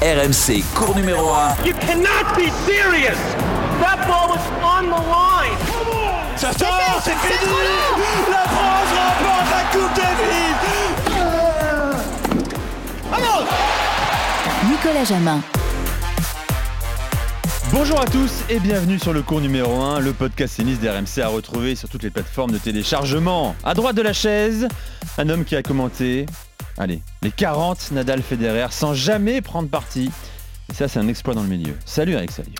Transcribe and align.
RMC, 0.00 0.62
cours 0.74 0.94
numéro 0.94 1.28
1. 1.28 1.66
You 1.66 1.74
cannot 1.74 2.36
be 2.36 2.50
serious. 2.66 3.18
That 3.80 4.06
ball 4.06 4.28
was 4.30 4.40
on 4.62 4.86
the 4.86 5.00
line. 5.08 5.58
Ça 6.36 6.52
sort, 6.52 7.02
c'est 7.02 7.16
fini 7.16 7.52
La 8.30 8.44
France 8.48 8.90
remporte 8.94 9.50
la 9.50 9.62
Coupe 9.72 9.96
Davis 9.96 10.58
Nicolas 14.70 15.04
Jamin. 15.04 15.40
Bonjour 17.72 18.00
à 18.00 18.06
tous 18.06 18.44
et 18.48 18.60
bienvenue 18.60 18.98
sur 18.98 19.12
le 19.12 19.22
cours 19.22 19.40
numéro 19.40 19.82
1, 19.82 20.00
le 20.00 20.12
podcast 20.12 20.56
tennis 20.56 20.78
d'RMC 20.80 21.22
à 21.22 21.28
retrouver 21.28 21.74
sur 21.74 21.88
toutes 21.88 22.02
les 22.02 22.10
plateformes 22.10 22.52
de 22.52 22.58
téléchargement. 22.58 23.56
À 23.64 23.74
droite 23.74 23.96
de 23.96 24.02
la 24.02 24.12
chaise, 24.12 24.68
un 25.18 25.28
homme 25.28 25.44
qui 25.44 25.56
a 25.56 25.62
commenté, 25.62 26.26
allez, 26.78 27.00
les 27.22 27.30
40 27.30 27.90
Nadal 27.92 28.22
Federer 28.22 28.68
sans 28.70 28.94
jamais 28.94 29.40
prendre 29.40 29.68
parti. 29.68 30.10
Et 30.70 30.74
ça, 30.74 30.88
c'est 30.88 30.98
un 30.98 31.08
exploit 31.08 31.34
dans 31.34 31.42
le 31.42 31.48
milieu. 31.48 31.74
Salut 31.84 32.12
Eric 32.12 32.30
Salio. 32.30 32.52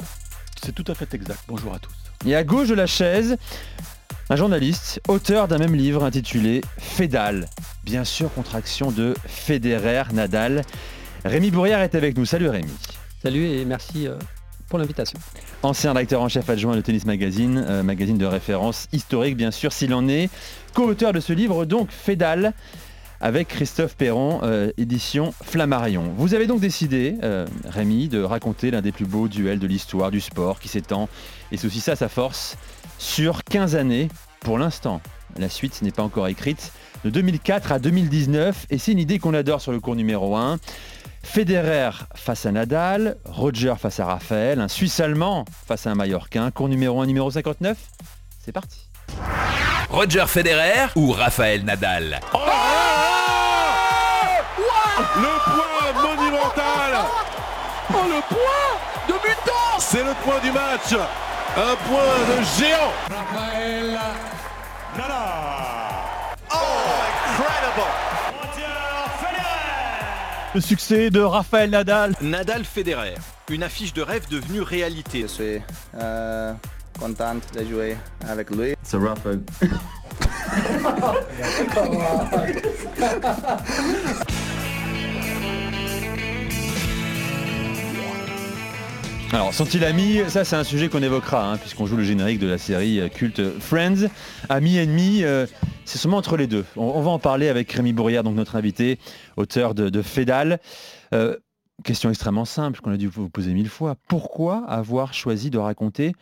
C'est 0.63 0.75
tout 0.75 0.85
à 0.91 0.95
fait 0.95 1.13
exact. 1.15 1.41
Bonjour 1.47 1.73
à 1.75 1.79
tous. 1.79 1.93
Et 2.27 2.35
à 2.35 2.43
gauche 2.43 2.69
de 2.69 2.75
la 2.75 2.87
chaise, 2.87 3.37
un 4.29 4.37
journaliste, 4.37 5.01
auteur 5.09 5.47
d'un 5.47 5.59
même 5.59 5.75
livre 5.75 6.05
intitulé 6.05 6.63
Fédal. 6.79 7.47
Bien 7.85 8.05
sûr, 8.05 8.33
contraction 8.35 8.91
de 8.91 9.15
Federer 9.27 10.03
Nadal. 10.13 10.63
Rémi 11.25 11.51
Bourrière 11.51 11.81
est 11.81 11.95
avec 11.95 12.17
nous. 12.17 12.25
Salut 12.25 12.49
Rémi. 12.49 12.73
Salut 13.23 13.45
et 13.45 13.65
merci 13.65 14.09
euh, 14.09 14.17
pour 14.69 14.79
l'invitation. 14.79 15.19
Ancien 15.63 15.93
rédacteur 15.93 16.23
en 16.23 16.29
chef 16.29 16.49
adjoint 16.51 16.77
de 16.77 16.81
Tennis 16.81 17.05
Magazine, 17.05 17.65
euh, 17.69 17.83
magazine 17.83 18.19
de 18.19 18.27
référence 18.27 18.89
historique 18.93 19.37
bien 19.37 19.51
sûr 19.51 19.73
s'il 19.73 19.95
en 19.95 20.09
est. 20.09 20.29
Co-auteur 20.75 21.13
de 21.13 21.21
ce 21.21 21.33
livre 21.33 21.65
donc 21.65 21.91
Fédal 21.91 22.53
avec 23.21 23.49
Christophe 23.49 23.97
Perron, 23.97 24.41
euh, 24.43 24.71
édition 24.79 25.33
Flammarion. 25.43 26.13
Vous 26.17 26.35
avez 26.35 26.47
donc 26.47 26.61
décidé, 26.61 27.17
euh, 27.23 27.47
Rémi, 27.65 28.09
de 28.09 28.23
raconter 28.23 28.71
l'un 28.71 28.81
des 28.81 28.93
plus 28.93 29.07
beaux 29.07 29.29
duels 29.29 29.59
de 29.59 29.67
l'histoire 29.67 30.11
du 30.11 30.21
sport 30.21 30.61
qui 30.61 30.69
s'étend, 30.69 31.09
et 31.51 31.57
c'est 31.57 31.67
aussi 31.67 31.81
ça 31.81 31.97
sa 31.97 32.09
force, 32.09 32.57
sur 32.99 33.45
15 33.45 33.77
années 33.77 34.09
pour 34.41 34.59
l'instant. 34.59 35.01
La 35.39 35.49
suite 35.49 35.83
n'est 35.83 35.91
pas 35.91 36.03
encore 36.03 36.29
écrite, 36.29 36.73
de 37.05 37.11
2004 37.11 37.73
à 37.73 37.79
2019, 37.79 38.67
et 38.71 38.79
c'est 38.79 38.93
une 38.93 38.99
idée 38.99 39.19
qu'on 39.19 39.35
adore 39.35 39.61
sur 39.61 39.73
le 39.73 39.81
cours 39.81 39.97
numéro 39.97 40.37
1. 40.37 40.59
Federer 41.23 41.91
face 42.15 42.47
à 42.47 42.53
Nadal, 42.53 43.17
Roger 43.25 43.75
face 43.79 44.01
à 44.01 44.07
Raphaël, 44.07 44.61
un 44.61 44.69
Suisse-Allemand 44.69 45.45
face 45.67 45.87
à 45.87 45.91
un 45.91 45.95
Mallorquin, 45.95 46.51
cours 46.51 46.69
numéro 46.69 47.01
1, 47.01 47.07
numéro 47.07 47.31
59, 47.31 47.77
c'est 48.45 48.53
parti. 48.53 48.89
Roger 49.91 50.25
Federer 50.27 50.89
ou 50.97 51.13
Raphaël 51.13 51.65
Nadal? 51.65 52.21
Le 54.99 55.35
point 55.45 55.93
monumental 56.03 56.93
Oh 57.91 58.05
le 58.09 58.21
point 58.35 58.73
de 59.07 59.13
butant 59.13 59.79
C'est 59.79 60.03
le 60.03 60.13
point 60.25 60.41
du 60.41 60.51
match 60.51 60.93
Un 61.57 61.77
point 61.87 62.19
de 62.29 62.37
géant 62.59 62.93
Raphaël 63.09 63.97
Le 70.55 70.61
succès 70.61 71.11
de 71.11 71.21
Raphaël 71.21 71.71
Nadal. 71.71 72.15
Nadal 72.21 72.65
Federer, 72.65 73.15
une 73.51 73.63
affiche 73.63 73.93
de 73.93 74.03
rêve 74.03 74.27
devenue 74.29 74.63
réalité. 74.63 75.23
Je 75.23 75.27
suis 75.29 75.63
euh, 75.95 76.53
contente 76.99 77.45
de 77.55 77.65
jouer 77.65 77.97
avec 78.29 78.51
lui. 78.51 78.75
C'est 78.83 78.97
Raphaël. 78.97 79.39
Alors, 89.33 89.53
sont-ils 89.53 89.85
amis? 89.85 90.21
Ça, 90.29 90.45
c'est 90.45 90.57
un 90.57 90.65
sujet 90.65 90.89
qu'on 90.89 91.03
évoquera, 91.03 91.53
hein, 91.53 91.59
puisqu'on 91.59 91.85
joue 91.85 91.97
le 91.97 92.03
générique 92.03 92.39
de 92.39 92.47
la 92.47 92.57
série 92.57 92.99
euh, 92.99 93.09
culte 93.09 93.43
Friends. 93.61 94.09
Amis, 94.49 94.79
ennemis, 94.79 95.23
euh, 95.23 95.47
c'est 95.85 95.99
seulement 95.99 96.17
entre 96.17 96.39
les 96.39 96.47
deux. 96.47 96.65
On, 96.77 97.01
va 97.03 97.11
en 97.11 97.19
parler 97.19 97.49
avec 97.49 97.71
Rémi 97.71 97.93
Bourrière, 97.93 98.25
donc 98.25 98.37
notre 98.37 98.57
invité, 98.57 98.99
auteur 99.37 99.75
de, 99.75 99.91
de 99.91 100.01
Fédal. 100.01 100.61
Euh, 101.15 101.37
question 101.85 102.09
extrêmement 102.09 102.47
simple, 102.47 102.81
qu'on 102.81 102.91
a 102.91 102.97
dû 102.97 103.09
vous 103.09 103.29
poser 103.29 103.53
mille 103.53 103.69
fois. 103.69 103.97
Pourquoi 104.09 104.65
avoir 104.67 105.13
choisi 105.13 105.51
de 105.51 105.59
raconter 105.59 106.15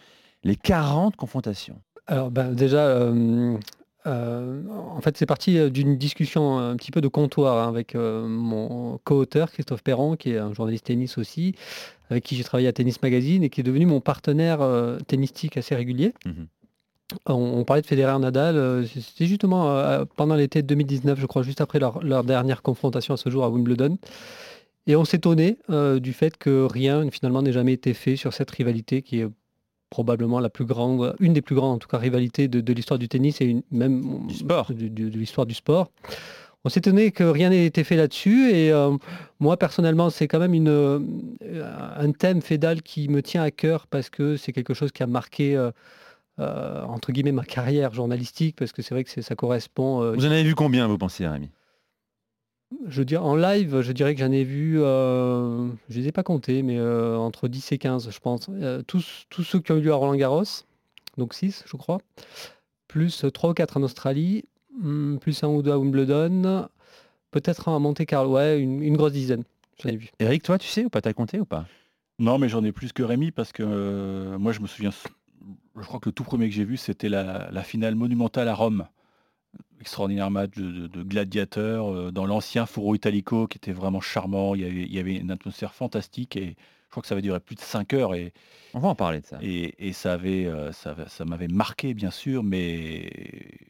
les 0.43 0.57
40 0.57 1.15
confrontations? 1.15 1.81
Alors 2.09 2.31
ben, 2.31 2.53
déjà, 2.53 2.87
euh, 2.87 3.57
euh, 4.07 4.63
en 4.69 5.01
fait 5.01 5.17
c'est 5.17 5.27
parti 5.27 5.59
euh, 5.59 5.71
d'une 5.71 5.97
discussion 5.97 6.59
un 6.59 6.77
petit 6.77 6.91
peu 6.91 7.01
de 7.01 7.09
comptoir 7.09 7.65
hein, 7.65 7.69
avec 7.69 7.95
euh, 7.95 8.27
mon 8.27 8.99
co-auteur 9.05 9.51
Christophe 9.51 9.83
Perron, 9.83 10.17
qui 10.17 10.31
est 10.31 10.39
un 10.39 10.55
journaliste 10.55 10.87
tennis 10.87 11.19
aussi, 11.19 11.55
avec 12.11 12.25
qui 12.25 12.37
j'ai 12.37 12.45
travaillé 12.45 12.69
à 12.69 12.73
Tennis 12.73 13.03
Magazine 13.03 13.43
et 13.43 13.51
qui 13.51 13.61
est 13.61 13.65
devenu 13.65 13.87
mon 13.87 14.01
partenaire 14.01 14.61
euh, 14.63 14.99
tennistique 15.07 15.57
assez 15.57 15.75
régulier. 15.75 16.15
Mhm. 16.25 16.47
On, 17.27 17.35
on 17.35 17.65
parlait 17.65 17.83
de 17.83 17.87
Federer 17.87 18.19
Nadal, 18.19 18.57
euh, 18.57 18.85
c'était 18.85 19.27
justement 19.27 19.71
euh, 19.71 20.05
pendant 20.17 20.35
l'été 20.35 20.63
2019, 20.63 21.21
je 21.21 21.27
crois, 21.27 21.43
juste 21.43 21.61
après 21.61 21.79
leur, 21.79 22.03
leur 22.03 22.25
dernière 22.25 22.63
confrontation 22.63 23.15
à 23.15 23.17
ce 23.17 23.31
jour 23.31 23.45
à 23.45 23.51
Wimbledon. 23.51 23.99
Et 24.89 24.97
on 24.97 25.05
s'étonnait 25.05 25.57
euh, 25.71 26.01
du 26.01 26.13
fait 26.13 26.37
que 26.37 26.65
rien 26.65 27.09
finalement 27.11 27.43
n'ait 27.43 27.53
jamais 27.53 27.73
été 27.73 27.95
fait 27.95 28.17
sur 28.17 28.33
cette 28.33 28.51
rivalité 28.51 29.03
qui 29.03 29.21
est 29.21 29.29
probablement 29.91 30.41
la 30.41 30.51
plus 30.51 30.65
grande, 30.65 31.15
une 31.21 31.33
des 31.33 31.43
plus 31.43 31.55
grandes 31.55 31.77
en 31.77 31.79
tout 31.79 31.89
cas 31.89 31.99
rivalités 31.99 32.49
de, 32.49 32.61
de 32.61 32.73
l'histoire 32.73 32.99
du 32.99 33.09
tennis 33.09 33.41
et 33.41 33.45
une- 33.47 33.63
même 33.71 34.27
Du 34.27 34.35
sport. 34.35 34.69
de, 34.73 34.89
de- 34.89 35.09
de 35.09 35.19
l'histoire 35.19 35.47
du 35.47 35.55
sport. 35.55 35.91
On 36.65 36.69
s'étonnait 36.69 37.13
que 37.13 37.23
rien 37.23 37.51
n'ait 37.51 37.65
été 37.67 37.85
fait 37.85 37.95
là-dessus 37.95 38.51
et 38.51 38.73
euh, 38.73 38.91
moi 39.39 39.57
personnellement 39.57 40.11
c'est 40.11 40.27
quand 40.27 40.41
même 40.41 40.55
une, 40.55 40.69
euh, 40.69 40.99
un 41.97 42.11
thème 42.11 42.43
fédal 42.43 42.83
qui 42.83 43.09
me 43.09 43.23
tient 43.23 43.43
à 43.45 43.53
cœur 43.53 43.87
parce 43.87 44.11
que 44.11 44.37
c'est 44.37 44.53
quelque 44.53 44.75
chose 44.75 44.91
qui 44.91 45.05
a 45.05 45.07
marqué 45.07 45.55
euh, 45.57 45.71
entre 46.87 47.13
guillemets 47.13 47.31
ma 47.33 47.45
carrière 47.45 47.95
journalistique 47.95 48.57
parce 48.59 48.73
que 48.73 48.83
c'est 48.83 48.95
vrai 48.95 49.05
que 49.05 49.23
ça 49.23 49.35
correspond 49.37 50.13
Vous 50.15 50.27
en 50.27 50.31
avez 50.31 50.43
vu 50.43 50.55
combien, 50.57 50.89
vous 50.89 50.99
pensez, 50.99 51.27
Rémi? 51.27 51.51
Je 52.89 53.03
dirais 53.03 53.23
en 53.23 53.37
live, 53.37 53.81
je 53.81 53.93
dirais 53.93 54.15
que 54.15 54.21
j'en 54.21 54.33
ai 54.33 54.45
vu, 54.45 54.81
euh, 54.81 55.69
je 55.89 56.01
les 56.01 56.09
ai 56.09 56.13
pas 56.13 56.23
comptés, 56.23 56.63
mais 56.63 56.79
euh, 56.79 57.17
entre 57.17 57.49
10 57.49 57.73
et 57.73 57.79
15, 57.79 58.11
je 58.11 58.19
pense. 58.19 58.47
Euh, 58.51 58.83
tous, 58.83 59.27
tous 59.31 59.43
ceux 59.45 59.61
qui 59.61 59.73
ont 59.73 59.77
eu 59.77 59.83
lieu 59.83 59.93
à 59.93 59.97
Roland 59.97 60.17
Garros, 60.17 60.45
donc 61.17 61.35
6, 61.35 61.65
je 61.67 61.77
crois, 61.77 61.99
plus 62.89 63.25
3 63.33 63.51
ou 63.51 63.55
4 63.55 63.77
en 63.77 63.83
Australie, 63.83 64.45
hum, 64.83 65.19
plus 65.21 65.43
un 65.45 65.49
ou 65.49 65.63
deux 65.63 65.73
à 65.73 65.79
Wimbledon, 65.79 66.69
peut-être 67.31 67.69
un 67.69 67.77
à 67.77 67.79
Monte 67.79 68.05
Carlo, 68.05 68.33
ouais, 68.35 68.59
une, 68.61 68.83
une 68.83 68.97
grosse 68.97 69.13
dizaine, 69.13 69.45
j'en 69.83 69.91
ai 69.91 69.97
vu. 69.97 70.11
Eric, 70.19 70.43
toi, 70.43 70.59
tu 70.59 70.69
sais 70.69 70.85
ou 70.85 70.91
pas 70.91 71.01
T'as 71.01 71.13
compté 71.13 71.39
ou 71.39 71.45
pas? 71.45 71.67
Non, 72.19 72.39
mais 72.39 72.49
j'en 72.49 72.65
ai 72.65 72.73
plus 72.73 72.93
que 72.93 73.03
Rémi 73.03 73.31
parce 73.31 73.53
que 73.53 73.63
euh, 73.63 74.39
moi, 74.39 74.53
je 74.53 74.61
me 74.61 74.67
souviens. 74.67 74.91
Je 75.79 75.83
crois 75.83 76.01
que 76.01 76.09
le 76.09 76.13
tout 76.15 76.25
premier 76.25 76.49
que 76.49 76.55
j'ai 76.55 76.65
vu, 76.65 76.79
c'était 76.79 77.11
la, 77.11 77.51
la 77.53 77.63
finale 77.63 77.95
monumentale 77.95 78.49
à 78.49 78.55
Rome. 78.55 78.87
Extraordinaire 79.81 80.31
match 80.31 80.53
de, 80.57 80.71
de- 80.71 80.87
de 80.87 81.03
gladiateurs 81.03 81.93
euh, 81.93 82.11
dans 82.11 82.27
l'ancien 82.27 82.67
Foro 82.67 82.95
Italico 82.95 83.47
qui 83.47 83.59
était 83.59 83.73
vraiment 83.73 84.01
charmant. 84.01 84.55
Il 84.55 84.63
y, 84.63 84.65
avait, 84.65 84.83
il 84.83 84.93
y 84.95 84.99
avait 84.99 85.17
une 85.17 85.31
atmosphère 85.31 85.75
fantastique 85.75 86.37
et 86.37 86.57
je 86.87 86.91
crois 86.91 87.03
que 87.03 87.09
ça 87.09 87.15
va 87.15 87.21
durer 87.21 87.41
plus 87.41 87.57
de 87.57 87.61
5 87.61 87.93
heures 87.95 88.15
et, 88.15 88.33
On 88.73 88.79
va 88.79 88.89
en 88.89 88.95
parler 88.95 89.21
de 89.21 89.27
ça. 89.27 89.39
et, 89.43 89.75
et 89.89 89.93
ça 89.93 90.15
avait, 90.15 90.47
euh, 90.47 90.73
ça, 90.73 90.91
avait- 90.93 91.09
ça 91.09 91.25
m'avait 91.25 91.49
marqué 91.49 91.93
bien 91.95 92.11
sûr, 92.11 92.43
mais 92.43 93.11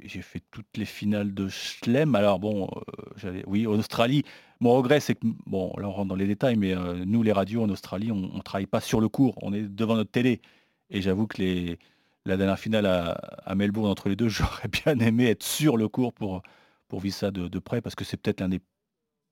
j'ai 0.04 0.22
fait 0.22 0.42
toutes 0.50 0.76
les 0.76 0.84
finales 0.84 1.34
de 1.34 1.48
Schlem. 1.48 2.14
Alors 2.14 2.38
bon, 2.38 2.68
euh, 2.76 2.80
j'allais, 3.16 3.42
oui, 3.46 3.66
en 3.66 3.72
Australie. 3.72 4.22
Mon 4.60 4.74
regret, 4.74 5.00
c'est 5.00 5.14
que 5.16 5.26
bon, 5.46 5.72
là 5.78 5.88
on 5.88 5.92
rentre 5.92 6.08
dans 6.08 6.14
les 6.14 6.26
détails, 6.26 6.56
mais 6.56 6.74
nous 7.04 7.22
les 7.22 7.32
radios 7.32 7.62
en 7.62 7.68
Australie, 7.70 8.12
on, 8.12 8.30
on 8.34 8.40
travaille 8.40 8.66
pas 8.66 8.80
sur 8.80 9.00
le 9.00 9.08
cours, 9.08 9.36
on 9.42 9.52
est 9.52 9.62
devant 9.62 9.96
notre 9.96 10.10
télé. 10.12 10.40
Et 10.90 11.02
j'avoue 11.02 11.26
que 11.26 11.42
les, 11.42 11.78
la 12.26 12.36
dernière 12.36 12.58
finale 12.58 12.86
à, 12.86 13.54
Melbourne 13.54 13.90
entre 13.90 14.08
les 14.08 14.16
deux, 14.16 14.28
j'aurais 14.28 14.68
bien 14.68 14.98
aimé 14.98 15.28
être 15.28 15.42
sur 15.42 15.76
le 15.76 15.88
cours 15.88 16.12
pour 16.12 16.42
pour 16.88 17.00
vivre 17.00 17.14
ça 17.14 17.30
de, 17.30 17.58
près, 17.58 17.80
parce 17.80 17.94
que 17.94 18.04
c'est 18.04 18.16
peut-être 18.16 18.40
l'un 18.40 18.48
des, 18.48 18.60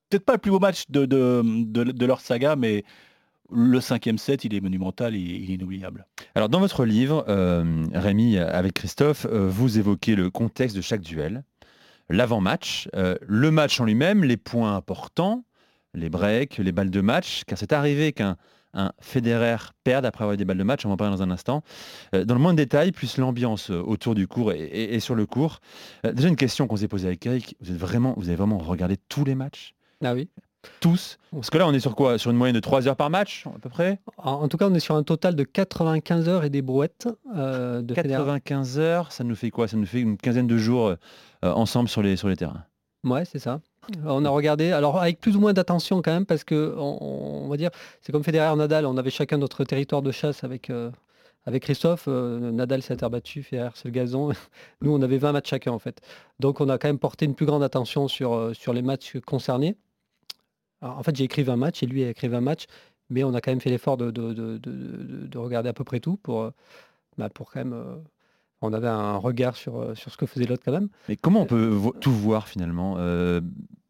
peut-être 0.09 0.25
pas 0.25 0.33
le 0.33 0.39
plus 0.39 0.51
beau 0.51 0.59
match 0.59 0.85
de, 0.89 1.05
de, 1.05 2.05
leur 2.05 2.19
saga, 2.19 2.55
mais 2.55 2.83
le 3.51 3.79
cinquième 3.79 4.17
set, 4.17 4.43
il 4.43 4.53
est 4.53 4.61
monumental, 4.61 5.15
il 5.15 5.51
est 5.51 5.53
inoubliable. 5.53 6.05
Alors, 6.33 6.49
dans 6.49 6.59
votre 6.59 6.85
livre, 6.85 7.25
euh, 7.29 7.85
Rémi, 7.93 8.37
avec 8.37 8.73
Christophe, 8.73 9.25
euh, 9.29 9.47
vous 9.47 9.77
évoquez 9.77 10.15
le 10.15 10.29
contexte 10.29 10.75
de 10.75 10.81
chaque 10.81 11.01
duel, 11.01 11.43
l'avant-match, 12.09 12.89
euh, 12.95 13.15
le 13.21 13.51
match 13.51 13.79
en 13.79 13.85
lui-même, 13.85 14.23
les 14.23 14.37
points 14.37 14.75
importants, 14.75 15.45
les 15.93 16.09
breaks, 16.09 16.57
les 16.57 16.71
balles 16.71 16.91
de 16.91 17.01
match, 17.01 17.43
car 17.45 17.57
c'est 17.57 17.71
arrivé 17.71 18.11
qu'un 18.11 18.35
un 18.75 18.91
Federer 18.99 19.57
perde 19.83 20.05
après 20.05 20.23
avoir 20.23 20.33
eu 20.35 20.37
des 20.37 20.45
balles 20.45 20.57
de 20.57 20.63
match, 20.63 20.85
on 20.85 20.89
va 20.89 20.93
en 20.93 20.97
parler 20.97 21.15
dans 21.15 21.23
un 21.23 21.31
instant. 21.31 21.63
Euh, 22.13 22.25
dans 22.25 22.35
le 22.35 22.41
moins 22.41 22.53
de 22.53 22.57
détails, 22.57 22.91
plus 22.91 23.17
l'ambiance 23.17 23.71
euh, 23.71 23.81
autour 23.81 24.13
du 24.15 24.27
cours 24.27 24.51
et, 24.51 24.59
et- 24.59 24.93
et 24.95 24.99
sur 24.99 25.15
le 25.15 25.25
cours. 25.25 25.59
Euh, 26.05 26.11
déjà 26.13 26.27
une 26.27 26.35
question 26.35 26.67
qu'on 26.67 26.75
s'est 26.77 26.87
posée 26.87 27.07
avec 27.07 27.25
Eric, 27.25 27.55
vous, 27.61 27.71
êtes 27.71 27.77
vraiment, 27.77 28.13
vous 28.17 28.27
avez 28.27 28.35
vraiment 28.35 28.57
regardé 28.59 28.97
tous 29.09 29.23
les 29.25 29.33
matchs? 29.35 29.73
Ah 30.03 30.13
oui. 30.13 30.29
Tous? 30.79 31.17
Parce 31.31 31.51
que 31.51 31.57
là, 31.59 31.67
on 31.67 31.73
est 31.73 31.79
sur 31.79 31.95
quoi? 31.95 32.17
Sur 32.17 32.31
une 32.31 32.37
moyenne 32.37 32.55
de 32.55 32.59
3 32.59 32.87
heures 32.87 32.95
par 32.95 33.11
match, 33.11 33.45
à 33.55 33.59
peu 33.59 33.69
près? 33.69 33.99
En, 34.17 34.31
en 34.33 34.47
tout 34.47 34.57
cas, 34.57 34.67
on 34.67 34.73
est 34.73 34.79
sur 34.79 34.95
un 34.95 35.03
total 35.03 35.35
de 35.35 35.43
95 35.43 36.27
heures 36.27 36.43
et 36.43 36.49
des 36.49 36.63
brouettes 36.63 37.07
euh, 37.35 37.83
de 37.83 37.93
Federer. 37.93 38.13
95 38.17 38.79
heures, 38.79 39.11
ça 39.11 39.23
nous 39.23 39.35
fait 39.35 39.51
quoi? 39.51 39.67
Ça 39.67 39.77
nous 39.77 39.85
fait 39.85 40.01
une 40.01 40.17
quinzaine 40.17 40.47
de 40.47 40.57
jours 40.57 40.87
euh, 40.87 40.95
ensemble 41.43 41.87
sur 41.87 42.01
les, 42.01 42.15
sur 42.15 42.27
les 42.29 42.35
terrains. 42.35 42.63
Ouais, 43.03 43.25
c'est 43.25 43.37
ça. 43.37 43.61
On 44.05 44.25
a 44.25 44.29
regardé, 44.29 44.71
alors 44.71 44.99
avec 44.99 45.19
plus 45.19 45.35
ou 45.35 45.39
moins 45.39 45.53
d'attention 45.53 46.01
quand 46.01 46.11
même, 46.11 46.25
parce 46.25 46.43
que 46.43 46.73
on, 46.77 47.47
va 47.47 47.57
dire, 47.57 47.69
c'est 48.01 48.11
comme 48.11 48.23
Federer 48.23 48.55
Nadal, 48.55 48.85
on 48.85 48.97
avait 48.97 49.09
chacun 49.09 49.37
notre 49.37 49.63
territoire 49.63 50.01
de 50.01 50.11
chasse 50.11 50.43
avec, 50.43 50.69
euh, 50.69 50.91
Christophe. 51.59 52.05
euh, 52.07 52.51
Nadal 52.51 52.81
s'est 52.81 52.95
battu, 53.09 53.43
Federer 53.43 53.69
c'est 53.75 53.85
le 53.85 53.91
gazon. 53.91 54.31
Nous, 54.81 54.91
on 54.91 55.01
avait 55.01 55.17
20 55.17 55.31
matchs 55.33 55.49
chacun 55.49 55.71
en 55.71 55.79
fait. 55.79 56.01
Donc 56.39 56.61
on 56.61 56.69
a 56.69 56.77
quand 56.77 56.87
même 56.87 56.99
porté 56.99 57.25
une 57.25 57.35
plus 57.35 57.45
grande 57.45 57.63
attention 57.63 58.07
sur, 58.07 58.33
euh, 58.33 58.53
les 58.73 58.81
matchs 58.81 59.17
concernés. 59.25 59.75
En 60.81 61.01
fait, 61.03 61.15
j'ai 61.15 61.23
écrit 61.23 61.43
20 61.43 61.55
matchs 61.55 61.83
et 61.83 61.85
lui 61.85 62.03
a 62.03 62.09
écrit 62.09 62.27
20 62.27 62.41
matchs, 62.41 62.65
mais 63.09 63.23
on 63.23 63.33
a 63.33 63.41
quand 63.41 63.51
même 63.51 63.61
fait 63.61 63.69
l'effort 63.69 63.97
de, 63.97 64.11
de- 64.11 64.33
de- 64.33 64.57
de- 64.57 64.71
de- 64.71 65.27
de 65.27 65.37
regarder 65.37 65.69
à 65.69 65.73
peu 65.73 65.83
près 65.83 65.99
tout 65.99 66.17
pour, 66.17 66.51
bah, 67.17 67.29
pour 67.29 67.51
quand 67.51 67.59
même. 67.63 68.03
Euh, 68.63 68.67
on 68.67 68.73
avait 68.73 68.87
un 68.87 69.17
regard 69.17 69.55
sur, 69.55 69.79
euh, 69.79 69.95
sur 69.95 70.11
ce 70.11 70.17
que 70.17 70.25
faisait 70.25 70.45
l'autre 70.45 70.63
quand 70.65 70.71
même. 70.71 70.89
Mais 71.09 71.15
comment 71.15 71.41
on 71.41 71.45
peut 71.45 71.65
vo- 71.67 71.93
tout 71.99 72.11
voir 72.11 72.47
finalement 72.47 72.95
euh, 72.97 73.41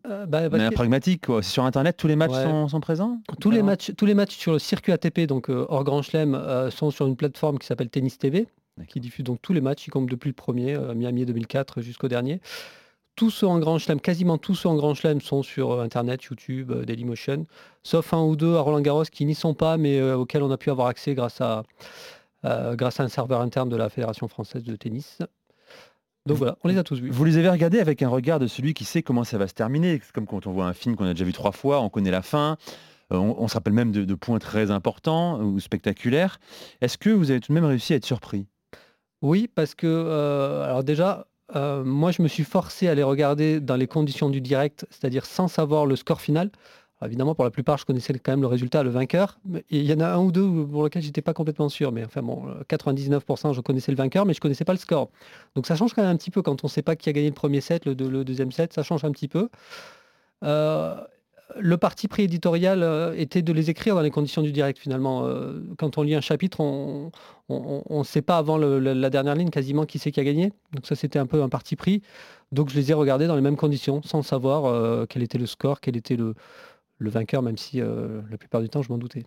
Euh, 0.07 0.25
bah, 0.27 0.47
pragmatique, 0.71 1.25
quoi? 1.25 1.41
Sur 1.41 1.63
Internet, 1.65 1.97
tous 1.97 2.07
les 2.07 2.15
matchs 2.15 2.31
Ouais. 2.33 2.43
sont, 2.43 2.67
sont 2.67 2.79
présents? 2.79 3.19
Tous 3.39 3.49
les, 3.51 3.63
matchs, 3.63 3.91
tous 3.97 4.05
les 4.05 4.13
matchs 4.13 4.35
sur 4.35 4.51
le 4.53 4.59
circuit 4.59 4.91
ATP, 4.91 5.21
donc 5.27 5.49
euh, 5.49 5.65
hors 5.69 5.83
Grand 5.83 6.01
Chelem, 6.03 6.35
euh, 6.35 6.69
sont 6.69 6.91
sur 6.91 7.07
une 7.07 7.15
plateforme 7.15 7.57
qui 7.57 7.65
s'appelle 7.65 7.89
Tennis 7.89 8.17
TV, 8.19 8.47
qui 8.87 8.99
diffuse 8.99 9.23
donc 9.25 9.39
tous 9.41 9.53
les 9.53 9.61
matchs, 9.61 9.87
y 9.87 9.89
compris 9.89 10.11
depuis 10.13 10.27
le 10.29 10.33
premier, 10.35 10.75
euh, 10.75 10.93
Miami 10.93 11.25
2004 11.25 11.81
jusqu'au 11.81 12.07
dernier. 12.07 12.39
Tous 13.15 13.29
ceux 13.31 13.47
en 13.47 13.57
Grand 13.59 13.79
Chelem, 13.79 13.99
quasiment 14.01 14.37
tous 14.37 14.53
ceux 14.55 14.67
en 14.69 14.75
Grand 14.75 14.93
Chelem 14.93 15.21
sont 15.21 15.41
sur 15.41 15.71
euh, 15.71 15.83
Internet, 15.83 16.21
YouTube, 16.23 16.69
euh, 16.71 16.83
Dailymotion, 16.85 17.47
sauf 17.81 18.13
un 18.13 18.21
ou 18.21 18.35
deux 18.35 18.55
à 18.57 18.59
Roland 18.59 18.81
Garros 18.81 19.05
qui 19.05 19.25
n'y 19.25 19.33
sont 19.35 19.53
pas, 19.55 19.77
mais 19.77 19.97
euh, 19.99 20.17
auxquels 20.17 20.43
on 20.43 20.51
a 20.51 20.57
pu 20.57 20.69
avoir 20.69 20.87
accès 20.87 21.15
grâce 21.15 21.39
à, 21.41 21.59
euh, 21.59 21.63
grâce 22.43 22.99
à 22.99 23.03
un 23.03 23.07
serveur 23.09 23.41
interne 23.41 23.69
de 23.69 23.75
la 23.75 23.89
Fédération 23.89 24.27
française 24.27 24.63
de 24.63 24.75
tennis. 24.75 25.19
Donc 26.27 26.37
voilà, 26.37 26.57
on 26.63 26.67
les 26.67 26.77
a 26.79 26.83
tous 26.83 26.99
vus. 26.99 27.11
Vous 27.11 27.23
les 27.23 27.37
avez 27.37 27.49
regardés 27.49 27.79
avec 27.79 28.01
un 28.01 28.09
regard 28.09 28.39
de 28.39 28.47
celui 28.47 28.73
qui 28.73 28.83
sait 28.83 29.03
comment 29.03 29.23
ça 29.23 29.37
va 29.37 29.47
se 29.47 29.53
terminer. 29.53 30.01
C'est 30.03 30.11
comme 30.11 30.25
quand 30.25 30.47
on 30.47 30.51
voit 30.51 30.65
un 30.65 30.73
film 30.73 30.95
qu'on 30.95 31.05
a 31.05 31.13
déjà 31.13 31.25
vu 31.25 31.33
trois 31.33 31.51
fois, 31.51 31.81
on 31.81 31.89
connaît 31.89 32.09
la 32.09 32.23
fin, 32.23 32.57
euh, 33.13 33.17
on, 33.17 33.35
on 33.37 33.47
se 33.47 33.53
rappelle 33.53 33.73
même 33.73 33.91
de, 33.91 34.05
de 34.05 34.15
points 34.15 34.39
très 34.39 34.71
importants 34.71 35.39
ou 35.39 35.59
spectaculaires. 35.59 36.39
Est-ce 36.81 36.97
que 36.97 37.11
vous 37.11 37.29
avez 37.29 37.39
tout 37.41 37.51
de 37.51 37.53
même 37.53 37.65
réussi 37.65 37.93
à 37.93 37.97
être 37.97 38.05
surpris? 38.05 38.47
Oui, 39.21 39.47
parce 39.53 39.75
que, 39.75 39.85
euh, 39.85 40.63
alors 40.63 40.83
déjà, 40.83 41.27
euh, 41.55 41.83
moi 41.83 42.11
je 42.11 42.23
me 42.23 42.27
suis 42.27 42.43
forcé 42.43 42.87
à 42.87 42.95
les 42.95 43.03
regarder 43.03 43.59
dans 43.59 43.75
les 43.75 43.87
conditions 43.87 44.31
du 44.31 44.41
direct, 44.41 44.87
c'est-à-dire 44.89 45.25
sans 45.25 45.47
savoir 45.47 45.85
le 45.85 45.95
score 45.95 46.21
final. 46.21 46.49
Alors, 47.05 47.11
évidemment, 47.11 47.35
pour 47.35 47.43
la 47.43 47.51
plupart, 47.51 47.77
je 47.77 47.85
connaissais 47.85 48.13
quand 48.13 48.31
même 48.31 48.41
le 48.41 48.47
résultat, 48.47 48.81
le 48.81 48.89
vainqueur. 48.89 49.37
Il 49.69 49.83
y 49.83 49.93
en 49.93 49.99
a 49.99 50.07
un 50.07 50.19
ou 50.19 50.31
deux 50.31 50.65
pour 50.65 50.85
lesquels 50.85 51.03
j'étais 51.03 51.21
pas 51.21 51.33
complètement 51.33 51.69
sûr. 51.69 51.91
Mais 51.91 52.03
enfin 52.03 52.23
bon, 52.23 52.47
euh, 52.47 52.63
99%, 52.67 53.53
je 53.53 53.61
connaissais 53.61 53.91
le 53.91 53.97
vainqueur, 53.97 54.25
mais 54.25 54.33
je 54.33 54.39
connaissais 54.41 54.65
pas 54.65 54.73
le 54.73 54.79
score. 54.79 55.09
Donc 55.55 55.67
ça 55.67 55.75
change 55.75 55.93
quand 55.93 56.01
même 56.01 56.11
un 56.11 56.17
petit 56.17 56.31
peu 56.31 56.41
quand 56.41 56.63
on 56.63 56.67
ne 56.67 56.71
sait 56.71 56.81
pas 56.81 56.95
qui 56.95 57.09
a 57.09 57.13
gagné 57.13 57.27
le 57.29 57.35
premier 57.35 57.61
set, 57.61 57.85
le, 57.85 57.93
deux- 57.93 58.09
le 58.09 58.25
deuxième 58.25 58.51
set, 58.51 58.73
ça 58.73 58.81
change 58.81 59.05
un 59.05 59.11
petit 59.11 59.27
peu. 59.27 59.49
Euh, 60.43 60.95
le 61.59 61.77
parti 61.77 62.07
pris 62.07 62.23
éditorial 62.23 62.81
euh, 62.81 63.13
était 63.15 63.43
de 63.43 63.53
les 63.53 63.69
écrire 63.69 63.93
dans 63.93 64.01
les 64.01 64.09
conditions 64.09 64.41
du 64.41 64.51
direct 64.51 64.79
finalement. 64.79 65.25
Euh, 65.27 65.61
quand 65.77 65.99
on 65.99 66.01
lit 66.01 66.15
un 66.15 66.21
chapitre, 66.21 66.59
on 66.59 67.11
ne 67.49 68.03
sait 68.03 68.23
pas 68.23 68.37
avant 68.37 68.57
la 68.57 69.09
dernière 69.11 69.35
ligne 69.35 69.51
quasiment 69.51 69.85
qui 69.85 69.99
c'est 69.99 70.11
qui 70.11 70.19
a 70.19 70.23
gagné. 70.23 70.53
Donc 70.73 70.87
ça 70.87 70.95
c'était 70.95 71.19
un 71.19 71.27
peu 71.27 71.43
un 71.43 71.49
parti 71.49 71.75
pris. 71.75 72.01
Donc 72.51 72.69
je 72.69 72.75
les 72.75 72.91
ai 72.91 72.93
regardés 72.93 73.27
dans 73.27 73.35
les 73.35 73.41
mêmes 73.41 73.57
conditions, 73.57 74.01
sans 74.03 74.21
savoir 74.23 74.65
euh, 74.65 75.05
quel 75.07 75.21
était 75.23 75.37
le 75.37 75.45
score, 75.45 75.81
quel 75.81 75.95
était 75.97 76.15
le, 76.15 76.33
le 76.97 77.09
vainqueur, 77.09 77.41
même 77.41 77.57
si 77.57 77.81
euh, 77.81 78.21
la 78.29 78.37
plupart 78.37 78.61
du 78.61 78.69
temps 78.69 78.81
je 78.81 78.89
m'en 78.91 78.97
doutais. 78.97 79.25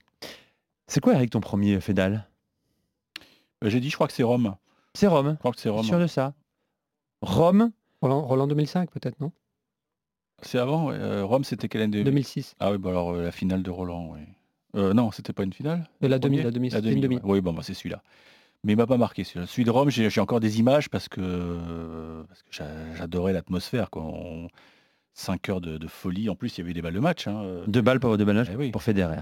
C'est 0.87 1.01
quoi 1.01 1.15
Eric 1.15 1.31
ton 1.31 1.41
premier 1.41 1.81
fédal 1.81 2.27
Euh, 3.65 3.69
J'ai 3.71 3.81
dit, 3.81 3.91
je 3.91 3.95
crois 3.95 4.07
que 4.07 4.13
c'est 4.13 4.23
Rome. 4.23 4.55
C'est 4.95 5.07
Rome. 5.07 5.33
Je 5.33 5.39
crois 5.39 5.53
que 5.53 5.61
c'est 5.61 5.69
Rome. 5.69 5.85
Sûr 5.85 5.99
de 6.01 6.07
ça. 6.07 6.35
Rome, 7.21 7.73
Roland, 8.01 8.23
Roland 8.27 8.47
2005 8.47 8.91
peut-être, 8.91 9.21
non? 9.21 9.33
C'est 10.43 10.59
avant, 10.59 10.87
ouais. 10.89 10.95
Euh, 10.97 11.25
Rome, 11.25 11.43
c'était 11.45 11.69
quelle 11.69 11.83
année? 11.83 12.05
2006. 12.05 12.55
Ah 12.61 12.71
oui, 12.71 12.79
bah 12.79 12.91
alors 12.91 13.11
euh, 13.11 13.25
la 13.25 13.33
finale 13.33 13.63
de 13.63 13.71
Roland, 13.71 14.11
oui. 14.13 14.21
Euh, 14.77 14.95
non, 14.95 15.11
c'était 15.11 15.33
pas 15.33 15.43
une 15.43 15.53
finale? 15.53 15.89
La 16.01 16.19
demi, 16.19 16.41
la 16.43 16.51
demi, 16.53 16.69
La 16.71 16.77
c'était 16.79 16.89
une 16.93 17.01
demi, 17.01 17.17
demi. 17.17 17.17
ouais. 17.17 17.23
Oui, 17.33 17.41
bon, 17.41 17.53
bah, 17.53 17.63
c'est 17.65 17.75
celui-là. 17.75 18.03
Mais 18.65 18.75
il 18.75 18.77
m'a 18.77 18.87
pas 18.87 18.99
marqué 18.99 19.25
celui-là. 19.25 19.47
Celui 19.47 19.65
de 19.65 19.71
Rome, 19.71 19.91
j'ai 19.91 20.21
encore 20.21 20.41
des 20.41 20.59
images 20.61 20.89
parce 20.91 21.09
que, 21.09 22.23
parce 22.29 22.43
que 22.43 22.49
j'a- 22.53 22.95
j'adorais 22.97 23.33
l'atmosphère. 23.33 23.89
On- 23.97 24.49
Cinq 25.21 25.49
heures 25.49 25.61
de, 25.61 25.79
de 25.79 25.87
folie. 25.89 26.31
En 26.31 26.37
plus, 26.37 26.57
il 26.57 26.61
y 26.61 26.63
avait 26.63 26.71
eu 26.71 26.75
des 26.75 26.81
balles 26.83 26.95
de 26.95 27.01
match. 27.01 27.27
hein. 27.27 27.43
deux 27.67 27.81
balles 27.83 27.99
pour, 27.99 28.17
deux 28.17 28.25
balles 28.25 28.47
Eh 28.53 28.55
oui. 28.55 28.71
pour 28.71 28.85
Federer. 28.85 29.17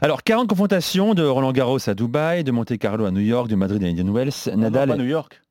Alors 0.00 0.22
40 0.22 0.48
confrontations 0.48 1.12
de 1.14 1.24
Roland 1.24 1.50
Garros 1.50 1.88
à 1.88 1.94
Dubaï, 1.94 2.44
de 2.44 2.52
Monte 2.52 2.78
Carlo 2.78 3.04
à 3.04 3.10
New 3.10 3.20
York, 3.20 3.48
de 3.48 3.56
Madrid 3.56 3.82
à 3.82 3.86
Indian 3.88 4.12
Wells. 4.12 4.30
Non, 4.52 4.56
Nadal. 4.58 4.90
pas 4.90 4.96
New 4.96 5.04
York. 5.04 5.42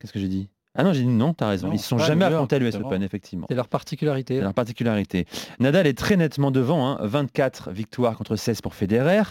Qu'est-ce 0.00 0.12
que 0.12 0.18
j'ai 0.18 0.26
dit? 0.26 0.48
Ah 0.74 0.82
non, 0.82 0.92
j'ai 0.92 1.02
dit 1.02 1.06
non, 1.06 1.32
t'as 1.32 1.48
raison. 1.48 1.68
Non, 1.68 1.74
Ils 1.74 1.78
se 1.78 1.86
sont 1.86 1.98
jamais 1.98 2.24
affrontés 2.24 2.56
à 2.56 2.58
l'US 2.58 2.72
c'est 2.72 2.78
Open, 2.78 3.02
effectivement. 3.04 3.46
C'est 3.48 3.54
leur 3.56 3.68
particularité. 3.68 4.36
C'est 4.36 4.42
leur 4.42 4.52
particularité. 4.54 5.26
Nadal 5.60 5.86
est 5.86 5.96
très 5.96 6.16
nettement 6.16 6.50
devant, 6.50 6.86
hein, 6.88 6.98
24 7.02 7.70
victoires 7.70 8.16
contre 8.16 8.34
16 8.34 8.60
pour 8.62 8.74
Federer. 8.74 9.22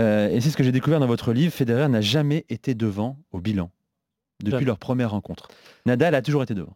Euh, 0.00 0.28
et 0.28 0.40
c'est 0.42 0.50
ce 0.50 0.56
que 0.56 0.64
j'ai 0.64 0.72
découvert 0.72 1.00
dans 1.00 1.06
votre 1.06 1.32
livre. 1.32 1.52
Federer 1.52 1.88
n'a 1.88 2.00
jamais 2.02 2.44
été 2.50 2.74
devant 2.74 3.18
au 3.32 3.40
bilan 3.40 3.70
depuis 4.40 4.50
Jamais. 4.52 4.64
leur 4.66 4.78
première 4.78 5.10
rencontre. 5.12 5.48
Nadal 5.86 6.14
a 6.14 6.20
toujours 6.22 6.42
été 6.42 6.54
devant. 6.54 6.74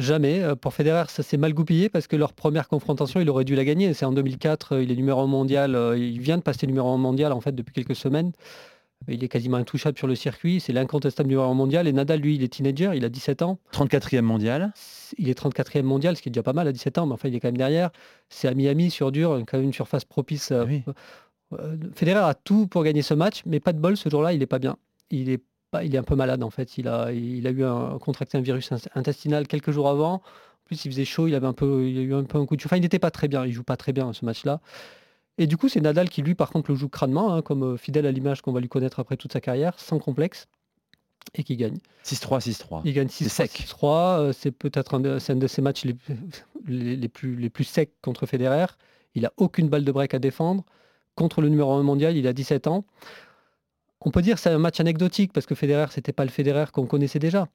Jamais. 0.00 0.42
Euh, 0.42 0.56
Pour 0.56 0.72
Federer, 0.74 1.04
ça 1.08 1.22
s'est 1.22 1.36
mal 1.36 1.52
goupillé 1.52 1.88
parce 1.90 2.06
que 2.06 2.16
leur 2.16 2.32
première 2.32 2.68
confrontation, 2.68 3.20
il 3.20 3.28
aurait 3.28 3.44
dû 3.44 3.54
la 3.54 3.64
gagner. 3.64 3.92
C'est 3.94 4.06
en 4.06 4.12
2004, 4.12 4.76
euh, 4.76 4.82
il 4.82 4.90
est 4.90 4.96
numéro 4.96 5.20
1 5.20 5.26
mondial. 5.26 5.74
euh, 5.74 5.96
Il 5.98 6.20
vient 6.20 6.38
de 6.38 6.42
passer 6.42 6.66
numéro 6.66 6.88
1 6.90 6.96
mondial 6.96 7.32
en 7.32 7.40
fait 7.40 7.52
depuis 7.52 7.72
quelques 7.74 7.94
semaines. 7.96 8.32
Il 9.08 9.22
est 9.24 9.28
quasiment 9.28 9.56
intouchable 9.56 9.96
sur 9.98 10.06
le 10.06 10.14
circuit. 10.14 10.60
C'est 10.60 10.72
l'incontestable 10.72 11.28
numéro 11.28 11.48
1 11.50 11.54
mondial. 11.54 11.86
Et 11.86 11.92
Nadal, 11.92 12.20
lui, 12.20 12.34
il 12.36 12.42
est 12.42 12.48
teenager, 12.48 12.92
il 12.94 13.04
a 13.04 13.08
17 13.08 13.42
ans. 13.42 13.58
34e 13.72 14.22
mondial. 14.22 14.72
Il 15.18 15.28
est 15.28 15.38
34e 15.38 15.82
mondial, 15.82 16.16
ce 16.16 16.22
qui 16.22 16.28
est 16.28 16.32
déjà 16.32 16.42
pas 16.42 16.52
mal 16.52 16.66
à 16.68 16.72
17 16.72 16.98
ans, 16.98 17.06
mais 17.06 17.14
enfin, 17.14 17.28
il 17.28 17.34
est 17.34 17.40
quand 17.40 17.48
même 17.48 17.56
derrière. 17.56 17.90
C'est 18.28 18.48
à 18.48 18.54
Miami, 18.54 18.90
sur 18.90 19.10
dur, 19.12 19.42
quand 19.46 19.58
même 19.58 19.66
une 19.66 19.72
surface 19.72 20.04
propice. 20.04 20.52
Oui. 20.66 20.82
euh, 21.54 21.76
Federer 21.94 22.20
a 22.20 22.34
tout 22.34 22.66
pour 22.66 22.84
gagner 22.84 23.02
ce 23.02 23.14
match, 23.14 23.42
mais 23.46 23.60
pas 23.60 23.72
de 23.72 23.78
bol, 23.78 23.96
ce 23.96 24.08
jour-là, 24.08 24.32
il 24.34 24.42
est 24.42 24.46
pas 24.46 24.58
bien. 24.58 24.76
Il 25.10 25.30
est, 25.30 25.42
pas, 25.70 25.84
il 25.84 25.94
est 25.94 25.98
un 25.98 26.02
peu 26.02 26.14
malade, 26.16 26.42
en 26.42 26.50
fait. 26.50 26.78
Il 26.78 26.88
a, 26.88 27.12
il 27.12 27.46
a 27.46 27.50
eu 27.50 27.64
un, 27.64 27.98
contracté 27.98 28.36
un 28.38 28.40
virus 28.40 28.70
int- 28.72 28.88
intestinal 28.94 29.46
quelques 29.46 29.70
jours 29.70 29.88
avant. 29.88 30.14
En 30.14 30.22
plus, 30.64 30.84
il 30.84 30.90
faisait 30.90 31.04
chaud, 31.04 31.26
il 31.26 31.34
avait 31.34 31.46
un 31.46 31.52
peu, 31.52 31.88
il 31.88 31.98
a 31.98 32.02
eu 32.02 32.14
un 32.14 32.24
peu 32.24 32.38
un 32.38 32.46
coup 32.46 32.56
de 32.56 32.60
chaud. 32.60 32.66
Enfin, 32.68 32.76
il 32.76 32.82
n'était 32.82 32.98
pas 32.98 33.10
très 33.10 33.28
bien, 33.28 33.44
il 33.46 33.52
joue 33.52 33.64
pas 33.64 33.76
très 33.76 33.92
bien 33.92 34.12
ce 34.12 34.24
match-là. 34.24 34.60
Et 35.38 35.46
du 35.46 35.56
coup, 35.56 35.68
c'est 35.68 35.80
Nadal 35.80 36.08
qui, 36.10 36.22
lui, 36.22 36.34
par 36.34 36.50
contre, 36.50 36.70
le 36.70 36.76
joue 36.76 36.88
crânement, 36.88 37.32
hein, 37.34 37.42
comme 37.42 37.62
euh, 37.62 37.76
fidèle 37.76 38.06
à 38.06 38.12
l'image 38.12 38.42
qu'on 38.42 38.52
va 38.52 38.60
lui 38.60 38.68
connaître 38.68 39.00
après 39.00 39.16
toute 39.16 39.32
sa 39.32 39.40
carrière, 39.40 39.78
sans 39.78 39.98
complexe, 39.98 40.48
et 41.34 41.44
qui 41.44 41.56
gagne. 41.56 41.78
6-3, 42.04 42.40
6-3. 42.40 42.82
Il 42.84 42.92
gagne 42.92 43.08
C'est 43.08 43.24
6 43.24 43.30
sec. 43.30 43.64
3 43.68 44.18
euh, 44.20 44.32
C'est 44.32 44.50
peut-être 44.50 44.94
un, 44.94 45.00
de- 45.00 45.18
c'est 45.18 45.32
un 45.32 45.36
de 45.36 45.46
ses 45.46 45.62
matchs 45.62 45.84
les, 45.84 45.96
les, 46.66 46.96
les 46.96 47.08
plus, 47.08 47.36
les 47.36 47.48
plus 47.50 47.64
secs 47.64 47.92
contre 48.02 48.26
Federer. 48.26 48.66
Il 49.14 49.24
a 49.26 49.32
aucune 49.38 49.68
balle 49.68 49.84
de 49.84 49.92
break 49.92 50.14
à 50.14 50.18
défendre. 50.18 50.64
Contre 51.16 51.40
le 51.40 51.48
numéro 51.48 51.72
1 51.72 51.82
mondial, 51.82 52.16
il 52.16 52.26
a 52.26 52.32
17 52.32 52.66
ans. 52.66 52.84
On 54.02 54.10
peut 54.10 54.22
dire 54.22 54.36
que 54.36 54.40
c'est 54.40 54.50
un 54.50 54.58
match 54.58 54.80
anecdotique 54.80 55.32
parce 55.32 55.46
que 55.46 55.54
Federer, 55.54 55.86
c'était 55.90 56.12
pas 56.12 56.24
le 56.24 56.30
Federer 56.30 56.64
qu'on 56.72 56.86
connaissait 56.86 57.18
déjà. 57.18 57.48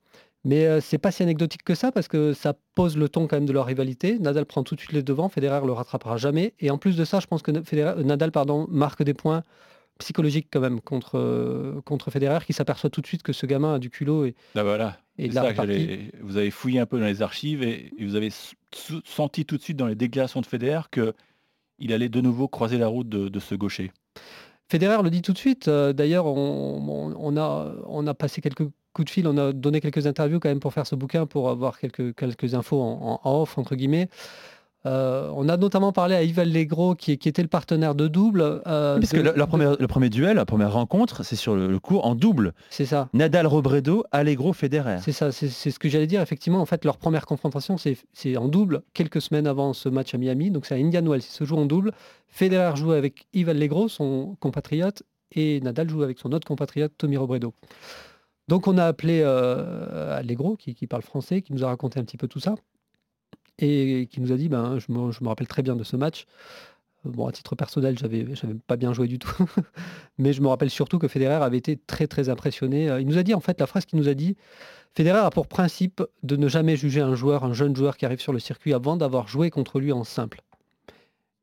Mais 0.43 0.65
euh, 0.67 0.79
c'est 0.79 0.99
pas 0.99 1.09
si 1.11 1.23
anecdotique 1.23 1.63
que 1.63 1.73
ça 1.73 1.91
parce 1.91 2.07
que 2.07 2.33
ça 2.33 2.53
pose 2.75 2.97
le 2.97 3.09
ton 3.09 3.25
quand 3.27 3.35
même 3.37 3.47
de 3.47 3.53
leur 3.53 3.65
rivalité. 3.65 4.19
Nadal 4.19 4.45
prend 4.45 4.63
tout 4.63 4.75
de 4.75 4.79
suite 4.79 4.91
les 4.93 5.01
devants, 5.01 5.27
Federer 5.29 5.65
le 5.65 5.71
rattrapera 5.71 6.17
jamais. 6.17 6.53
Et 6.59 6.69
en 6.69 6.77
plus 6.77 6.95
de 6.97 7.03
ça, 7.03 7.19
je 7.19 7.25
pense 7.25 7.41
que 7.41 7.51
Federer- 7.63 8.03
Nadal 8.03 8.31
pardon, 8.31 8.67
marque 8.69 9.01
des 9.01 9.15
points 9.15 9.43
psychologiques 9.97 10.49
quand 10.51 10.59
même 10.59 10.81
contre, 10.81 11.17
euh, 11.17 11.81
contre 11.85 12.11
Federer 12.11 12.39
qui 12.45 12.53
s'aperçoit 12.53 12.89
tout 12.91 13.01
de 13.01 13.07
suite 13.07 13.23
que 13.23 13.33
ce 13.33 13.45
gamin 13.45 13.75
a 13.75 13.79
du 13.79 13.89
culot 13.89 14.25
et, 14.25 14.35
Ah, 14.53 14.61
voilà. 14.63 14.99
et 15.17 15.31
j'allais- 15.31 16.11
vous 16.21 16.37
avez 16.37 16.51
fouillé 16.51 16.79
un 16.79 16.85
peu 16.85 16.99
dans 16.99 17.05
les 17.05 17.21
archives 17.23 17.63
et, 17.63 17.91
et 17.97 18.05
vous 18.05 18.15
avez 18.15 18.29
senti 19.05 19.45
tout 19.45 19.57
de 19.57 19.61
suite 19.63 19.77
dans 19.77 19.87
les 19.87 19.95
déclarations 19.95 20.41
de 20.41 20.45
Federer 20.45 20.81
que 20.91 21.13
il 21.79 21.91
allait 21.91 22.09
de 22.09 22.21
nouveau 22.21 22.47
croiser 22.47 22.77
la 22.77 22.87
route 22.87 23.09
de, 23.09 23.29
de 23.29 23.39
ce 23.39 23.55
gaucher. 23.55 23.91
Federer 24.69 25.01
le 25.03 25.09
dit 25.09 25.21
tout 25.21 25.33
de 25.33 25.37
suite. 25.37 25.67
euh, 25.67 25.93
D'ailleurs, 25.93 26.25
on, 26.25 27.37
a, 27.37 28.13
passé 28.13 28.41
quelques 28.41 28.63
coups 28.93 29.05
de 29.05 29.09
fil, 29.09 29.27
on 29.27 29.37
a 29.37 29.53
donné 29.53 29.81
quelques 29.81 30.07
interviews 30.07 30.39
quand 30.39 30.49
même 30.49 30.59
pour 30.59 30.73
faire 30.73 30.87
ce 30.87 30.95
bouquin, 30.95 31.25
pour 31.25 31.49
avoir 31.49 31.79
quelques, 31.79 32.15
quelques 32.15 32.55
infos 32.55 32.81
en, 32.81 33.19
en 33.23 33.41
off, 33.41 33.57
entre 33.57 33.75
guillemets. 33.75 34.09
Euh, 34.85 35.31
on 35.35 35.49
a 35.49 35.57
notamment 35.57 35.91
parlé 35.91 36.13
à 36.15 36.23
Yves 36.23 36.39
Allegro, 36.39 36.93
qui, 36.95 37.17
qui 37.17 37.27
était 37.27 37.41
le 37.41 37.47
partenaire 37.47 37.95
de 37.95 38.07
double. 38.07 38.41
euh, 38.67 38.99
Parce 38.99 39.11
que 39.11 39.17
le, 39.17 39.33
de- 39.33 39.43
premier, 39.45 39.73
le 39.79 39.87
premier 39.87 40.09
duel, 40.09 40.35
la 40.37 40.45
première 40.45 40.73
rencontre, 40.73 41.23
c'est 41.23 41.35
sur 41.35 41.55
le, 41.55 41.67
le 41.67 41.79
cours 41.79 42.05
en 42.05 42.13
double. 42.13 42.53
C'est 42.69 42.85
ça. 42.85 43.09
Nadal 43.13 43.47
Robredo, 43.47 44.03
Allegro 44.11 44.53
Federer. 44.53 44.97
C'est 45.01 45.11
ça, 45.11 45.31
c'est 45.31 45.49
ce 45.49 45.79
que 45.79 45.89
j'allais 45.89 46.07
dire. 46.07 46.21
Effectivement, 46.21 46.61
en 46.61 46.65
fait, 46.65 46.85
leur 46.85 46.97
première 46.97 47.25
confrontation, 47.25 47.77
c'est 47.77 48.37
en 48.37 48.47
double, 48.47 48.81
quelques 48.93 49.21
semaines 49.21 49.47
avant 49.47 49.73
ce 49.73 49.89
match 49.89 50.13
à 50.13 50.17
Miami. 50.17 50.51
Donc 50.51 50.65
c'est 50.67 50.75
à 50.75 50.77
Indian 50.77 51.01
Wells, 51.05 51.21
ils 51.21 51.33
se 51.33 51.43
jouent 51.45 51.57
en 51.57 51.65
double. 51.65 51.91
Federer 52.27 52.75
joue 52.75 52.91
avec 52.91 53.27
Yves 53.33 53.49
Allegro, 53.49 53.87
son 53.87 54.35
compatriote, 54.39 55.03
et 55.33 55.61
Nadal 55.61 55.89
joue 55.89 56.03
avec 56.03 56.19
son 56.19 56.31
autre 56.31 56.47
compatriote, 56.47 56.91
Tommy 56.97 57.17
Robredo. 57.17 57.53
Donc 58.47 58.67
on 58.67 58.77
a 58.77 58.85
appelé 58.85 59.21
euh, 59.23 60.17
Allegro, 60.19 60.55
qui, 60.55 60.75
qui 60.75 60.85
parle 60.85 61.01
français, 61.01 61.41
qui 61.41 61.53
nous 61.53 61.63
a 61.63 61.67
raconté 61.67 61.99
un 61.99 62.03
petit 62.03 62.17
peu 62.17 62.27
tout 62.27 62.39
ça, 62.39 62.53
et 63.59 64.07
qui 64.11 64.21
nous 64.21 64.31
a 64.31 64.35
dit, 64.35 64.49
ben, 64.49 64.77
je 64.79 64.91
me, 64.91 65.27
rappelle 65.27 65.47
très 65.47 65.61
bien 65.61 65.75
de 65.75 65.83
ce 65.83 65.95
match. 65.95 66.25
Bon, 67.03 67.27
à 67.27 67.31
titre 67.31 67.55
personnel, 67.55 67.97
j'avais, 67.97 68.25
j'avais 68.33 68.55
pas 68.55 68.77
bien 68.77 68.91
joué 68.91 69.07
du 69.07 69.19
tout. 69.19 69.45
Mais 70.17 70.33
je 70.33 70.41
me 70.41 70.47
rappelle 70.47 70.71
surtout 70.71 70.97
que 70.97 71.07
Federer 71.07 71.43
avait 71.43 71.57
été 71.57 71.77
très 71.77 72.07
très 72.07 72.29
impressionné. 72.29 72.89
Euh, 72.89 72.99
Il 72.99 73.07
nous 73.07 73.19
a 73.19 73.23
dit 73.23 73.35
en 73.35 73.39
fait 73.39 73.59
la 73.59 73.67
phrase 73.67 73.85
qu'il 73.85 73.99
nous 73.99 74.07
a 74.07 74.15
dit. 74.15 74.35
Federer 74.95 75.19
a 75.19 75.29
pour 75.29 75.47
principe 75.47 76.01
de 76.23 76.35
ne 76.35 76.47
jamais 76.47 76.75
juger 76.77 77.01
un 77.01 77.13
joueur, 77.13 77.43
un 77.43 77.53
jeune 77.53 77.75
joueur 77.75 77.97
qui 77.97 78.05
arrive 78.05 78.21
sur 78.21 78.33
le 78.33 78.39
circuit 78.39 78.73
avant 78.73 78.97
d'avoir 78.97 79.27
joué 79.27 79.51
contre 79.51 79.79
lui 79.79 79.91
en 79.91 80.03
simple. 80.03 80.41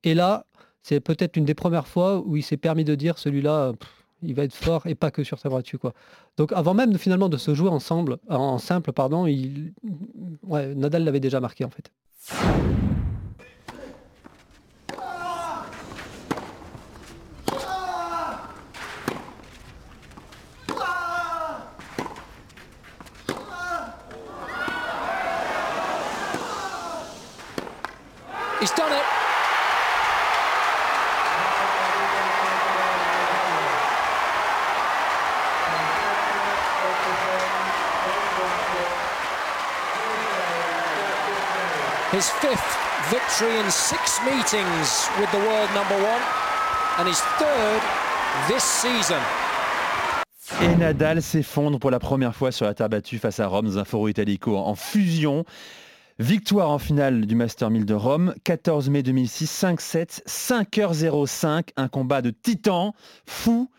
Et 0.03 0.15
là, 0.15 0.47
c'est 0.83 1.01
peut-être 1.01 1.37
une 1.37 1.45
des 1.45 1.55
premières 1.55 1.87
fois 1.87 2.19
où 2.19 2.37
il 2.37 2.43
s'est 2.43 2.57
permis 2.57 2.85
de 2.85 2.95
dire 2.95 3.19
celui-là, 3.19 3.73
il 4.23 4.35
va 4.35 4.45
être 4.45 4.55
fort 4.55 4.87
et 4.87 4.95
pas 4.95 5.11
que 5.11 5.25
sur 5.25 5.39
sa 5.39 5.49
voiture 5.49 5.79
quoi. 5.79 5.93
Donc 6.37 6.53
avant 6.53 6.75
même 6.75 6.97
finalement 6.99 7.29
de 7.29 7.37
se 7.37 7.55
jouer 7.55 7.69
ensemble, 7.69 8.19
en 8.29 8.59
simple 8.59 8.93
pardon, 8.93 9.27
il, 9.27 9.73
Nadal 10.49 11.05
l'avait 11.05 11.21
déjà 11.21 11.41
marqué 11.41 11.65
en 11.65 11.71
fait. 11.71 11.91
His 42.13 42.29
fifth 42.41 42.79
victory 43.11 43.59
in 43.65 43.71
six 43.71 44.21
meetings 44.25 45.09
with 45.19 45.31
the 45.31 45.39
world 45.39 45.69
number 45.75 45.97
one, 45.97 46.23
and 46.99 47.07
his 47.09 47.21
third 47.39 47.81
this 48.49 48.63
season. 48.63 49.19
Et 50.61 50.77
Nadal 50.77 51.23
s'effondre 51.23 51.79
pour 51.81 51.91
la 51.91 51.99
première 51.99 52.35
fois 52.35 52.53
sur 52.53 52.67
la 52.67 52.75
terre 52.75 52.89
battue 52.91 53.19
face 53.19 53.41
à 53.41 53.47
Rome 53.47 53.65
dans 53.67 53.79
un 53.79 53.85
foro 53.85 54.09
italico 54.09 54.57
en 54.57 54.75
fusion. 54.75 55.45
Victoire 56.19 56.69
en 56.71 56.79
finale 56.79 57.25
du 57.27 57.35
Master 57.35 57.71
1000 57.71 57.87
de 57.87 57.95
Rome, 57.95 58.35
14 58.45 58.91
mai 58.91 59.03
2006, 59.03 59.47
5-7, 59.51 60.23
5h05, 60.27 61.71
un 61.77 61.89
combat 61.89 62.21
de 62.21 62.31
titan, 62.31 62.95
fou. 63.27 63.71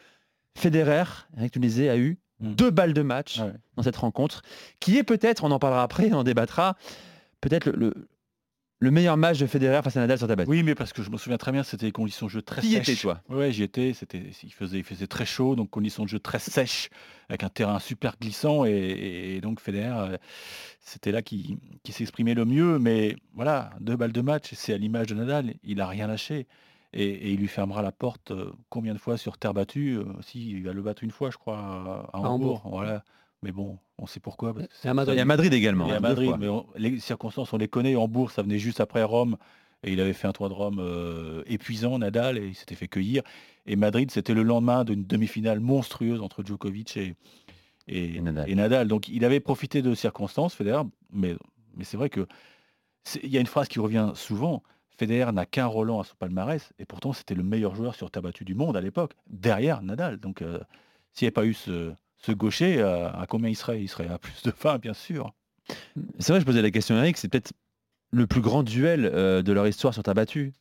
Federer, 0.56 1.04
Eric 1.38 1.52
tu 1.54 1.60
le 1.60 1.68
disais, 1.68 1.90
a 1.90 1.98
eu 1.98 2.18
Mm. 2.40 2.56
deux 2.56 2.72
balles 2.72 2.94
de 2.94 3.04
match 3.04 3.40
Ouais. 3.40 3.54
dans 3.78 3.84
cette 3.84 3.96
rencontre, 3.96 4.42
qui 4.80 4.98
est 4.98 5.04
peut-être, 5.04 5.44
on 5.44 5.52
en 5.52 5.60
parlera 5.60 5.84
après, 5.84 6.10
on 6.12 6.18
en 6.18 6.24
débattra, 6.24 6.76
peut-être 7.42 7.66
le, 7.68 7.74
le- 7.76 8.08
le 8.84 8.92
meilleur 8.92 9.18
match 9.18 9.40
de 9.40 9.46
Federer 9.48 9.82
face 9.82 9.96
à 9.98 10.02
Nadal 10.02 10.18
sur 10.18 10.28
terre 10.28 10.36
battue. 10.36 10.50
Oui, 10.50 10.62
mais 10.62 10.76
parce 10.76 10.92
que 10.94 11.02
je 11.02 11.10
me 11.10 11.18
souviens 11.18 11.38
très 11.38 11.52
bien, 11.52 11.64
c'était 11.64 11.86
des 11.86 11.92
conditions 11.92 12.26
de 12.28 12.32
jeu 12.32 12.42
très 12.42 12.62
sèches. 12.62 12.90
étais, 12.90 13.02
toi? 13.02 13.22
Ouais, 13.30 13.52
j'y 13.52 13.64
étais. 13.64 13.94
C'était, 13.94 14.22
il 14.44 14.54
faisait, 14.54 14.78
il 14.80 14.84
faisait 14.84 15.08
très 15.08 15.26
chaud, 15.26 15.56
donc 15.56 15.70
conditions 15.70 16.04
de 16.04 16.10
jeu 16.10 16.20
très 16.20 16.40
sèches, 16.40 16.90
avec 17.30 17.44
un 17.44 17.50
terrain 17.50 17.80
super 17.80 18.16
glissant, 18.20 18.66
et, 18.66 18.72
et 19.36 19.42
donc 19.42 19.60
Federer, 19.60 20.12
euh, 20.14 20.18
c'était 20.82 21.12
là 21.12 21.22
qui, 21.22 21.58
qui 21.84 21.92
s'exprimait 21.94 22.34
le 22.34 22.46
mieux. 22.46 22.78
Mais 22.78 23.16
voilà, 23.34 23.72
deux 23.80 23.96
balles 23.96 24.12
de 24.12 24.22
match, 24.22 24.52
c'est 24.54 24.74
à 24.74 24.78
l'image 24.78 25.08
de 25.08 25.16
Nadal, 25.16 25.54
il 25.64 25.80
a 25.82 25.88
rien 25.88 26.08
lâché. 26.08 26.48
Et, 26.96 27.06
et 27.06 27.32
il 27.32 27.40
lui 27.40 27.48
fermera 27.48 27.82
la 27.82 27.92
porte 27.92 28.30
euh, 28.30 28.52
combien 28.70 28.94
de 28.94 29.00
fois 29.00 29.18
sur 29.18 29.40
terre 29.40 29.56
battue? 29.56 29.98
Euh, 29.98 30.04
Si, 30.22 30.52
il 30.52 30.64
va 30.64 30.74
le 30.74 30.82
battre 30.84 31.04
une 31.04 31.10
fois, 31.10 31.32
je 31.32 31.38
crois, 31.38 31.58
à, 31.58 31.62
à 32.14 32.18
À 32.18 32.20
Hambourg. 32.20 32.62
Hambourg. 32.66 32.70
Voilà. 32.70 33.04
Mais 33.44 33.52
bon, 33.52 33.78
on 33.98 34.06
sait 34.08 34.20
pourquoi. 34.20 34.54
parce 34.54 34.68
que 34.68 34.88
Et 34.88 34.90
à 34.90 34.94
Madrid. 34.94 35.18
Et 35.18 35.22
à 35.22 35.26
Madrid 35.26 35.54
également. 35.54 35.88
et 35.88 35.92
hein, 35.92 35.96
à 35.96 36.00
deux 36.00 36.08
Madrid, 36.08 36.34
mais 36.40 36.48
on- 36.48 36.66
les 36.76 37.00
circonstances, 37.00 37.52
on 37.54 37.58
les 37.58 37.68
connaît. 37.68 37.96
Hambourg, 37.96 38.32
ça 38.32 38.42
venait 38.42 38.60
juste 38.60 38.80
après 38.80 39.04
Rome. 39.04 39.38
Et 39.86 39.92
il 39.92 40.00
avait 40.00 40.14
fait 40.14 40.28
un 40.28 40.32
tour 40.32 40.48
de 40.48 40.54
Rome 40.54 40.80
euh, 40.80 41.44
épuisant, 41.46 42.00
Nadal, 42.00 42.38
et 42.38 42.48
il 42.48 42.56
s'était 42.56 42.76
fait 42.76 42.88
cueillir. 42.88 43.22
Et 43.66 43.76
Madrid, 43.76 44.10
c'était 44.12 44.34
le 44.34 44.42
lendemain 44.44 44.86
d'une 44.86 45.04
demi-finale 45.06 45.60
monstrueuse 45.60 46.22
entre 46.22 46.42
Djokovic 46.46 46.96
et, 46.96 47.16
et, 47.90 48.16
Et 48.16 48.22
Nadal. 48.22 48.50
et 48.50 48.56
Nadal. 48.56 48.88
Donc 48.88 49.10
il 49.10 49.26
avait 49.26 49.42
profité 49.42 49.82
de 49.82 49.94
circonstances, 49.94 50.56
Federer, 50.56 50.84
mais, 51.12 51.36
mais 51.76 51.84
c'est 51.84 51.98
vrai 51.98 52.10
que 52.10 52.26
il 53.22 53.30
y 53.30 53.38
a 53.38 53.42
une 53.42 53.48
phrase 53.48 53.68
qui 53.68 53.80
revient 53.80 54.12
souvent. 54.16 54.64
Federer 54.98 55.32
n'a 55.34 55.46
qu'un 55.46 55.66
Roland 55.66 56.00
à 56.00 56.04
son 56.06 56.16
palmarès, 56.18 56.72
et 56.80 56.86
pourtant 56.86 57.12
c'était 57.12 57.36
le 57.36 57.44
meilleur 57.44 57.76
joueur 57.76 57.96
sur 57.96 58.10
terre 58.12 58.22
battue 58.22 58.46
du 58.46 58.56
monde 58.56 58.78
à 58.78 58.82
l'époque, 58.82 59.14
derrière 59.28 59.82
Nadal. 59.82 60.18
Donc 60.18 60.42
euh, 60.42 60.60
s'il 61.12 61.26
n'y 61.26 61.28
avait 61.28 61.32
pas 61.34 61.46
eu 61.46 61.54
ce, 61.54 61.92
ce 62.26 62.32
gaucher, 62.32 62.82
à 62.82 63.26
combien 63.28 63.50
il 63.50 63.56
serait? 63.56 63.82
Il 63.82 63.88
serait 63.88 64.08
à 64.08 64.18
plus 64.18 64.44
de 64.44 64.52
20, 64.62 64.78
bien 64.80 64.94
sûr. 64.94 65.34
C'est 66.20 66.32
vrai, 66.34 66.40
je 66.40 66.46
posais 66.46 66.62
la 66.62 66.72
question 66.72 66.96
à 66.96 67.00
Eric, 67.00 67.18
c'est 67.18 67.28
peut-être 67.30 67.54
le 68.12 68.28
plus 68.28 68.42
grand 68.42 68.64
duel 68.64 69.10
euh, 69.14 69.42
de 69.42 69.52
leur 69.54 69.68
histoire 69.68 69.94
sur 69.94 70.04
terre 70.04 70.14
battue. 70.14 70.54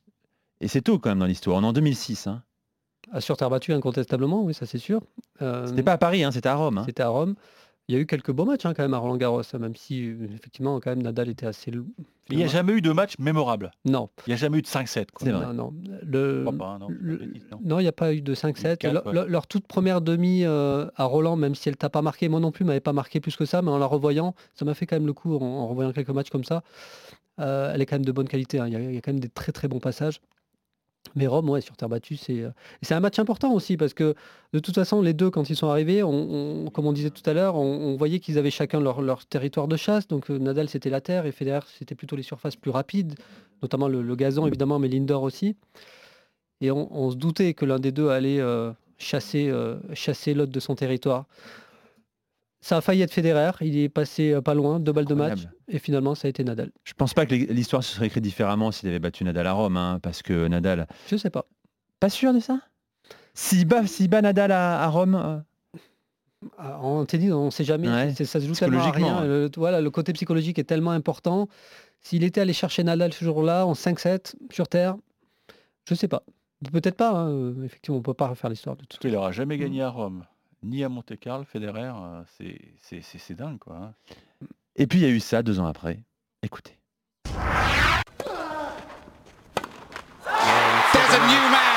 Et 0.61 0.69
c'est 0.69 0.81
tôt 0.83 0.99
quand 0.99 1.11
même 1.11 1.19
dans 1.19 1.27
l'histoire. 1.27 1.57
On 1.59 1.63
est 1.63 1.67
en 1.67 1.73
2006. 1.73 2.27
Hein. 2.29 2.43
Ah, 3.13 3.21
sur 3.21 3.37
terre 3.37 3.51
battue, 3.51 3.73
incontestablement, 3.73 4.43
oui, 4.43 4.55
ça 4.55 4.65
c'est 4.65 4.79
sûr. 4.79 5.03
Euh, 5.43 5.67
C'était 5.67 5.83
pas 5.83 5.93
à 5.95 5.99
Paris, 5.99 6.23
hein, 6.25 6.31
c'était 6.31 6.49
à 6.49 6.55
Rome. 6.55 6.79
hein. 6.79 6.85
C'était 6.87 7.03
à 7.03 7.09
Rome. 7.09 7.35
Il 7.89 7.95
y 7.97 7.99
a 7.99 8.01
eu 8.01 8.07
quelques 8.07 8.31
beaux 8.31 8.45
matchs 8.45 8.65
hein, 8.65 8.75
quand 8.75 8.83
même 8.83 8.95
à 8.95 8.99
Roland 8.99 9.17
Garros, 9.17 9.43
hein, 9.53 9.59
même 9.59 9.75
si 9.75 10.07
euh, 10.07 10.27
effectivement 10.35 10.79
quand 10.81 10.91
même 10.91 11.03
Nadal 11.03 11.29
était 11.29 11.47
assez. 11.47 11.71
lou- 11.73 11.93
Il 12.31 12.37
n'y 12.37 12.45
a 12.45 12.47
jamais 12.47 12.73
eu 12.75 12.81
de 12.81 12.93
match 12.93 13.19
mémorable. 13.19 13.73
Non, 13.85 14.09
Il 14.27 14.31
n'y 14.31 14.35
a 14.35 14.37
jamais 14.37 14.59
eu 14.59 14.63
de 14.63 14.67
5-7. 14.69 15.11
quoi. 15.11 15.27
C'est 15.27 15.33
vrai. 15.33 15.47
non, 15.47 15.53
non. 15.53 15.75
Le... 16.03 16.45
Pas, 16.45 16.79
non, 16.79 16.87
le- 16.89 17.21
il 17.25 17.77
n'y 17.83 17.87
a 17.89 17.93
pas 17.93 18.15
eu 18.15 18.23
de 18.23 18.35
5-7. 18.35 18.79
Quatre, 18.79 18.93
Leur, 18.95 19.07
ouais. 19.07 19.13
leur- 19.13 19.29
leur 19.29 19.47
toute 19.49 19.67
première 19.67 20.01
demi 20.01 20.45
euh, 20.45 20.87
à 20.95 21.05
Roland, 21.05 21.35
même 21.37 21.55
si 21.57 21.69
elle 21.69 21.77
t'a 21.77 21.91
pas 21.91 22.03
marqué, 22.03 22.29
moi 22.29 22.39
non 22.41 22.53
plus, 22.53 22.65
m'avait 22.65 22.81
pas 22.81 22.93
marqué 22.93 23.21
plus 23.21 23.35
que 23.37 23.45
ça, 23.45 23.63
mais 23.63 23.71
en 23.73 23.79
la 23.79 23.87
revoyant, 23.87 24.35
ça 24.55 24.65
m'a 24.65 24.75
fait 24.75 24.87
quand 24.87 24.97
même 24.97 25.07
le 25.07 25.13
coup 25.13 25.35
en, 25.37 25.43
en 25.43 25.67
revoyant 25.67 25.93
quelques 25.93 26.11
matchs 26.11 26.31
comme 26.31 26.45
ça. 26.45 26.63
Euh, 27.41 27.73
elle 27.75 27.81
est 27.83 27.87
quand 27.87 27.97
même 27.97 28.05
de 28.05 28.13
bonne 28.13 28.29
qualité. 28.29 28.61
hein. 28.61 28.69
Il 28.69 28.73
y, 28.75 28.77
a- 28.77 28.81
il 28.81 28.95
y 28.95 28.99
a 28.99 29.01
quand 29.01 29.13
même 29.13 29.21
des 29.21 29.29
très 29.29 29.51
très 29.53 29.67
bons 29.67 29.81
passages. 29.81 30.21
Mais 31.15 31.27
Rome, 31.27 31.51
ouais, 31.51 31.61
sur 31.61 31.77
terre 31.77 31.89
battue, 31.89 32.17
c'est 32.17 32.41
euh, 32.43 32.51
c'est 32.81 32.95
un 32.95 33.01
match 33.01 33.19
important 33.19 33.53
aussi 33.53 33.77
parce 33.77 33.93
que 33.93 34.15
de 34.53 34.59
toute 34.59 34.75
façon, 34.75 35.03
les 35.03 35.13
deux, 35.13 35.31
quand 35.31 35.51
ils 35.51 35.57
sont 35.57 35.69
arrivés, 35.69 36.01
comme 36.01 36.87
on 36.87 36.93
disait 36.93 37.11
tout 37.11 37.29
à 37.29 37.33
l'heure, 37.33 37.57
on, 37.57 37.97
voyait 37.97 38.21
qu'ils 38.21 38.39
avaient 38.39 38.51
chacun 38.51 38.81
leur, 38.81 39.27
territoire 39.27 39.69
de 39.69 39.77
chasse. 39.77 40.09
Donc 40.09 40.31
euh, 40.31 40.39
Nadal, 40.39 40.69
c'était 40.69 40.91
la 40.91 41.01
terre 41.01 41.27
et 41.27 41.33
Federer, 41.33 41.67
c'était 41.79 41.95
plutôt 41.95 42.17
les 42.17 42.23
surfaces 42.23 42.57
plus 42.57 42.71
rapides, 42.71 43.15
notamment 43.63 43.89
le, 43.89 44.17
gazon 44.17 44.47
évidemment, 44.47 44.79
mais 44.79 44.89
l'indoor 44.89 45.23
aussi. 45.23 45.57
Et 46.61 46.71
on, 46.71 47.11
se 47.11 47.17
doutait 47.17 47.55
que 47.55 47.65
l'un 47.65 47.81
des 47.81 47.91
deux 47.91 48.09
allait 48.09 48.41
euh, 48.41 48.71
chasser 48.99 49.49
l'autre 50.35 50.53
de 50.53 50.61
son 50.61 50.77
territoire. 50.77 51.27
Ça 52.65 52.77
a 52.77 52.81
failli 52.81 53.03
être 53.03 53.13
Federer, 53.13 53.51
il 53.61 53.77
est 53.77 53.89
passé 53.89 54.33
euh, 54.33 54.41
pas 54.41 54.55
loin, 54.55 54.79
deux 54.79 54.93
balles 54.93 55.05
de 55.05 55.15
match, 55.15 55.41
et 55.69 55.81
finalement 55.81 56.15
ça 56.15 56.29
a 56.29 56.31
été 56.31 56.45
Nadal. 56.45 56.71
Je 56.85 56.93
pense 56.95 57.13
pas 57.13 57.27
que 57.27 57.35
l'histoire 57.35 57.83
se 57.83 57.95
serait 57.97 58.07
écrite 58.07 58.23
différemment 58.23 58.71
s'il 58.71 58.89
avait 58.89 59.01
battu 59.01 59.25
Nadal 59.25 59.49
à 59.49 59.53
Rome, 59.53 59.77
hein, 59.77 59.99
parce 60.01 60.23
que 60.23 60.47
Nadal. 60.47 60.87
Je 61.09 61.17
sais 61.17 61.29
pas. 61.31 61.45
Pas 61.99 62.09
sûr 62.09 62.33
de 62.33 62.39
ça? 62.41 62.61
S'il 63.35 63.67
bat, 63.67 63.83
Nadal 64.23 64.53
à, 64.53 64.81
à 64.81 64.87
Rome, 64.89 65.15
euh, 65.17 65.39
Ah, 66.57 66.79
En 66.81 67.05
tennis, 67.05 67.33
on 67.33 67.47
ne 67.47 67.51
sait 67.51 67.65
jamais, 67.65 67.89
Ouais, 67.89 68.15
ça 68.15 68.25
se 68.41 68.47
joue 68.47 68.55
tellement 68.55 68.79
à 68.79 68.83
psychologiquement, 68.83 69.19
rien. 69.21 69.27
Le, 69.27 69.51
voilà, 69.57 69.81
le 69.81 69.91
côté 69.91 70.13
psychologique 70.13 70.59
est 70.61 70.65
tellement 70.65 70.91
important. 70.93 71.49
S'il 72.01 72.23
était 72.25 72.41
allé 72.41 72.53
chercher 72.53 72.85
Nadal 72.85 73.13
ce 73.13 73.25
jour-là, 73.25 73.67
en 73.67 73.73
5-7, 73.73 74.35
sur 74.51 74.69
Terre, 74.69 74.97
je 75.89 75.95
sais 75.95 76.09
pas. 76.09 76.23
Peut-être 76.73 76.97
pas, 76.97 77.11
hein, 77.11 77.55
effectivement, 77.65 77.99
on 77.99 78.03
peut 78.03 78.15
pas 78.15 78.29
refaire 78.29 78.51
l'histoire 78.51 78.77
de 78.77 78.85
tout. 78.85 78.99
Il 79.03 79.13
n'aura 79.13 79.33
jamais 79.33 79.59
gagné 79.59 79.83
à 79.83 79.89
Rome, 79.91 80.25
ni 80.63 80.85
à 80.85 80.89
Monte-Carlo, 80.89 81.45
Federer. 81.45 81.91
euh, 81.95 82.23
c'est- 82.39 82.61
C'est 82.81 83.03
c'est- 83.03 83.19
c'est 83.19 83.35
dingue, 83.35 83.59
quoi. 83.59 83.77
hein. 83.77 83.95
Et 84.77 84.87
puis 84.87 84.99
il 85.01 85.03
y 85.03 85.07
a 85.07 85.11
eu 85.11 85.21
ça 85.21 85.43
deux 85.43 85.59
ans 85.61 85.67
après. 85.67 85.99
Écoutez. 86.43 86.79
There's 90.93 91.15
a 91.15 91.23
new 91.27 91.45
man 91.51 91.77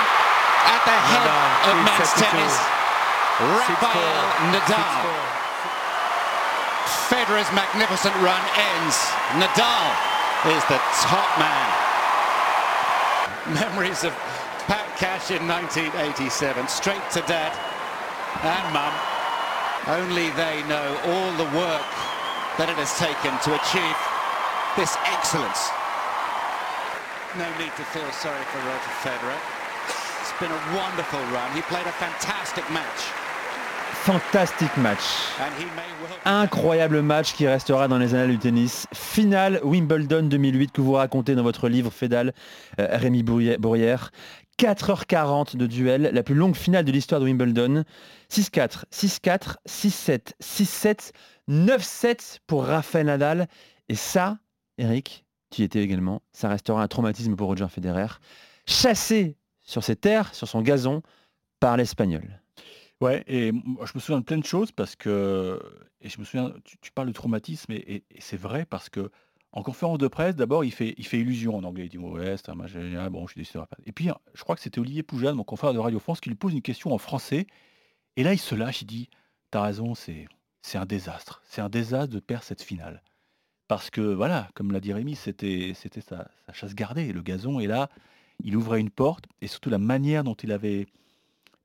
at 0.67 0.81
the 0.85 0.97
head 1.09 1.27
of 1.71 1.75
men's 1.85 2.13
tennis. 2.13 2.55
Rafael 3.39 4.23
Nadal. 4.51 5.03
Federer's 7.09 7.51
magnificent 7.53 8.15
run 8.21 8.41
ends. 8.57 8.97
Nadal 9.39 9.91
is 10.55 10.63
the 10.65 10.79
top 11.03 11.27
man. 11.37 11.67
Memories 13.53 14.03
of 14.03 14.13
Pat 14.67 14.85
Cash 14.97 15.29
in 15.31 15.45
1987, 15.47 16.67
straight 16.67 17.01
to 17.11 17.21
dad 17.27 17.51
and 18.43 18.65
mum. 18.73 18.93
Only 19.87 20.33
they 20.33 20.63
know 20.67 20.87
all 21.05 21.31
the 21.37 21.49
work 21.53 21.91
that 22.57 22.67
it 22.71 22.77
has 22.81 22.91
taken 22.97 23.31
to 23.45 23.49
achieve 23.53 23.97
this 24.75 24.97
excellence. 25.13 25.69
No 27.37 27.45
need 27.59 27.71
to 27.75 27.85
feel 27.91 28.09
sorry 28.11 28.43
for 28.51 28.59
Roger 28.63 28.93
Federer. 29.03 29.39
It's 30.23 30.33
been 30.39 30.51
a 30.51 30.63
wonderful 30.75 31.19
run. 31.35 31.51
He 31.53 31.61
played 31.63 31.85
a 31.85 31.95
fantastic 31.99 32.63
match. 32.71 33.25
Fantastique 34.05 34.77
match. 34.77 35.01
Incroyable 36.25 37.01
match 37.01 37.33
qui 37.33 37.47
restera 37.47 37.87
dans 37.87 37.97
les 37.97 38.13
annales 38.13 38.29
du 38.29 38.37
tennis. 38.37 38.85
Finale 38.93 39.59
Wimbledon 39.63 40.23
2008 40.23 40.71
que 40.71 40.81
vous 40.81 40.93
racontez 40.93 41.35
dans 41.35 41.43
votre 41.43 41.69
livre 41.69 41.91
Fédal, 41.91 42.33
euh, 42.79 42.87
Rémi 42.91 43.23
Bourrière. 43.23 44.11
4h40 44.59 45.57
de 45.57 45.67
duel, 45.67 46.09
la 46.13 46.23
plus 46.23 46.35
longue 46.35 46.55
finale 46.55 46.85
de 46.85 46.91
l'histoire 46.91 47.19
de 47.19 47.25
Wimbledon. 47.25 47.83
6-4, 48.29 48.85
6-4, 48.91 49.55
6-7, 49.67 50.33
6-7, 50.41 51.11
9-7 51.49 52.39
pour 52.47 52.65
Rafael 52.65 53.05
Nadal. 53.05 53.47
Et 53.89 53.95
ça, 53.95 54.39
Eric, 54.77 55.25
tu 55.51 55.61
y 55.61 55.65
étais 55.65 55.81
également, 55.81 56.21
ça 56.33 56.49
restera 56.49 56.81
un 56.81 56.87
traumatisme 56.87 57.35
pour 57.35 57.47
Roger 57.47 57.67
Federer. 57.69 58.07
chassé 58.67 59.37
sur 59.61 59.83
ses 59.83 59.95
terres, 59.95 60.33
sur 60.33 60.47
son 60.47 60.61
gazon, 60.61 61.01
par 61.59 61.77
l'Espagnol. 61.77 62.41
Ouais, 63.01 63.23
et 63.27 63.51
je 63.51 63.91
me 63.95 63.99
souviens 63.99 64.19
de 64.19 64.25
plein 64.25 64.37
de 64.37 64.45
choses 64.45 64.71
parce 64.71 64.95
que, 64.95 65.59
et 66.01 66.09
je 66.09 66.19
me 66.19 66.25
souviens, 66.25 66.53
tu, 66.63 66.91
parles 66.91 67.09
de 67.09 67.13
traumatisme 67.13 67.73
et, 67.73 68.03
c'est 68.19 68.37
vrai 68.37 68.65
parce 68.65 68.89
que 68.89 69.11
en 69.55 69.63
conférence 69.63 69.97
de 69.97 70.07
presse, 70.09 70.35
d'abord, 70.35 70.65
il 70.65 70.71
fait, 70.71 70.93
il 70.97 71.05
fait 71.07 71.19
illusion 71.19 71.55
en 71.55 71.63
anglais. 71.63 71.85
Il 71.85 71.89
dit 71.89 71.97
ouais, 71.97 72.35
c'est 72.35 72.49
un 72.49 72.55
match 72.55 72.73
bon, 73.09 73.25
je 73.25 73.31
suis 73.31 73.41
déçu. 73.41 73.57
Et 73.85 73.93
puis, 73.93 74.09
je 74.33 74.43
crois 74.43 74.55
que 74.55 74.61
c'était 74.61 74.79
Olivier 74.79 75.01
Poujade, 75.01 75.33
mon 75.33 75.45
confrère 75.45 75.73
de 75.73 75.79
Radio 75.79 75.97
France, 75.99 76.19
qui 76.19 76.29
lui 76.29 76.35
pose 76.35 76.53
une 76.53 76.61
question 76.61 76.93
en 76.93 76.97
français. 76.97 77.47
Et 78.17 78.23
là, 78.23 78.33
il 78.33 78.37
se 78.37 78.53
lâche, 78.53 78.81
il 78.81 78.85
dit 78.85 79.09
T'as 79.51 79.61
raison, 79.61 79.95
c'est, 79.95 80.27
un 80.73 80.85
désastre. 80.85 81.41
C'est 81.45 81.61
un 81.61 81.69
désastre 81.69 82.13
de 82.13 82.19
perdre 82.19 82.43
cette 82.43 82.61
finale. 82.61 83.01
Parce 83.69 83.89
que, 83.89 84.01
voilà, 84.01 84.49
comme 84.55 84.73
l'a 84.73 84.81
dit 84.81 84.91
Rémi, 84.91 85.15
c'était, 85.15 85.73
sa, 85.73 86.27
chasse 86.51 86.75
gardée, 86.75 87.13
le 87.13 87.21
gazon. 87.21 87.61
Et 87.61 87.67
là, 87.67 87.89
il 88.43 88.57
ouvrait 88.57 88.81
une 88.81 88.89
porte 88.89 89.25
et 89.39 89.47
surtout 89.47 89.69
la 89.69 89.77
manière 89.77 90.25
dont 90.25 90.33
il 90.33 90.51
avait 90.51 90.87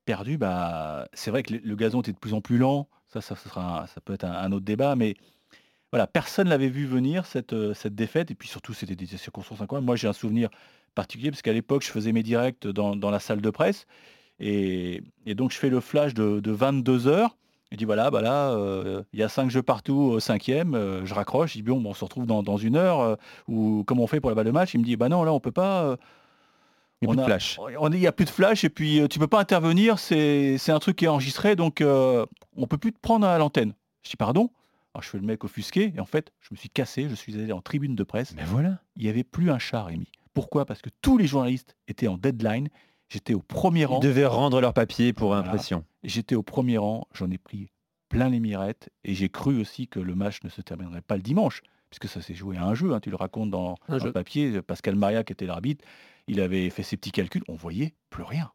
perdu, 0.04 0.38
bah, 0.38 1.08
c'est 1.12 1.32
vrai 1.32 1.42
que 1.42 1.54
le, 1.54 1.74
gazon 1.74 2.02
était 2.02 2.12
de 2.12 2.18
plus 2.18 2.34
en 2.34 2.40
plus 2.40 2.58
lent. 2.58 2.88
Ça, 3.08 3.20
ça, 3.20 3.34
sera, 3.34 3.88
ça 3.88 4.00
peut 4.00 4.14
être 4.14 4.24
un, 4.24 4.52
autre 4.52 4.64
débat, 4.64 4.94
mais 4.94 5.16
voilà, 5.92 6.06
personne 6.06 6.48
l'avait 6.48 6.68
vu 6.68 6.86
venir 6.86 7.26
cette, 7.26 7.52
euh, 7.52 7.74
cette 7.74 7.94
défaite. 7.94 8.30
Et 8.30 8.34
puis 8.34 8.48
surtout, 8.48 8.74
c'était 8.74 8.96
des 8.96 9.06
circonstances 9.06 9.60
incroyables. 9.60 9.86
Moi, 9.86 9.96
j'ai 9.96 10.08
un 10.08 10.12
souvenir 10.12 10.48
particulier 10.94 11.30
parce 11.30 11.42
qu'à 11.42 11.52
l'époque, 11.52 11.82
je 11.82 11.90
faisais 11.90 12.12
mes 12.12 12.22
directs 12.22 12.66
dans, 12.66 13.10
la 13.10 13.18
salle 13.18 13.40
de 13.40 13.50
presse. 13.50 13.86
Et, 14.38 15.02
donc, 15.26 15.52
je 15.52 15.58
fais 15.58 15.68
le 15.68 15.80
flash 15.80 16.14
de, 16.14 16.50
22 16.50 17.08
heures. 17.08 17.36
Je 17.72 17.76
dis 17.76 17.84
voilà, 17.84 18.10
bah 18.10 18.20
là, 18.20 18.50
euh, 18.50 19.04
il 19.12 19.20
y 19.20 19.22
a 19.22 19.28
cinq 19.28 19.48
jeux 19.48 19.62
partout 19.62 19.94
au 19.94 20.18
cinquième, 20.18 20.74
euh, 20.74 21.06
je 21.06 21.14
raccroche, 21.14 21.52
je 21.52 21.58
dis 21.58 21.62
bon, 21.62 21.80
on 21.86 21.94
se 21.94 22.02
retrouve 22.02 22.26
dans, 22.26 22.56
une 22.56 22.74
heure, 22.74 23.16
ou 23.46 23.84
comment 23.86 24.02
on 24.02 24.06
fait 24.08 24.18
pour 24.18 24.28
la 24.28 24.34
balle 24.34 24.46
de 24.46 24.50
match? 24.50 24.74
Il 24.74 24.80
me 24.80 24.84
dit 24.84 24.96
bah 24.96 25.08
non, 25.08 25.22
là 25.22 25.32
on 25.32 25.38
peut 25.38 25.52
pas, 25.52 25.96
il 27.00 27.06
n'y 27.06 27.12
a 27.12 27.14
plus 27.14 27.20
de 27.20 27.26
flash. 27.26 27.60
Il 27.80 27.90
n'y 27.90 28.06
a 28.08 28.12
plus 28.12 28.24
de 28.24 28.30
flash 28.30 28.64
et 28.64 28.70
puis 28.70 29.00
tu 29.08 29.20
peux 29.20 29.28
pas 29.28 29.38
intervenir, 29.38 30.00
c'est 30.00 30.58
un 30.68 30.80
truc 30.80 30.96
qui 30.96 31.04
est 31.04 31.08
enregistré, 31.08 31.54
donc 31.54 31.80
on 31.80 32.66
peut 32.68 32.76
plus 32.76 32.92
te 32.92 32.98
prendre 32.98 33.24
à 33.24 33.38
l'antenne. 33.38 33.72
Je 34.02 34.10
dis 34.10 34.16
pardon? 34.16 34.50
Alors 34.94 35.02
je 35.02 35.08
fais 35.08 35.18
le 35.18 35.24
mec 35.24 35.44
offusqué 35.44 35.92
et 35.94 36.00
en 36.00 36.06
fait 36.06 36.32
je 36.40 36.48
me 36.52 36.56
suis 36.56 36.70
cassé, 36.70 37.08
je 37.08 37.14
suis 37.14 37.34
allé 37.40 37.52
en 37.52 37.60
tribune 37.60 37.94
de 37.94 38.04
presse. 38.04 38.34
Mais 38.34 38.44
voilà. 38.44 38.80
Il 38.96 39.04
n'y 39.04 39.08
avait 39.08 39.24
plus 39.24 39.50
un 39.50 39.58
chat, 39.58 39.84
Rémi. 39.84 40.08
Pourquoi? 40.34 40.64
Parce 40.64 40.82
que 40.82 40.90
tous 41.02 41.18
les 41.18 41.26
journalistes 41.26 41.76
étaient 41.88 42.08
en 42.08 42.16
deadline. 42.16 42.68
J'étais 43.08 43.34
au 43.34 43.40
premier 43.40 43.84
rang. 43.84 43.98
Ils 44.00 44.06
devaient 44.06 44.26
rendre 44.26 44.60
leur 44.60 44.72
papier 44.72 45.12
pour 45.12 45.34
impression. 45.34 45.84
J'étais 46.04 46.36
au 46.36 46.44
premier 46.44 46.78
rang, 46.78 47.08
j'en 47.12 47.30
ai 47.30 47.38
pris 47.38 47.70
plein 48.08 48.28
les 48.28 48.40
mirettes 48.40 48.90
et 49.04 49.14
j'ai 49.14 49.28
cru 49.28 49.60
aussi 49.60 49.88
que 49.88 50.00
le 50.00 50.14
match 50.14 50.42
ne 50.44 50.48
se 50.48 50.60
terminerait 50.60 51.00
pas 51.00 51.16
le 51.16 51.22
dimanche, 51.22 51.62
puisque 51.88 52.08
ça 52.08 52.20
s'est 52.20 52.34
joué 52.34 52.56
à 52.56 52.64
un 52.64 52.74
jeu, 52.74 52.92
hein, 52.92 53.00
tu 53.00 53.10
le 53.10 53.16
racontes 53.16 53.50
dans, 53.50 53.76
dans 53.88 54.04
le 54.04 54.12
papier, 54.12 54.62
Pascal 54.62 54.96
Maria 54.96 55.24
qui 55.24 55.32
était 55.32 55.46
l'arbitre, 55.46 55.84
il 56.26 56.40
avait 56.40 56.70
fait 56.70 56.82
ses 56.82 56.96
petits 56.96 57.12
calculs, 57.12 57.42
on 57.48 57.54
voyait 57.54 57.94
plus 58.10 58.22
rien. 58.22 58.52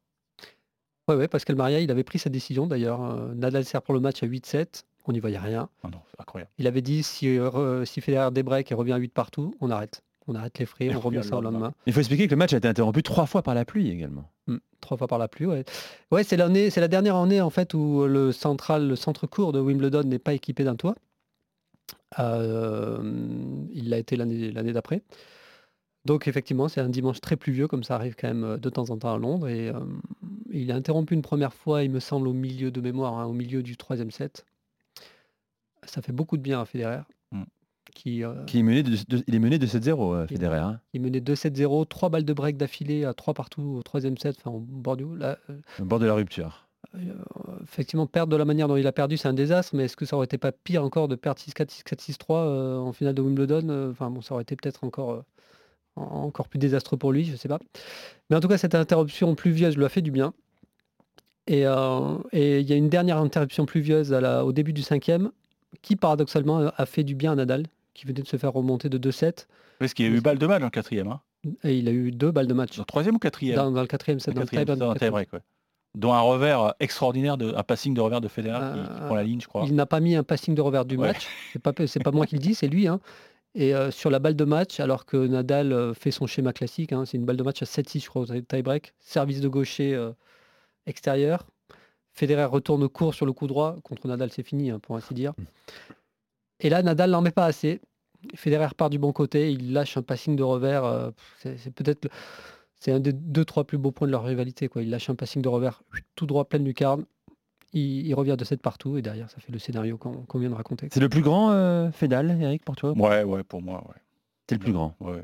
Ouais, 1.08 1.16
ouais, 1.16 1.28
Pascal 1.28 1.56
Maria, 1.56 1.80
il 1.82 1.92
avait 1.92 2.04
pris 2.04 2.18
sa 2.18 2.30
décision 2.30 2.66
d'ailleurs. 2.66 3.04
Euh, 3.04 3.34
Nadal 3.36 3.64
sert 3.64 3.82
pour 3.82 3.94
le 3.94 4.00
match 4.00 4.24
à 4.24 4.28
8-7, 4.28 4.86
on 5.08 5.14
n'y 5.14 5.20
voyait 5.20 5.38
rien. 5.38 5.70
Ah 5.84 5.90
non, 5.92 6.00
incroyable. 6.20 6.52
Il 6.58 6.68
avait 6.68 6.82
dit 6.82 7.04
si, 7.04 7.38
euh, 7.38 7.86
si 7.86 8.02
Federer 8.02 8.32
débreak 8.32 8.72
et 8.72 8.76
revient 8.76 8.94
à 8.94 8.98
8 8.98 9.14
partout, 9.14 9.56
on 9.62 9.70
arrête. 9.70 10.04
On 10.28 10.34
arrête 10.34 10.58
les 10.58 10.66
frais, 10.66 10.90
on 10.96 11.00
remet 11.00 11.22
ça 11.22 11.38
au 11.38 11.42
lendemain. 11.42 11.72
Il 11.86 11.94
faut 11.94 12.00
expliquer 12.00 12.26
que 12.26 12.32
le 12.32 12.38
match 12.38 12.54
a 12.54 12.58
été 12.58 12.68
interrompu 12.68 13.04
trois 13.04 13.28
fois 13.28 13.44
par 13.44 13.54
la 13.54 13.64
pluie 13.64 13.92
également. 13.92 14.32
Hmm, 14.48 14.58
trois 14.82 14.98
fois 14.98 15.08
par 15.08 15.20
la 15.20 15.28
pluie, 15.28 15.46
ouais. 15.46 15.66
Ouais, 16.12 16.24
c'est 16.24 16.36
l'année, 16.36 16.72
c'est 16.72 16.82
la 16.82 16.88
dernière 16.88 17.16
année 17.16 17.42
en 17.42 17.52
fait 17.52 17.76
où 17.76 18.06
le 18.08 18.32
central, 18.32 18.88
le 18.88 18.96
centre 18.96 19.28
court 19.28 19.54
de 19.54 19.60
Wimbledon 19.60 20.04
n'est 20.04 20.18
pas 20.18 20.34
équipé 20.34 20.64
d'un 20.64 20.76
toit. 20.76 20.96
Euh, 22.20 22.98
il 23.72 23.90
l'a 23.90 23.98
été 23.98 24.16
l'année, 24.16 24.52
l'année 24.52 24.74
d'après. 24.74 25.04
Donc 26.06 26.28
effectivement, 26.28 26.68
c'est 26.68 26.82
un 26.82 26.90
dimanche 26.90 27.20
très 27.20 27.36
pluvieux, 27.36 27.68
comme 27.68 27.84
ça 27.84 27.96
arrive 27.96 28.16
quand 28.16 28.28
même 28.28 28.44
euh, 28.44 28.58
de 28.58 28.70
temps 28.70 28.90
en 28.92 28.98
temps 28.98 29.14
à 29.14 29.18
Londres. 29.18 29.48
Et 29.48 29.70
euh, 29.70 29.80
il 30.52 30.72
a 30.72 30.76
interrompu 30.76 31.16
une 31.16 31.24
première 31.24 31.54
fois, 31.54 31.84
il 31.84 31.90
me 31.90 32.00
semble, 32.00 32.28
au 32.28 32.34
milieu 32.34 32.72
de 32.72 32.80
mémoire, 32.80 33.18
hein, 33.18 33.26
au 33.26 33.34
milieu 33.34 33.64
du 33.64 33.76
troisième 33.76 34.12
set. 34.12 34.46
Ça 35.86 36.02
fait 36.02 36.12
beaucoup 36.12 36.38
de 36.38 36.42
bien 36.42 36.62
à 36.62 36.66
Federer. 36.66 37.02
Mm. 37.32 37.44
Qui, 37.94 38.24
euh, 38.24 38.44
qui 38.46 38.60
est 38.60 38.64
mené 38.64 38.84
de, 38.84 38.98
il 39.28 39.36
est 39.36 39.40
mené 39.40 39.58
de 39.58 39.66
7-0, 39.66 40.28
Federer. 40.28 40.58
Hein. 40.58 40.82
Il 40.94 41.02
menait 41.02 41.22
2-7-0, 41.22 41.86
trois 41.88 42.10
balles 42.10 42.26
de 42.26 42.34
break 42.34 42.58
d'affilée 42.58 43.06
à 43.06 43.14
3 43.14 43.34
partout 43.34 43.62
au 43.62 43.84
troisième 43.84 44.18
set, 44.18 44.36
enfin 44.40 44.52
au 44.52 44.60
bord, 44.60 44.98
du, 44.98 45.06
là, 45.18 45.38
au 45.80 45.86
bord 45.86 46.00
de 46.00 46.06
la 46.06 46.14
rupture. 46.14 46.68
effectivement, 47.64 48.06
perdre 48.06 48.34
de 48.34 48.38
la 48.38 48.44
manière 48.44 48.68
dont 48.68 48.76
il 48.76 48.86
a 48.88 48.92
perdu, 48.92 49.16
c'est 49.16 49.30
un 49.30 49.34
désastre, 49.34 49.76
mais 49.76 49.86
est-ce 49.86 49.96
que 49.96 50.06
ça 50.06 50.18
aurait 50.18 50.26
été 50.26 50.38
pas 50.38 50.52
pire 50.52 50.84
encore 50.84 51.08
de 51.08 51.16
perdre 51.16 51.40
6-4, 51.40 51.84
6-4, 51.84 52.12
6-3 52.12 52.80
en 52.80 52.92
finale 52.92 53.14
de 53.14 53.22
Wimbledon 53.22 53.92
Enfin 53.92 54.10
bon, 54.10 54.22
ça 54.22 54.34
aurait 54.34 54.44
été 54.44 54.58
peut-être 54.58 54.84
encore 54.84 55.24
encore 55.96 56.48
plus 56.48 56.60
désastreux 56.60 56.98
pour 56.98 57.12
lui, 57.12 57.26
je 57.26 57.36
sais 57.36 57.48
pas. 57.48 57.60
Mais 58.30 58.36
en 58.36 58.40
tout 58.40 58.48
cas, 58.48 58.58
cette 58.58 58.76
interruption 58.76 59.36
pluvieuse 59.36 59.78
lui 59.78 59.86
a 59.86 59.90
fait 59.90 60.02
du 60.02 60.12
bien. 60.12 60.34
Et 61.48 61.66
euh, 61.66 62.18
il 62.34 62.68
y 62.68 62.74
a 62.74 62.76
une 62.76 62.90
dernière 62.90 63.18
interruption 63.18 63.66
pluvieuse 63.66 64.12
au 64.14 64.52
début 64.52 64.74
du 64.74 64.82
cinquième 64.82 65.32
qui, 65.82 65.96
paradoxalement, 65.96 66.72
a 66.76 66.86
fait 66.86 67.04
du 67.04 67.16
bien 67.16 67.34
à 67.34 67.36
Nadal, 67.36 67.66
qui 67.94 68.06
venait 68.06 68.22
de 68.22 68.28
se 68.28 68.38
faire 68.38 68.54
remonter 68.54 68.90
de 68.90 68.98
2-7. 68.98 69.48
Parce 69.80 69.94
qu'il 69.94 70.06
y 70.06 70.10
a 70.10 70.12
eu 70.12 70.22
balle 70.22 70.38
de 70.38 70.48
match 70.48 70.64
en 70.64 70.70
quatrième. 70.70 71.08
Hein. 71.08 71.22
Et 71.64 71.78
il 71.78 71.88
a 71.88 71.92
eu 71.92 72.12
deux 72.12 72.32
balles 72.32 72.48
de 72.48 72.54
match. 72.54 72.76
Dans 72.76 72.82
le 72.82 72.86
troisième 72.86 73.16
ou 73.16 73.20
quatrième 73.20 73.56
dans, 73.56 73.82
le 73.82 73.88
quatrième, 73.88 74.20
c'est 74.20 74.32
dans, 74.32 74.42
le 74.42 74.98
tie-break. 74.98 75.30
Dont 75.94 76.12
un 76.12 76.20
revers 76.20 76.74
extraordinaire, 76.80 77.38
de, 77.38 77.54
un 77.56 77.64
passing 77.64 77.94
de 77.94 78.02
revers 78.02 78.20
de 78.20 78.28
Federer 78.28 78.60
qui, 78.74 78.80
euh, 78.80 79.06
prend 79.06 79.16
la 79.16 79.24
ligne, 79.24 79.40
je 79.40 79.48
crois. 79.48 79.64
Il 79.66 79.76
n'a 79.76 79.86
pas 79.86 80.02
mis 80.02 80.16
un 80.16 80.24
passing 80.24 80.54
de 80.54 80.62
revers 80.62 80.86
du 80.86 80.98
match. 80.98 81.28
C'est 81.54 81.62
pas, 81.62 81.72
pas 81.72 82.12
moi 82.12 82.26
qui 82.26 82.36
le 82.36 82.42
dis, 82.42 82.56
c'est 82.56 82.68
lui. 82.68 82.88
Hein. 82.88 83.00
Et 83.56 83.74
euh, 83.74 83.90
sur 83.90 84.10
la 84.10 84.20
balle 84.20 84.36
de 84.36 84.44
match, 84.44 84.82
alors 84.82 85.06
que 85.06 85.16
Nadal 85.16 85.72
euh, 85.72 85.94
fait 85.94 86.12
son 86.12 86.28
schéma 86.28 86.52
classique, 86.52 86.92
hein, 86.92 87.06
c'est 87.06 87.16
une 87.16 87.26
balle 87.26 87.38
de 87.38 87.44
match 87.44 87.62
à 87.62 87.66
7-6, 87.66 88.04
je 88.04 88.10
crois, 88.10 88.22
au 88.24 88.26
tie-break, 88.26 88.94
service 89.00 89.40
de 89.40 89.48
gaucher 89.48 89.96
euh, 89.96 90.12
extérieur. 90.86 91.48
Federer 92.16 92.46
retourne 92.46 92.84
au 92.84 92.90
court 92.90 93.14
sur 93.14 93.26
le 93.26 93.34
coup 93.34 93.46
droit. 93.46 93.76
Contre 93.84 94.08
Nadal, 94.08 94.32
c'est 94.32 94.44
fini, 94.44 94.72
hein, 94.72 94.80
pour 94.80 94.96
ainsi 94.96 95.14
dire. 95.14 95.34
Et 96.60 96.70
là, 96.70 96.82
Nadal 96.82 97.12
n'en 97.12 97.22
met 97.22 97.32
pas 97.32 97.46
assez. 97.46 97.82
Federer 98.34 98.70
part 98.76 98.90
du 98.90 98.98
bon 98.98 99.14
côté, 99.14 99.52
il 99.52 99.74
lâche 99.74 99.98
un 99.98 100.02
passing 100.02 100.36
de 100.36 100.42
revers. 100.42 101.12
c'est 101.38 101.74
peut-être 101.74 102.08
c'est 102.80 102.92
un 102.92 103.00
des 103.00 103.14
deux, 103.14 103.46
trois 103.46 103.64
plus 103.64 103.78
beaux 103.78 103.92
points 103.92 104.08
de 104.08 104.12
leur 104.12 104.24
rivalité. 104.24 104.68
Quoi. 104.68 104.82
Il 104.82 104.90
lâche 104.90 105.10
un 105.10 105.16
passing 105.16 105.42
de 105.42 105.50
revers 105.50 105.84
tout 106.16 106.26
droit, 106.26 106.46
plein 106.46 106.60
lucarne 106.60 107.06
il, 107.76 108.14
revient 108.14 108.36
de 108.38 108.46
7 108.46 108.62
partout 108.62 108.98
et 108.98 109.02
derrière 109.02 109.30
ça 109.30 109.40
fait 109.40 109.52
le 109.52 109.60
scénario 109.60 109.98
qu'on 109.98 110.40
vient 110.40 110.50
de 110.50 110.56
raconter. 110.56 110.88
C'est 110.92 111.00
le 111.00 111.10
plus 111.10 111.22
grand 111.22 111.52
euh, 111.52 111.92
Fédal, 111.92 112.38
Eric, 112.42 112.64
pour 112.64 112.76
toi 112.76 112.92
Ouais, 112.92 113.24
ouais, 113.24 113.44
pour 113.44 113.62
moi, 113.62 113.84
ouais. 113.88 114.02
C'est 114.48 114.56
le 114.56 114.60
plus 114.60 114.74
grand. 114.74 114.96
Ouais. 115.00 115.24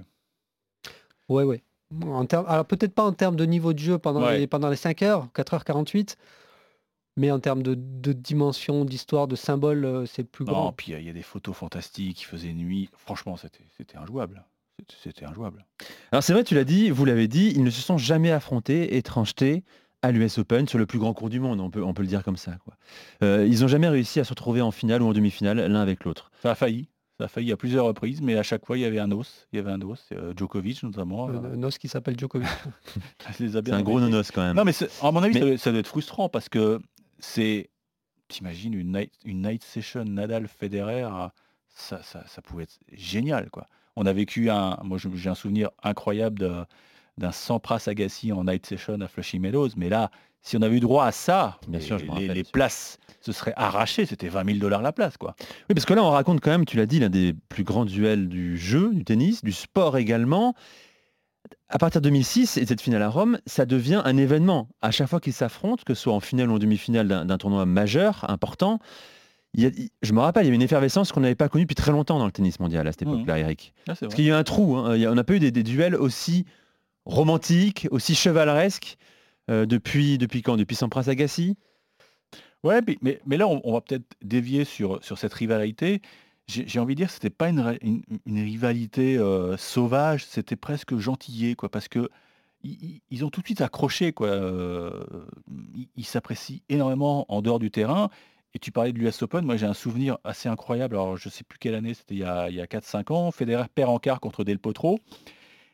Ouais, 1.30 1.44
ouais. 1.44 1.64
En 2.04 2.26
alors 2.26 2.66
peut-être 2.66 2.94
pas 2.94 3.04
en 3.04 3.12
termes 3.12 3.36
de 3.36 3.46
niveau 3.46 3.74
de 3.74 3.80
jeu 3.80 3.98
pendant, 3.98 4.30
les, 4.30 4.48
pendant 4.48 4.70
les 4.70 4.78
5 4.78 5.02
heures, 5.02 5.28
4h48, 5.36 6.16
mais 7.18 7.32
en 7.32 7.40
termes 7.40 7.64
de, 7.64 7.76
dimension, 8.14 8.86
d'histoire, 8.86 9.28
de 9.28 9.36
symbole, 9.36 9.86
euh, 9.86 10.06
c'est 10.06 10.22
le 10.22 10.28
plus 10.28 10.46
grand. 10.46 10.66
Non, 10.66 10.72
puis 10.72 10.94
il 10.94 11.04
y 11.04 11.10
a 11.10 11.14
des 11.14 11.22
photos 11.22 11.56
fantastiques, 11.56 12.22
il 12.22 12.26
faisait 12.26 12.54
nuit. 12.54 12.90
Franchement, 12.98 13.38
c'était 13.38 13.98
injouable. 13.98 14.44
C'était 15.04 15.26
injouable. 15.26 15.66
Alors 16.12 16.24
c'est 16.24 16.34
vrai, 16.34 16.44
tu 16.44 16.56
l'as 16.56 16.64
dit, 16.64 16.90
vous 16.90 17.06
l'avez 17.06 17.28
dit, 17.28 17.52
ils 17.56 17.64
ne 17.64 17.70
se 17.70 17.82
sont 17.82 17.98
jamais 17.98 18.32
affrontés, 18.32 18.98
étrangetés 18.98 19.64
à 20.02 20.12
l'US 20.12 20.38
Open 20.40 20.68
sur 20.68 20.80
le 20.80 20.86
plus 20.86 21.00
grand 21.00 21.14
cours 21.14 21.30
du 21.30 21.40
monde, 21.40 21.60
on 21.60 21.70
peut, 21.70 21.84
on 21.84 21.94
peut 21.94 22.02
le 22.02 22.08
dire 22.08 22.24
comme 22.24 22.38
ça. 22.38 22.54
Quoi. 22.64 22.74
Euh, 23.24 23.48
ils 23.48 23.62
n'ont 23.62 23.68
jamais 23.68 23.88
réussi 23.88 24.20
à 24.20 24.24
se 24.24 24.30
retrouver 24.30 24.62
en 24.62 24.72
finale 24.72 25.02
ou 25.02 25.08
en 25.08 25.14
demi-finale 25.14 25.60
l'un 25.60 25.80
avec 25.80 26.04
l'autre. 26.04 26.32
Ça 26.42 26.52
a 26.52 26.56
failli. 26.56 26.90
Ça 27.20 27.26
a 27.26 27.28
failli 27.28 27.52
à 27.52 27.58
plusieurs 27.58 27.86
reprises, 27.86 28.20
mais 28.20 28.36
à 28.36 28.42
chaque 28.42 28.66
fois 28.66 28.78
il 28.78 28.82
y 28.82 28.86
avait 28.86 28.98
un 28.98 29.12
os. 29.12 29.48
Il 29.54 29.58
y 29.58 29.60
avait 29.60 29.72
un 29.72 29.82
os, 29.82 30.10
euh, 30.14 30.34
Djokovic 30.36 30.82
notamment. 30.82 31.30
Euh, 31.30 31.54
un 31.54 31.64
os 31.64 31.78
qui 31.78 31.88
s'appelle 31.88 32.18
Djokovic. 32.20 32.50
c'est 33.38 33.72
un 33.72 33.84
gros 33.84 34.00
nonos 34.00 34.32
quand 34.34 34.42
même. 34.42 34.56
Non 34.56 34.64
mais 34.64 34.74
à 35.04 35.12
mon 35.12 35.22
avis 35.22 35.60
ça, 35.60 35.70
doit, 35.72 35.80
être 35.80 35.88
frustrant 35.88 36.30
parce 36.30 36.50
que 36.50 36.80
c'est, 37.22 37.70
t'imagines 38.28 38.74
une 38.74 38.92
night, 38.92 39.14
une 39.24 39.44
night 39.44 39.64
session 39.64 40.04
Nadal 40.04 40.48
Federer, 40.48 41.08
ça, 41.74 42.04
ça, 42.04 42.26
ça, 42.28 42.42
pouvait 42.42 42.64
être 42.64 42.80
génial 42.92 43.50
quoi. 43.50 43.68
On 43.96 44.06
a 44.06 44.14
vécu 44.14 44.50
un, 44.50 44.78
moi 44.84 44.98
j'ai 44.98 45.30
un 45.30 45.36
souvenir 45.36 45.70
incroyable 45.84 46.40
de 46.40 46.66
d'un 47.18 47.32
Sampras 47.32 47.84
Agassi 47.88 48.32
en 48.32 48.46
night 48.46 48.66
session 48.66 49.00
à 49.02 49.08
Flushing 49.08 49.42
Meadows. 49.42 49.70
Mais 49.76 49.90
là, 49.90 50.12
si 50.42 50.58
on 50.58 50.62
avait 50.62 50.78
eu 50.78 50.80
droit 50.80 51.06
à 51.06 51.12
ça, 51.12 51.60
bien 51.68 51.80
sûr, 51.80 51.98
les, 52.18 52.44
places 52.44 52.98
se 53.22 53.32
seraient 53.32 53.54
arrachées. 53.56 54.06
C'était 54.06 54.28
20 54.28 54.46
000 54.46 54.58
dollars 54.58 54.82
la 54.82 54.92
place, 54.92 55.18
quoi. 55.18 55.36
Oui, 55.40 55.76
parce 55.76 55.86
que 55.86 55.94
là, 55.94 56.04
on 56.04 56.10
raconte 56.10 56.42
quand 56.42 56.52
même, 56.52 56.66
tu 56.66 56.78
l'as 56.78 56.86
dit, 56.88 57.00
l'un 57.00 57.10
des 57.10 57.34
plus 57.50 57.64
grands 57.64 57.86
duels 57.86 58.28
du 58.28 58.58
jeu, 58.58 58.92
du 58.94 59.04
tennis, 59.04 59.44
du 59.44 59.52
sport 59.52 59.98
également. 59.98 60.56
À 61.72 61.78
partir 61.78 62.02
de 62.02 62.10
2006 62.10 62.58
et 62.58 62.66
cette 62.66 62.82
finale 62.82 63.02
à 63.02 63.08
Rome, 63.08 63.40
ça 63.46 63.66
devient 63.66 64.02
un 64.04 64.18
événement. 64.18 64.68
À 64.82 64.92
chaque 64.92 65.08
fois 65.08 65.22
qu'ils 65.22 65.34
s'affrontent, 65.34 65.84
que 65.86 65.94
ce 65.94 66.04
soit 66.04 66.14
en 66.14 66.20
finale 66.20 66.52
ou 66.52 66.56
en 66.56 66.60
demi-finale 66.60 67.08
d'un 67.08 67.38
tournoi 67.38 67.66
majeur, 67.66 68.26
important, 68.30 68.80
je 69.56 70.14
me 70.14 70.20
rappelle, 70.20 70.44
il 70.44 70.48
y 70.48 70.50
avait 70.50 70.56
une 70.56 70.62
effervescence 70.62 71.14
qu'on 71.14 71.22
n'avait 71.22 71.36
pas 71.36 71.48
connue 71.48 71.64
depuis 71.64 71.76
très 71.76 71.92
longtemps 71.92 72.20
dans 72.20 72.26
le 72.26 72.32
tennis 72.32 72.60
mondial 72.60 72.88
à 72.88 72.92
cette 72.92 73.06
mmh. 73.06 73.14
époque-là, 73.14 73.40
Eric. 73.40 73.74
Ah, 73.88 73.94
parce 74.00 74.14
qu'il 74.14 74.26
y 74.26 74.32
a 74.32 74.38
un 74.38 74.44
trou. 74.44 74.76
Hein. 74.76 75.00
on 75.08 75.16
n'a 75.16 75.24
pas 75.24 75.34
eu 75.34 75.40
des, 75.40 75.52
duels 75.64 75.96
aussi 75.96 76.46
romantique, 77.06 77.88
aussi 77.92 78.16
chevaleresque 78.16 78.98
euh, 79.50 79.66
depuis, 79.66 80.18
depuis 80.18 80.42
quand? 80.42 80.58
Depuis 80.58 80.76
Sampras 80.76 81.06
Agassi? 81.08 81.58
Ouais, 82.64 82.82
mais, 83.02 83.20
mais, 83.26 83.38
là, 83.38 83.48
on, 83.48 83.74
va 83.74 83.82
peut-être 83.82 84.06
dévier 84.22 84.66
sur, 84.66 85.04
sur 85.04 85.18
cette 85.18 85.34
rivalité. 85.34 86.02
J'ai 86.52 86.80
envie 86.80 86.96
de 86.96 87.02
dire, 87.02 87.10
c'était 87.10 87.30
pas 87.30 87.50
une, 87.50 87.78
une, 87.82 88.44
rivalité 88.44 89.18
euh, 89.18 89.56
sauvage, 89.58 90.26
c'était 90.26 90.56
presque 90.56 90.98
gentillé, 90.98 91.56
quoi, 91.56 91.70
parce 91.70 91.88
que 91.88 92.10
ils, 92.64 93.26
ont 93.26 93.30
tout 93.30 93.42
de 93.42 93.46
suite 93.46 93.62
accroché. 93.62 94.12
Quoi. 94.14 94.28
Euh, 94.28 95.04
ils 95.96 96.06
s'apprécient 96.06 96.60
énormément 96.70 97.26
en 97.30 97.42
dehors 97.42 97.60
du 97.60 97.72
terrain. 97.72 98.10
Et 98.54 98.60
tu 98.60 98.72
parlais 98.72 98.92
de 98.92 99.00
l'US 99.00 99.22
Open, 99.22 99.46
moi 99.46 99.56
j'ai 99.56 99.66
un 99.66 99.74
souvenir 99.74 100.18
assez 100.26 100.50
incroyable. 100.50 100.96
Alors 100.96 101.16
je 101.16 101.30
sais 101.30 101.44
plus 101.46 101.58
quelle 101.58 101.74
année, 101.74 101.94
c'était 101.94 102.16
il 102.16 102.20
y 102.20 102.24
a, 102.26 102.50
il 102.50 102.56
y 102.56 102.62
a 102.62 102.66
4-5 102.66 103.14
ans. 103.14 103.32
Federer 103.32 103.66
perd 103.74 103.90
en 103.90 103.98
quart 103.98 104.20
contre 104.20 104.44
Del 104.44 104.60
Potro. 104.60 105.00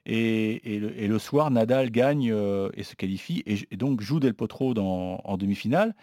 Et, 0.05 0.79
le, 0.79 1.19
soir, 1.19 1.51
Nadal 1.51 1.89
gagne 1.91 2.31
euh, 2.31 2.69
et 2.75 2.83
se 2.83 2.95
qualifie. 2.95 3.43
Et, 3.45 3.57
et 3.71 3.77
donc 3.77 3.99
joue 4.01 4.19
Del 4.19 4.35
Potro 4.35 4.73
dans- 4.73 5.19
en 5.23 5.37
demi-finale. 5.37 5.95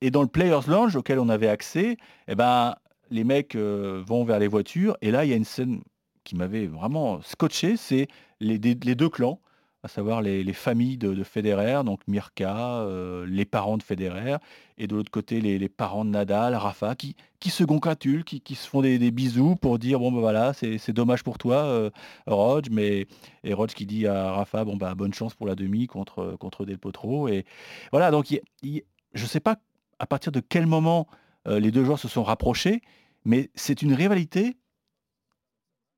Et 0.00 0.10
dans 0.10 0.22
le 0.22 0.28
Players 0.28 0.66
Lounge 0.66 0.96
auquel 0.96 1.18
on 1.18 1.28
avait 1.28 1.48
accès, 1.48 1.96
eh 2.26 2.34
ben, 2.34 2.74
les 3.10 3.24
mecs 3.24 3.54
euh, 3.54 4.02
vont 4.06 4.24
vers 4.24 4.38
les 4.38 4.48
voitures. 4.48 4.96
Et 5.00 5.10
là, 5.10 5.24
il 5.24 5.30
y 5.30 5.32
a 5.32 5.36
une 5.36 5.44
scène 5.44 5.82
qui 6.24 6.36
m'avait 6.36 6.66
vraiment 6.66 7.20
scotché, 7.22 7.76
c'est 7.76 8.08
les, 8.40 8.58
deux 8.58 9.08
clans, 9.10 9.40
à 9.82 9.88
savoir 9.88 10.22
les, 10.22 10.42
les 10.42 10.52
familles 10.54 10.96
de, 10.96 11.12
de 11.12 11.22
Federer, 11.22 11.82
donc 11.84 12.00
Mirka, 12.08 12.78
euh, 12.80 13.26
les 13.28 13.44
parents 13.44 13.76
de 13.76 13.82
Federer, 13.82 14.36
et 14.78 14.86
de 14.86 14.96
l'autre 14.96 15.10
côté 15.10 15.42
les, 15.42 15.68
parents 15.68 16.06
de 16.06 16.10
Nadal, 16.10 16.54
Rafa, 16.54 16.94
qui, 16.94 17.14
se 17.50 17.62
congratulent, 17.62 18.24
qui, 18.24 18.54
se 18.54 18.66
font 18.66 18.80
des, 18.80 19.10
bisous 19.10 19.54
pour 19.56 19.78
dire 19.78 19.98
bon 19.98 20.10
ben 20.10 20.20
voilà, 20.20 20.54
c'est 20.54 20.92
dommage 20.92 21.22
pour 21.22 21.36
toi, 21.36 21.56
euh, 21.56 21.90
Rog, 22.26 22.68
mais 22.70 23.06
et 23.44 23.52
Rog 23.52 23.68
qui 23.68 23.84
dit 23.84 24.06
à 24.06 24.32
Rafa 24.32 24.64
bon 24.64 24.76
bah 24.76 24.94
bonne 24.94 25.12
chance 25.12 25.34
pour 25.34 25.46
la 25.46 25.54
demi 25.54 25.86
contre 25.86 26.36
contre 26.40 26.64
Del 26.64 26.78
Potro 26.78 27.28
et 27.28 27.44
voilà 27.92 28.10
donc 28.10 28.34
je 28.62 29.26
sais 29.26 29.40
pas 29.40 29.56
à 29.98 30.06
partir 30.06 30.32
de 30.32 30.40
quel 30.40 30.66
moment 30.66 31.06
euh, 31.46 31.60
les 31.60 31.70
deux 31.70 31.84
joueurs 31.84 31.98
se 31.98 32.08
sont 32.08 32.22
rapprochés, 32.22 32.82
mais 33.24 33.50
c'est 33.54 33.82
une 33.82 33.92
rivalité 33.94 34.56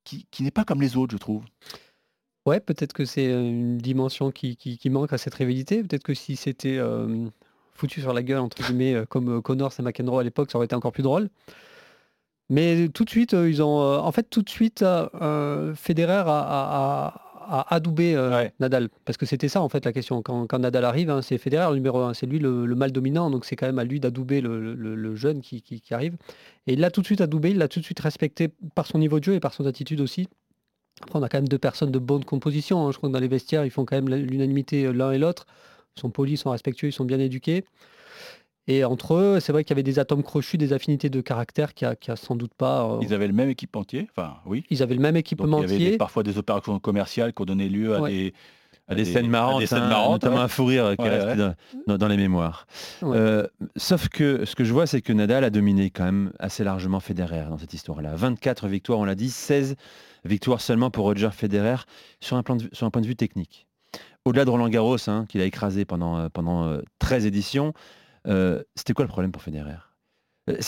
qui, 0.05 0.27
qui 0.31 0.43
n'est 0.43 0.51
pas 0.51 0.65
comme 0.65 0.81
les 0.81 0.97
autres, 0.97 1.13
je 1.13 1.19
trouve. 1.19 1.45
Ouais, 2.47 2.61
peut-être 2.61 2.93
que 2.93 3.05
c'est 3.05 3.27
euh, 3.29 3.41
une 3.43 3.79
dimension 3.79 4.31
qui, 4.31 4.57
qui- 4.57 4.79
manque 4.91 5.13
à 5.13 5.19
cette 5.19 5.35
rivalité. 5.35 5.83
Peut-être 5.83 6.05
que 6.05 6.15
si 6.15 6.37
c'était 6.37 6.77
euh, 6.79 7.27
foutu 7.75 8.01
sur 8.01 8.13
la 8.13 8.23
gueule, 8.23 8.39
entre 8.39 8.63
guillemets, 8.63 8.95
euh, 8.95 9.05
comme 9.05 9.43
Connors 9.43 9.73
et 9.79 9.83
McEnroe 9.83 10.21
à 10.21 10.23
l'époque, 10.23 10.53
ça 10.53 10.59
aurait 10.59 10.67
été 10.67 10.77
encore 10.77 10.93
plus 10.93 11.03
drôle. 11.03 11.29
Mais 12.49 12.89
tout 12.91 13.05
de 13.05 13.11
suite, 13.11 13.33
ils 13.33 13.61
ont. 13.61 13.77
en 13.81 14.13
fait, 14.13 14.31
tout 14.31 14.43
de 14.43 14.49
suite, 14.49 14.85
Federer 15.75 16.23
a- 16.29 17.26
a 17.49 17.75
adoubé 17.75 18.15
euh, 18.15 18.49
Nadal. 18.61 18.89
Parce 19.05 19.17
que 19.17 19.27
c'était 19.27 19.49
ça, 19.49 19.61
en 19.63 19.69
fait, 19.69 19.85
la 19.85 19.93
question. 19.93 20.23
Quand, 20.23 20.47
quand 20.47 20.59
Nadal 20.59 20.85
arrive, 20.85 21.11
hein, 21.11 21.23
c'est 21.23 21.39
Federer 21.39 21.69
le 21.71 21.77
numéro 21.77 22.01
un. 22.01 22.15
C'est 22.15 22.27
lui 22.27 22.39
le, 22.39 22.67
le 22.67 22.75
mâle 22.75 22.93
dominant. 22.93 23.31
Donc, 23.31 23.45
c'est 23.45 23.57
quand 23.57 23.67
même 23.67 23.79
à 23.79 23.85
lui 23.85 24.01
d'adouber 24.01 24.41
le, 24.41 24.75
le- 24.75 24.95
le 24.95 25.15
jeune 25.15 25.41
qui, 25.41 25.63
qui- 25.63 25.81
qui 25.81 25.95
arrive. 25.95 26.17
Et 26.67 26.73
il 26.75 26.81
l'a 26.81 26.91
tout 26.91 27.01
de 27.01 27.07
suite 27.07 27.21
adoubé. 27.21 27.51
Il 27.51 27.59
l'a 27.59 27.69
tout 27.69 27.81
de 27.81 27.85
suite 27.85 28.01
respecté 28.01 28.49
par 28.75 28.87
son 28.87 28.99
niveau 28.99 29.19
de 29.19 29.25
jeu 29.25 29.35
et 29.35 29.41
par 29.41 29.55
son 29.55 29.67
attitude 29.67 30.01
aussi. 30.01 30.29
Après, 31.03 31.19
on 31.19 31.23
a 31.23 31.29
quand 31.29 31.39
même 31.39 31.49
deux 31.49 31.59
personnes 31.59 31.91
de 31.91 31.99
bonne 31.99 32.25
composition. 32.25 32.87
hein. 32.87 32.93
Je 32.93 32.97
crois 32.97 33.09
que 33.09 33.13
dans 33.15 33.21
les 33.21 33.29
vestiaires, 33.29 33.65
ils 33.65 33.71
font 33.71 33.85
quand 33.85 33.97
même 33.97 34.09
l'unanimité 34.09 34.85
euh, 34.87 34.93
l'un 34.93 35.13
et 35.13 35.19
l'autre. 35.19 35.47
Ils 35.97 36.01
sont 36.01 36.11
polis, 36.11 36.35
ils 36.41 36.43
sont 36.43 36.51
respectueux, 36.51 36.89
ils 36.89 36.93
sont 36.93 37.05
bien 37.05 37.19
éduqués. 37.21 37.65
Et 38.69 38.85
entre 38.85 39.15
eux, 39.15 39.39
c'est 39.41 39.53
vrai 39.53 39.63
qu'il 39.65 39.71
y 39.71 39.77
avait 39.77 39.83
des 39.85 39.99
atomes 39.99 40.23
crochus, 40.25 40.59
des 40.59 40.73
affinités 40.73 41.09
de 41.09 41.21
caractère 41.21 41.73
qui 41.73 41.85
a, 41.85 41.95
qui 41.95 42.11
a 42.11 42.17
sans 42.17 42.35
doute 42.35 42.53
pas. 42.55 42.85
euh, 42.85 42.99
Ils 43.03 43.15
avaient 43.15 43.29
le 43.29 43.33
même 43.33 43.49
équipementier, 43.49 44.09
enfin 44.11 44.35
oui. 44.45 44.65
Ils 44.71 44.83
avaient 44.83 44.95
le 44.97 45.01
même 45.01 45.15
Donc, 45.15 45.21
équipementier. 45.21 45.67
il 45.77 45.83
y 45.83 45.85
avait 45.85 45.91
des- 45.93 45.99
parfois 45.99 46.23
des 46.25 46.37
opérations 46.37 46.79
commerciales 46.81 47.33
qui 47.33 47.43
ont 47.43 47.45
donné 47.45 47.69
lieu 47.69 47.95
à 47.95 48.01
Ouais. 48.01 48.11
des, 48.11 48.35
À 48.89 48.95
des 48.97 49.05
scènes 49.05 49.29
marrantes, 49.29 49.57
à 49.59 49.61
des 49.61 49.67
scènes 49.67 49.83
hein, 49.85 49.89
marrantes, 49.89 50.23
notamment 50.23 50.37
ouais. 50.37 50.43
un 50.43 50.49
fou 50.49 50.65
rire 50.65 50.95
qui 50.97 51.03
Ouais, 51.05 51.09
reste 51.11 51.27
ouais. 51.27 51.37
Dans, 51.37 51.55
dans- 51.87 51.99
dans 51.99 52.09
les 52.09 52.17
mémoires. 52.17 52.67
Ouais. 53.03 53.17
Euh, 53.17 53.47
sauf 53.77 54.09
que 54.09 54.45
ce 54.45 54.55
que 54.57 54.65
je 54.65 54.73
vois, 54.73 54.87
c'est 54.89 55.01
que 55.01 55.13
Nadal 55.13 55.45
a 55.45 55.51
dominé 55.51 55.91
quand 55.91 56.05
même 56.05 56.33
assez 56.41 56.63
largement 56.65 56.99
Federer 57.01 57.45
dans 57.49 57.59
cette 57.59 57.73
histoire-là. 57.75 58.15
24 58.17 58.67
victoires, 58.69 58.99
on 58.99 59.05
l'a 59.05 59.15
dit, 59.15 59.31
16 59.31 59.77
victoires 60.25 60.61
seulement 60.61 60.91
pour 60.91 61.05
Roger 61.05 61.31
Federer 61.33 61.77
sur 62.21 62.37
un, 62.37 62.43
plan 62.43 62.57
de 62.57 62.63
vue- 62.65 62.71
sur 62.73 62.85
un 62.87 62.91
point 62.91 63.03
de 63.03 63.07
vue 63.07 63.17
technique. 63.17 63.67
Au-delà 64.25 64.45
de 64.45 64.51
Roland 64.51 64.69
Garros, 64.69 64.97
hein, 65.09 65.25
qu'il 65.29 65.41
a 65.41 65.45
écrasé 65.45 65.85
pendant, 65.85 66.19
euh, 66.19 66.29
pendant 66.33 66.65
euh, 66.67 66.81
13 66.99 67.27
éditions, 67.27 67.73
euh, 68.27 68.62
c'était 68.75 68.93
quoi 68.93 69.05
le 69.05 69.09
problème 69.09 69.33
pour 69.33 69.43
Federer? 69.43 69.77
Euh, 70.51 70.59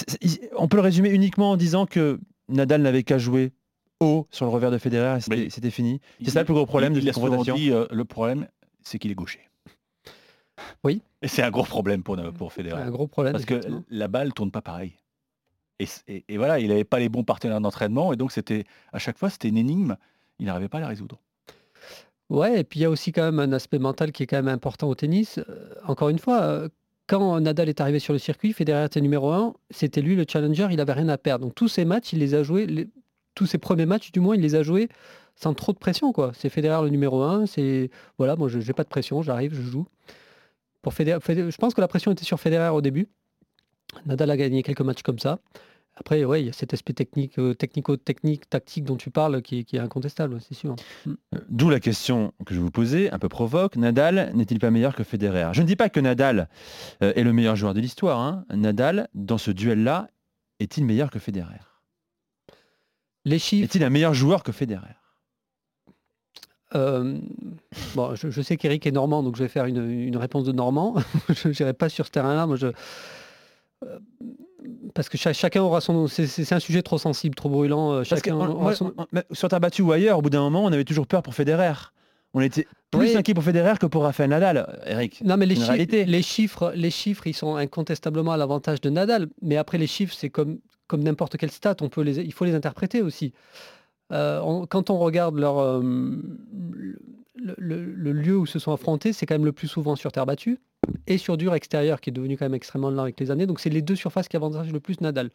On 0.57 0.69
peut 0.69 0.77
le 0.77 0.83
résumer 0.83 1.11
uniquement 1.11 1.53
en 1.53 1.57
disant 1.57 1.87
que 1.87 2.19
Nadal 2.49 2.83
n'avait 2.83 3.03
qu'à 3.03 3.19
jouer 3.19 3.53
haut 4.01 4.27
sur 4.31 4.47
le 4.47 4.51
revers 4.53 4.71
de 4.71 4.79
Federer 4.79 5.19
et 5.19 5.51
c'était 5.51 5.71
fini. 5.71 6.01
C'est 6.25 6.31
ça 6.31 6.41
le 6.41 6.45
plus 6.45 6.55
gros 6.55 6.67
problème 6.67 6.93
il, 6.93 6.97
de 6.97 7.01
il 7.01 7.05
cette 7.07 7.15
souvent 7.15 7.29
confrontation? 7.29 7.55
dit, 7.57 7.71
euh, 7.73 7.87
le 7.91 8.05
problème, 8.05 8.47
c'est 8.83 8.99
qu'il 8.99 9.11
est 9.11 9.15
gaucher. 9.15 9.41
Oui. 10.85 11.03
Et 11.23 11.29
c'est 11.29 11.43
un 11.43 11.51
gros 11.51 11.63
problème 11.65 12.03
pour, 12.03 12.17
pour 12.33 12.53
Federer. 12.53 12.81
Un 12.83 12.91
gros 12.91 13.07
problème. 13.07 13.33
Parce 13.33 13.45
que 13.45 13.61
la 13.91 14.09
balle 14.09 14.33
tourne 14.33 14.51
pas 14.51 14.63
pareil. 14.63 14.95
Et, 15.79 15.87
c- 15.87 16.03
et- 16.09 16.25
et 16.29 16.37
voilà, 16.37 16.59
il 16.59 16.69
n'avait 16.69 16.85
pas 16.85 16.99
les 16.99 17.09
bons 17.09 17.23
partenaires 17.23 17.61
d'entraînement, 17.61 18.13
et 18.13 18.17
donc 18.17 18.33
c'était 18.33 18.65
à 18.93 18.99
chaque 18.99 19.17
fois 19.19 19.31
c'était 19.31 19.49
une 19.49 19.57
énigme. 19.59 19.97
Il 20.41 20.47
n'arrivait 20.47 20.69
pas 20.69 20.79
à 20.79 20.81
la 20.83 20.89
résoudre. 20.89 21.21
Ouais, 22.31 22.61
et 22.61 22.65
puis 22.65 22.81
il 22.81 22.83
y 22.83 22.87
a 22.87 22.91
aussi 22.91 23.13
quand 23.13 23.23
même 23.25 23.39
un 23.41 23.53
aspect 23.53 23.79
mental 23.79 24.13
qui 24.13 24.23
est 24.25 24.27
quand 24.27 24.37
même 24.37 24.49
important 24.49 24.89
au 24.89 24.95
tennis. 24.95 25.41
Encore 25.85 26.09
une 26.09 26.19
fois, 26.19 26.69
quand 27.09 27.41
Nadal 27.41 27.69
est 27.69 27.81
arrivé 27.81 27.99
sur 27.99 28.13
le 28.13 28.19
circuit, 28.19 28.53
Federer 28.53 28.85
était 28.85 29.01
numéro 29.01 29.33
un, 29.33 29.55
c'était 29.71 30.03
lui 30.03 30.15
le 30.15 30.25
challenger, 30.31 30.69
il 30.71 30.81
avait 30.81 30.93
rien 30.93 31.09
à 31.09 31.19
perdre. 31.19 31.47
Donc 31.47 31.55
tous 31.55 31.69
ces 31.69 31.85
matchs, 31.85 32.13
il 32.13 32.21
les 32.21 32.35
a 32.35 32.43
joués, 32.43 32.89
tous 33.35 33.47
ses 33.47 33.59
premiers 33.59 33.87
matchs 33.87 34.13
du 34.13 34.21
moins, 34.21 34.37
il 34.37 34.43
les 34.43 34.55
a 34.55 34.63
joués 34.63 34.89
sans 35.35 35.55
trop 35.55 35.73
de 35.73 35.79
pression. 35.79 36.13
C'est 36.35 36.51
Federer 36.51 36.83
le 36.83 36.91
numéro 36.91 37.23
un, 37.23 37.47
c'est 37.47 37.91
voilà, 38.19 38.37
moi 38.37 38.49
je 38.49 38.59
n'ai 38.59 38.73
pas 38.75 38.85
de 38.85 38.89
pression, 38.89 39.23
j'arrive, 39.23 39.55
je 39.55 39.63
joue. 39.63 39.87
Je 40.85 41.57
pense 41.57 41.75
que 41.75 41.81
la 41.81 41.89
pression 41.89 42.13
était 42.13 42.25
sur 42.25 42.39
Federer 42.39 42.69
au 42.69 42.81
début. 42.81 43.09
Nadal 44.07 44.31
a 44.31 44.37
gagné 44.37 44.63
quelques 44.63 44.83
matchs 44.83 45.03
comme 45.03 45.19
ça. 45.19 45.39
Après, 46.01 46.25
ouais, 46.25 46.43
il 46.43 46.47
y 46.47 46.49
a 46.49 46.53
cet 46.53 46.73
aspect 46.75 46.93
technique, 46.93 47.39
euh, 47.39 47.55
technico-technique, 47.55 48.49
tactique 48.49 48.85
dont 48.85 48.97
tu 48.97 49.11
parles 49.11 49.43
qui, 49.43 49.59
est- 49.61 49.65
qui 49.65 49.77
est 49.77 49.81
incontestable, 49.81 50.41
c'est 50.41 50.55
sûr. 50.55 50.77
Mm. 51.07 51.13
Euh, 51.35 51.39
D'où 51.49 51.71
la 51.71 51.81
question 51.81 52.33
que 52.47 52.55
je 52.55 52.61
vous 52.61 52.71
posais, 52.71 53.11
un 53.11 53.19
peu 53.19 53.29
provoque. 53.29 53.77
Nadal 53.77 54.31
n'est-il 54.35 54.59
pas 54.61 54.71
meilleur 54.71 54.95
que 54.95 55.03
Federer? 55.05 55.49
Je 55.53 55.63
ne 55.63 55.67
dis 55.67 55.77
pas 55.77 55.89
que 55.89 56.01
Nadal 56.01 56.49
euh, 57.03 57.13
est 57.17 57.25
le 57.25 57.33
meilleur 57.33 57.57
joueur 57.57 57.75
de 57.75 57.81
l'histoire. 57.81 58.21
hein. 58.21 58.45
Nadal, 58.55 59.09
dans 59.15 59.39
ce 59.39 59.51
duel-là, 59.51 60.09
est-il 60.61 60.85
meilleur 60.85 61.11
que 61.11 61.19
Federer? 61.19 61.59
Les 63.25 63.39
chiffres. 63.39 63.65
Est-il 63.65 63.83
un 63.85 63.91
meilleur 63.91 64.15
joueur 64.15 64.43
que 64.43 64.53
Federer? 64.53 64.95
Euh, 66.75 67.19
bon, 67.95 68.15
je, 68.15 68.31
je 68.31 68.43
sais 68.43 68.57
qu'Eric 68.57 68.87
est 68.87 68.91
normand, 68.93 69.23
donc 69.23 69.37
je 69.37 69.43
vais 69.43 69.49
faire 69.49 69.65
une, 69.65 69.91
une 69.91 70.17
réponse 70.17 70.45
de 70.45 70.53
normand. 70.53 70.95
je 71.29 71.49
n'irai 71.49 71.73
pas 71.73 71.89
sur 71.89 72.07
ce 72.07 72.11
terrain-là. 72.11 72.47
Moi, 72.47 72.57
je, 72.57 72.69
euh, 73.85 73.99
parce 74.99 75.09
que 75.09 75.17
cha- 75.17 75.33
chacun 75.33 75.63
aura 75.63 75.81
son. 75.81 76.09
C'est 76.09 76.53
un 76.53 76.59
sujet 76.59 76.83
trop 76.83 76.99
sensible, 76.99 77.37
trop 77.37 77.49
brûlant. 77.49 77.93
euh, 77.93 78.03
Chacun 78.03 78.35
on- 78.35 78.49
aura 78.51 78.75
son- 78.75 78.93
on- 78.99 79.07
sur 79.33 79.49
terre 79.49 79.61
battue 79.61 79.83
ou 79.83 79.93
ailleurs, 79.93 80.19
au 80.19 80.23
bout 80.23 80.29
d'un 80.31 80.41
moment, 80.41 80.65
on 80.65 80.73
avait 80.73 80.83
toujours 80.83 81.07
peur 81.07 81.23
pour 81.23 81.37
Federer. 81.37 81.73
On 82.35 82.41
était 82.41 82.67
plus 82.91 83.01
Oui. 83.13 83.17
inquiet 83.17 83.33
pour 83.33 83.45
Federer 83.45 83.75
que 83.79 83.87
pour 83.87 84.03
Rafael 84.03 84.29
Nadal, 84.31 84.81
Eric. 84.87 85.21
Non, 85.25 85.37
mais 85.37 85.47
les, 85.47 85.55
chi- 85.55 86.23
chiffres, 86.23 86.73
les 86.75 86.91
chiffres, 86.91 87.29
ils 87.29 87.33
sont 87.33 87.55
incontestablement 87.55 88.33
à 88.33 88.37
l'avantage 88.37 88.81
de 88.81 88.91
Nadal. 88.91 89.29
Mais 89.41 89.57
après, 89.57 89.79
les 89.79 89.87
chiffres, 89.87 90.15
c'est 90.19 90.31
comme, 90.31 90.59
comme 90.89 91.05
n'importe 91.05 91.37
quelle 91.37 91.53
stat. 91.53 91.77
On 91.81 91.89
peut 91.89 92.03
les, 92.03 92.19
il 92.19 92.33
faut 92.33 92.45
les 92.45 92.55
interpréter 92.57 93.01
aussi. 93.01 93.33
Euh, 94.13 94.41
on- 94.43 94.67
quand 94.67 94.91
on 94.91 94.99
regarde 94.99 95.39
leur, 95.39 95.59
euh, 95.61 95.81
le, 97.37 97.55
le- 97.57 97.85
le 97.85 98.13
lieu 98.13 98.37
où 98.37 98.47
se 98.47 98.59
sont 98.59 98.73
affrontés, 98.73 99.13
c'est 99.13 99.27
quand 99.27 99.35
même 99.37 99.45
le 99.45 99.53
plus 99.53 99.69
souvent 99.69 99.95
sur 99.97 100.11
terre 100.13 100.27
battue 100.27 100.59
et 101.07 101.19
sur 101.19 101.37
dur 101.37 101.55
extérieur, 101.55 102.01
qui 102.01 102.11
est 102.11 102.13
devenu 102.13 102.37
quand 102.37 102.45
même 102.45 102.55
extrêmement 102.55 102.91
lent 102.91 103.03
avec 103.03 103.19
les 103.21 103.31
années. 103.31 103.47
Donc, 103.47 103.61
c'est 103.61 103.71
les 103.71 103.83
deux 103.83 103.97
surfaces 103.97 104.29
qui 104.29 104.37
avantagent 104.37 104.73
le 104.73 104.81
plus 104.81 105.01
Nadal. 105.01 105.31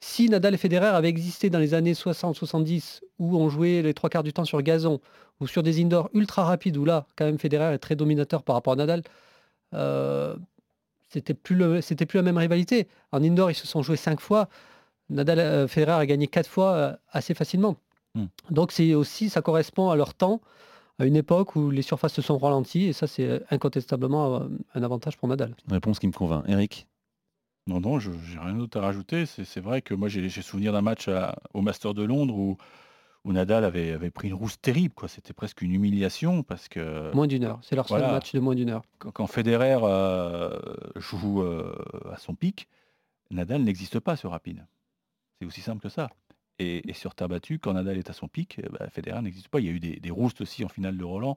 Si 0.00 0.28
Nadal 0.28 0.54
et 0.54 0.58
Federer 0.58 0.86
avaient 0.86 1.08
existé 1.08 1.50
dans 1.50 1.58
les 1.58 1.74
années 1.74 1.94
60-70, 1.94 3.00
où 3.18 3.36
on 3.36 3.48
jouait 3.48 3.82
les 3.82 3.94
trois 3.94 4.10
quarts 4.10 4.22
du 4.22 4.32
temps 4.32 4.44
sur 4.44 4.62
gazon, 4.62 5.00
ou 5.40 5.46
sur 5.46 5.62
des 5.62 5.80
indoors 5.82 6.08
ultra 6.14 6.44
rapides, 6.44 6.76
où 6.76 6.84
là, 6.84 7.06
quand 7.16 7.24
même, 7.24 7.38
Federer 7.38 7.74
est 7.74 7.78
très 7.78 7.96
dominateur 7.96 8.42
par 8.42 8.54
rapport 8.54 8.74
à 8.74 8.76
Nadal, 8.76 9.02
euh, 9.74 10.36
c'était 11.08 11.34
plus, 11.34 11.56
le- 11.56 11.80
c'était 11.80 12.06
plus 12.06 12.18
la 12.18 12.22
même 12.22 12.36
rivalité. 12.38 12.86
En 13.12 13.22
indoor, 13.22 13.50
ils 13.50 13.54
se 13.54 13.66
sont 13.66 13.82
joués 13.82 13.96
cinq 13.96 14.20
fois. 14.20 14.48
Nadal, 15.10 15.38
euh, 15.40 15.68
Federer 15.68 15.92
a 15.92 16.06
gagné 16.06 16.26
quatre 16.26 16.48
fois 16.48 16.72
euh, 16.74 16.96
assez 17.10 17.34
facilement. 17.34 17.76
Hmm. 18.14 18.26
Donc 18.50 18.72
c'est 18.72 18.94
aussi, 18.94 19.30
ça 19.30 19.42
correspond 19.42 19.90
à 19.90 19.96
leur 19.96 20.14
temps, 20.14 20.40
à 20.98 21.06
une 21.06 21.16
époque 21.16 21.54
où 21.56 21.70
les 21.70 21.82
surfaces 21.82 22.12
se 22.14 22.22
sont 22.22 22.38
ralenties, 22.38 22.86
et 22.86 22.92
ça 22.92 23.06
c'est 23.06 23.42
incontestablement 23.50 24.36
euh, 24.42 24.48
un 24.74 24.82
avantage 24.82 25.16
pour 25.16 25.28
Nadal. 25.28 25.54
Une 25.66 25.72
réponse 25.74 25.98
qui 25.98 26.06
me 26.06 26.12
convainc. 26.12 26.44
Eric? 26.48 26.86
Non, 27.66 27.80
non, 27.80 27.98
je 27.98 28.10
j'ai 28.26 28.38
rien 28.38 28.54
d'autre 28.54 28.78
à 28.78 28.82
rajouter. 28.82 29.26
C'est 29.26 29.44
c'est 29.44 29.60
vrai 29.60 29.82
que 29.82 29.94
moi, 29.94 30.08
j'ai 30.08 30.28
j'ai 30.28 30.42
souvenir 30.42 30.72
d'un 30.72 30.80
match 30.80 31.06
à- 31.08 31.36
au 31.54 31.60
Master 31.60 31.92
de 31.94 32.02
Londres 32.02 32.34
où, 32.34 32.56
où 33.24 33.32
Nadal 33.32 33.62
avait, 33.64 33.92
avait 33.92 34.10
pris 34.10 34.28
une 34.28 34.34
rousse 34.34 34.58
terrible. 34.60 34.94
quoi. 34.94 35.06
C'était 35.08 35.34
presque 35.34 35.60
une 35.60 35.72
humiliation 35.72 36.42
parce 36.42 36.66
que 36.68 37.12
Moins 37.14 37.26
d'une 37.26 37.44
heure, 37.44 37.58
c'est 37.62 37.76
leur 37.76 37.86
seul 37.88 38.00
match 38.10 38.32
de 38.32 38.40
moins 38.40 38.54
d'une 38.54 38.70
heure. 38.70 38.82
quand, 38.98 39.10
quand 39.10 39.26
Federer 39.26 39.78
euh, 39.82 40.58
joue 40.96 41.42
euh, 41.42 41.74
à 42.10 42.16
son 42.16 42.34
pic, 42.34 42.68
Nadal 43.30 43.62
n'existe 43.62 44.00
pas 44.00 44.16
sur 44.16 44.30
rapide. 44.30 44.66
C'est 45.38 45.46
aussi 45.46 45.60
simple 45.60 45.82
que 45.82 45.90
ça. 45.90 46.08
Et, 46.60 46.88
et 46.90 46.92
sur 46.92 47.14
terre 47.14 47.28
battue, 47.28 47.58
quand 47.60 47.72
Nadal 47.74 47.98
est 47.98 48.10
à 48.10 48.12
son 48.12 48.26
pic, 48.26 48.60
ben, 48.78 48.88
Federer 48.90 49.22
n'existe 49.22 49.48
pas. 49.48 49.60
Il 49.60 49.66
y 49.66 49.68
a 49.68 49.72
eu 49.72 49.78
des, 49.80 49.96
des 50.00 50.10
roustes 50.10 50.40
aussi 50.40 50.64
en 50.64 50.68
finale 50.68 50.96
de 50.96 51.04
Roland, 51.04 51.36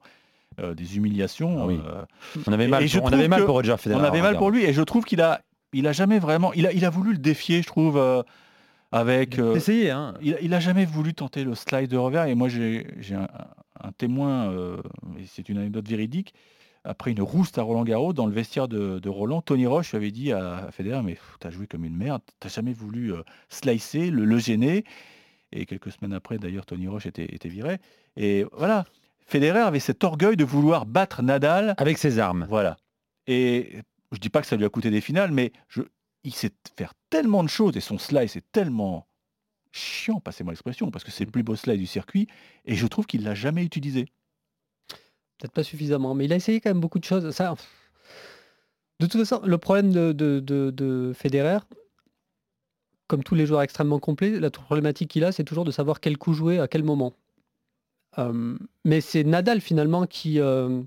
euh, 0.60 0.74
des 0.74 0.96
humiliations. 0.96 1.62
Ah 1.62 1.66
oui. 1.66 1.78
euh, 1.86 2.02
On 2.46 2.52
avait 2.52 2.66
mal 2.66 2.84
pour- 2.88 3.04
on 3.04 3.12
avait 3.12 3.28
mal 3.28 3.44
pour 3.44 3.54
Roger 3.54 3.76
Federer, 3.78 4.00
On 4.00 4.04
avait 4.04 4.18
mal 4.18 4.30
regarde. 4.30 4.38
pour 4.38 4.50
lui 4.50 4.64
et 4.64 4.72
je 4.72 4.82
trouve 4.82 5.04
qu'il 5.04 5.20
a, 5.20 5.40
il 5.72 5.86
a 5.86 5.92
jamais 5.92 6.18
vraiment, 6.18 6.52
il 6.54 6.66
a, 6.66 6.72
il 6.72 6.84
a 6.84 6.90
voulu 6.90 7.12
le 7.12 7.18
défier, 7.18 7.62
je 7.62 7.68
trouve, 7.68 7.96
euh, 7.98 8.22
avec. 8.90 9.38
Essayez, 9.38 9.90
hein. 9.90 10.14
il, 10.20 10.36
il 10.42 10.52
a 10.54 10.60
jamais 10.60 10.84
voulu 10.84 11.14
tenter 11.14 11.44
le 11.44 11.54
slide 11.54 11.88
de 11.88 11.96
revers 11.96 12.26
et 12.26 12.34
moi 12.34 12.48
j'ai 12.48 12.84
un, 13.14 13.28
un 13.80 13.92
témoin, 13.92 14.52
et 15.18 15.24
c'est 15.26 15.48
une 15.48 15.58
anecdote 15.58 15.88
véridique, 15.88 16.34
après 16.84 17.12
une 17.12 17.22
rouste 17.22 17.58
à 17.58 17.62
Roland 17.62 17.84
Garros, 17.84 18.12
dans 18.12 18.26
le 18.26 18.32
vestiaire 18.32 18.66
de, 18.68 18.98
de 18.98 19.08
Roland, 19.08 19.40
Tony 19.40 19.66
Roche 19.66 19.94
avait 19.94 20.10
dit 20.10 20.32
à 20.32 20.68
Federer, 20.72 21.00
mais 21.02 21.16
tu 21.40 21.46
as 21.46 21.50
joué 21.50 21.66
comme 21.68 21.84
une 21.84 21.96
merde, 21.96 22.22
t'as 22.40 22.48
jamais 22.48 22.72
voulu 22.72 23.12
slicer, 23.48 24.10
le, 24.10 24.24
le 24.24 24.38
gêner. 24.38 24.84
Et 25.52 25.66
quelques 25.66 25.92
semaines 25.92 26.12
après, 26.14 26.38
d'ailleurs, 26.38 26.66
Tony 26.66 26.88
Roche 26.88 27.06
était, 27.06 27.26
était 27.26 27.48
viré. 27.48 27.78
Et 28.16 28.44
voilà, 28.52 28.84
Federer 29.26 29.60
avait 29.60 29.80
cet 29.80 30.02
orgueil 30.04 30.36
de 30.36 30.44
vouloir 30.44 30.86
battre 30.86 31.22
Nadal. 31.22 31.74
Avec 31.78 31.98
ses 31.98 32.18
armes. 32.18 32.46
Voilà. 32.48 32.76
Et 33.26 33.78
je 34.12 34.18
dis 34.18 34.30
pas 34.30 34.40
que 34.40 34.46
ça 34.46 34.56
lui 34.56 34.64
a 34.64 34.68
coûté 34.68 34.90
des 34.90 35.00
finales, 35.00 35.30
mais 35.30 35.52
je, 35.68 35.82
il 36.24 36.34
sait 36.34 36.50
faire 36.76 36.94
tellement 37.10 37.42
de 37.42 37.48
choses 37.48 37.76
et 37.76 37.80
son 37.80 37.98
slice 37.98 38.36
est 38.36 38.50
tellement 38.52 39.06
chiant, 39.70 40.20
passez-moi 40.20 40.52
l'expression, 40.52 40.90
parce 40.90 41.02
que 41.04 41.10
c'est 41.10 41.24
le 41.24 41.30
plus 41.30 41.42
beau 41.42 41.56
slice 41.56 41.78
du 41.78 41.86
circuit, 41.86 42.28
et 42.66 42.74
je 42.74 42.86
trouve 42.86 43.06
qu'il 43.06 43.24
l'a 43.24 43.34
jamais 43.34 43.64
utilisé. 43.64 44.06
Peut-être 45.38 45.52
pas 45.52 45.62
suffisamment, 45.62 46.14
mais 46.14 46.26
il 46.26 46.32
a 46.32 46.36
essayé 46.36 46.60
quand 46.60 46.70
même 46.70 46.80
beaucoup 46.80 46.98
de 46.98 47.04
choses. 47.04 47.30
Ça, 47.30 47.54
de 49.00 49.06
toute 49.06 49.20
façon, 49.24 49.40
le 49.44 49.58
problème 49.58 49.90
de, 49.92 50.12
de, 50.12 50.40
de- 50.40 50.70
de 50.70 51.12
Federer, 51.14 51.58
comme 53.12 53.22
tous 53.22 53.34
les 53.34 53.44
joueurs 53.44 53.60
extrêmement 53.60 53.98
complets, 53.98 54.40
la 54.40 54.48
problématique 54.48 55.10
qu'il 55.10 55.22
a, 55.22 55.32
c'est 55.32 55.44
toujours 55.44 55.66
de 55.66 55.70
savoir 55.70 56.00
quel 56.00 56.16
coup 56.16 56.32
jouer 56.32 56.58
à 56.58 56.66
quel 56.66 56.82
moment. 56.82 57.12
Euh, 58.18 58.56
mais 58.86 59.02
c'est 59.02 59.22
Nadal 59.22 59.60
finalement 59.60 60.06
qui, 60.06 60.40
euh, 60.40 60.80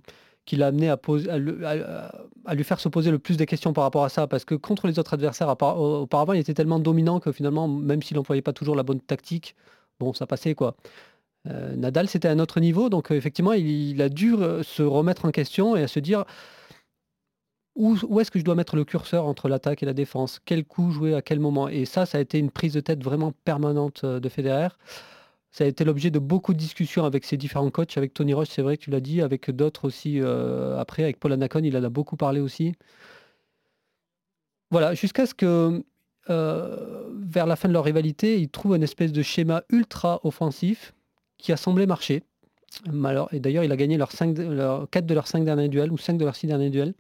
l'a 0.54 0.68
amené 0.68 0.90
à, 0.90 2.56
lui 2.56 2.64
faire 2.64 2.80
se 2.80 2.90
poser 2.90 3.12
le 3.12 3.20
plus 3.20 3.38
de 3.38 3.46
questions 3.46 3.74
par 3.74 3.84
rapport 3.84 4.04
à 4.04 4.10
ça, 4.10 4.26
parce 4.26 4.44
que 4.44 4.56
contre 4.56 4.88
les 4.88 4.98
autres 4.98 5.14
adversaires, 5.14 5.50
auparavant, 5.50 6.34
il 6.34 6.40
était 6.40 6.56
tellement 6.56 6.80
dominant 6.80 7.20
que 7.20 7.32
finalement, 7.32 7.68
même 7.68 8.02
s'il 8.02 8.18
n'employait 8.18 8.42
pas 8.42 8.54
toujours 8.54 8.76
la 8.76 8.82
bonne 8.82 9.02
tactique, 9.02 9.56
bon, 10.00 10.12
ça 10.14 10.26
passait 10.26 10.56
quoi. 10.56 10.76
Euh, 11.48 11.76
Nadal, 11.76 12.08
c'était 12.10 12.28
à 12.28 12.32
un 12.32 12.40
autre 12.40 12.60
niveau, 12.60 12.90
donc 12.90 13.12
effectivement, 13.12 13.54
il, 13.54 14.02
a 14.02 14.10
dû 14.10 14.34
se 14.64 14.82
remettre 14.82 15.26
en 15.26 15.32
question 15.32 15.76
et 15.76 15.84
à 15.84 15.88
se 15.88 16.00
dire 16.00 16.26
où, 17.76 18.20
est-ce 18.20 18.32
que 18.32 18.40
je 18.40 18.46
dois 18.46 18.56
mettre 18.56 18.76
le 18.76 18.86
curseur 18.86 19.26
entre 19.26 19.50
l'attaque 19.50 19.84
et 19.84 19.86
la 19.86 19.94
défense? 19.94 20.40
Quel 20.46 20.64
coup 20.64 20.92
jouer 20.92 21.14
à 21.14 21.22
quel 21.22 21.40
moment? 21.40 21.68
Et 21.68 21.86
ça, 21.86 22.06
ça 22.06 22.18
a 22.18 22.22
été 22.22 22.40
une 22.40 22.50
prise 22.50 22.74
de 22.74 22.80
tête 22.80 23.04
vraiment 23.04 23.34
permanente 23.44 24.02
euh, 24.06 24.20
de 24.20 24.30
Federer. 24.30 24.70
Ça 25.52 25.64
a 25.66 25.68
été 25.68 25.84
l'objet 25.84 26.10
de 26.10 26.20
beaucoup 26.20 26.54
de 26.54 26.58
discussions 26.58 27.06
avec 27.06 27.26
ses 27.26 27.38
différents 27.38 27.70
coachs, 27.72 27.98
avec 27.98 28.14
Tony 28.14 28.34
Roche, 28.34 28.50
c'est 28.50 28.62
vrai 28.62 28.78
que 28.78 28.84
tu 28.84 28.92
l'as 28.92 29.00
dit, 29.00 29.22
avec 29.22 29.52
d'autres 29.52 29.86
aussi 29.86 30.22
euh, 30.22 30.78
après, 30.78 31.04
avec 31.04 31.20
Paul 31.20 31.34
Anacon, 31.34 31.64
il 31.64 31.76
en 31.78 31.84
a 31.84 31.90
beaucoup 31.90 32.18
parlé 32.18 32.42
aussi. 32.42 32.74
Voilà, 34.72 34.94
jusqu'à 34.94 35.26
ce 35.26 35.34
que 35.34 35.84
euh, 36.30 37.10
vers 37.16 37.46
la 37.46 37.56
fin 37.56 37.68
de 37.68 37.74
leur 37.74 37.84
rivalité, 37.84 38.40
ils 38.40 38.50
trouvent 38.50 38.76
une 38.76 38.84
espèce 38.84 39.12
de 39.12 39.22
schéma 39.22 39.64
ultra 39.70 40.20
offensif 40.24 40.94
qui 41.38 41.52
a 41.54 41.58
semblé 41.58 41.86
marcher. 41.86 42.24
Et 43.32 43.40
d'ailleurs, 43.40 43.64
il 43.64 43.72
a 43.72 43.78
gagné 43.78 43.98
leurs 43.98 44.10
4 44.10 44.40
leur, 44.42 44.90
quatre 44.90 45.06
de 45.06 45.14
leurs 45.14 45.28
5 45.28 45.46
derniers 45.46 45.70
duels 45.70 45.92
ou 45.92 45.98
5 45.98 46.18
de 46.18 46.26
leurs 46.26 46.36
6 46.36 46.48
derniers 46.48 46.70
duels. 46.70 46.94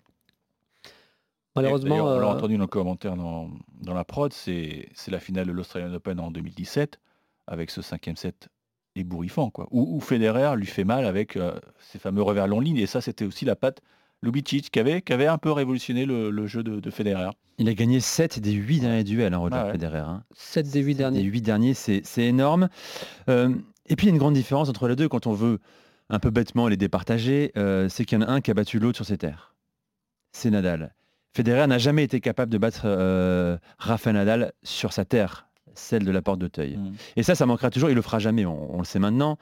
Malheureusement, 1.55 1.95
on 1.95 2.19
l'a 2.19 2.25
euh, 2.27 2.31
entendu 2.31 2.55
dans 2.55 2.63
le 2.63 2.67
commentaire 2.67 3.15
dans, 3.15 3.49
dans 3.81 3.93
la 3.93 4.03
prod, 4.03 4.33
c'est 4.33 4.87
la 5.07 5.19
finale 5.19 5.47
de 5.47 5.51
l'Australian 5.51 5.93
Open 5.93 6.19
en 6.19 6.31
2017, 6.31 6.99
avec 7.47 7.71
ce 7.71 7.81
cinquième 7.81 8.15
set 8.15 8.49
ébouriffant, 8.95 9.49
quoi. 9.49 9.67
Où, 9.71 9.95
où 9.97 9.99
Federer 9.99 10.55
lui 10.57 10.65
fait 10.67 10.83
mal 10.85 11.05
avec 11.05 11.35
euh, 11.35 11.59
ses 11.79 11.99
fameux 11.99 12.21
revers 12.21 12.47
long 12.47 12.59
ligne, 12.59 12.77
et 12.77 12.85
ça 12.87 13.01
c'était 13.01 13.25
aussi 13.25 13.45
la 13.45 13.55
patte 13.55 13.81
Lubicic 14.21 14.71
qui 14.71 14.79
avait, 14.79 15.01
qui 15.01 15.11
avait 15.13 15.27
un 15.27 15.37
peu 15.37 15.51
révolutionné 15.51 16.05
le, 16.05 16.29
le 16.31 16.47
jeu 16.47 16.63
de, 16.63 16.79
de 16.79 16.89
Federer. 16.89 17.29
Il 17.57 17.69
a 17.69 17.73
gagné 17.73 17.99
7 17.99 18.39
des 18.39 18.53
8 18.53 18.79
derniers 18.79 19.03
duels, 19.03 19.33
hein, 19.33 19.37
Roger 19.37 19.55
Ah 19.57 19.65
ouais. 19.65 19.71
Federer. 19.73 19.99
hein. 19.99 20.23
7 20.33 20.71
des 20.71 20.79
8 20.81 20.87
Les 20.87 20.93
derniers. 20.95 21.21
8 21.21 21.41
derniers, 21.41 21.73
c'est 21.73 22.01
c'est 22.05 22.23
énorme. 22.23 22.69
Euh, 23.29 23.53
et 23.87 23.95
puis, 23.95 24.07
il 24.07 24.09
y 24.09 24.11
a 24.11 24.15
une 24.15 24.19
grande 24.19 24.33
différence 24.33 24.67
entre 24.69 24.87
les 24.87 24.95
deux 24.95 25.07
quand 25.09 25.27
on 25.27 25.33
veut 25.33 25.59
un 26.09 26.19
peu 26.19 26.31
bêtement 26.31 26.67
les 26.67 26.77
départager, 26.77 27.51
euh, 27.57 27.87
c'est 27.89 28.03
qu'il 28.05 28.19
y 28.19 28.23
en 28.23 28.27
a 28.27 28.31
un 28.31 28.41
qui 28.41 28.49
a 28.51 28.53
battu 28.53 28.79
l'autre 28.79 28.95
sur 28.95 29.05
ses 29.05 29.17
terres. 29.17 29.55
C'est 30.31 30.49
Nadal. 30.49 30.95
Federer 31.36 31.67
n'a 31.67 31.78
jamais 31.78 32.04
été 32.04 32.21
capable 32.21 32.52
de 32.52 32.58
battre 32.58 32.84
euh, 32.86 33.58
Rafa 33.78 34.13
Nadal 34.13 34.54
sur 34.63 34.93
sa 34.93 35.04
terre, 35.04 35.48
celle 35.74 36.06
de 36.06 36.12
la 36.12 36.21
porte 36.21 36.39
d'Auteuil. 36.39 36.78
Mm. 36.78 36.93
Et 37.17 37.24
ça, 37.24 37.36
ça 37.36 37.45
manquera 37.45 37.69
toujours. 37.69 37.89
Il 37.89 37.95
le 37.95 38.02
fera 38.02 38.19
jamais. 38.19 38.45
On, 38.45 38.76
on 38.76 38.80
le 38.80 38.86
sait 38.86 39.00
maintenant. 39.00 39.38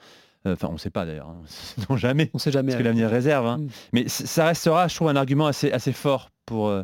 Euh, 0.46 0.54
Enfin, 0.54 0.68
on 0.68 0.74
ne 0.74 0.78
sait 0.78 0.90
pas 0.90 1.06
d'ailleurs. 1.06 1.28
hein. 1.28 1.42
Non, 1.88 1.96
jamais. 1.96 2.30
On 2.34 2.38
sait 2.38 2.50
jamais. 2.50 2.72
Parce 2.72 2.78
que 2.82 2.84
l'avenir 2.84 3.08
réserve. 3.08 3.46
hein. 3.46 3.58
Mm. 3.58 3.68
Mais 3.92 4.08
ça 4.08 4.46
restera, 4.46 4.88
je 4.88 4.94
trouve, 4.96 5.08
un 5.08 5.16
argument 5.16 5.46
assez, 5.46 5.70
assez 5.72 5.92
fort 5.92 6.30
pour, 6.46 6.66
euh, 6.68 6.82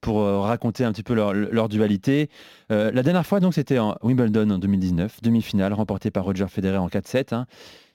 pour 0.00 0.20
euh, 0.20 0.38
raconter 0.40 0.84
un 0.84 0.92
petit 0.92 1.02
peu 1.02 1.14
leur, 1.14 1.34
leur 1.34 1.68
dualité. 1.68 2.30
Euh, 2.70 2.90
la 2.92 3.02
dernière 3.02 3.26
fois, 3.26 3.40
donc, 3.40 3.54
c'était 3.54 3.78
en 3.80 3.96
Wimbledon 4.02 4.48
en 4.50 4.58
2019, 4.58 5.20
demi-finale, 5.22 5.72
remportée 5.72 6.10
par 6.10 6.24
Roger 6.24 6.46
Federer 6.48 6.78
en 6.78 6.88
4-7. 6.88 7.34
hein. 7.34 7.46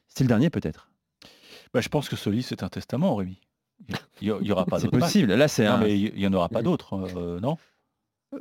C'est 0.08 0.24
le 0.26 0.28
dernier, 0.28 0.50
peut-être? 0.50 0.90
Bah, 1.74 1.82
je 1.82 1.88
pense 1.90 2.10
que 2.10 2.16
ce 2.16 2.30
livre 2.30 2.46
c'est 2.50 2.64
un 2.64 2.70
testament, 2.70 3.16
Rémi. 3.16 3.40
Il 4.22 4.28
y, 4.28 4.32
il 4.42 4.48
y 4.48 4.52
aura 4.52 4.66
pas 4.66 4.78
C'est 4.80 4.86
d'autres 4.86 4.98
matchs. 4.98 5.06
possible. 5.14 5.34
Là, 5.34 5.48
c'est 5.48 5.66
un. 5.66 5.78
mais 5.80 5.98
il 6.00 6.14
n'y 6.16 6.28
en 6.28 6.34
aura 6.34 6.50
pas 6.50 6.62
d'autres, 6.62 6.94
euh, 7.18 7.40
non? 7.40 7.58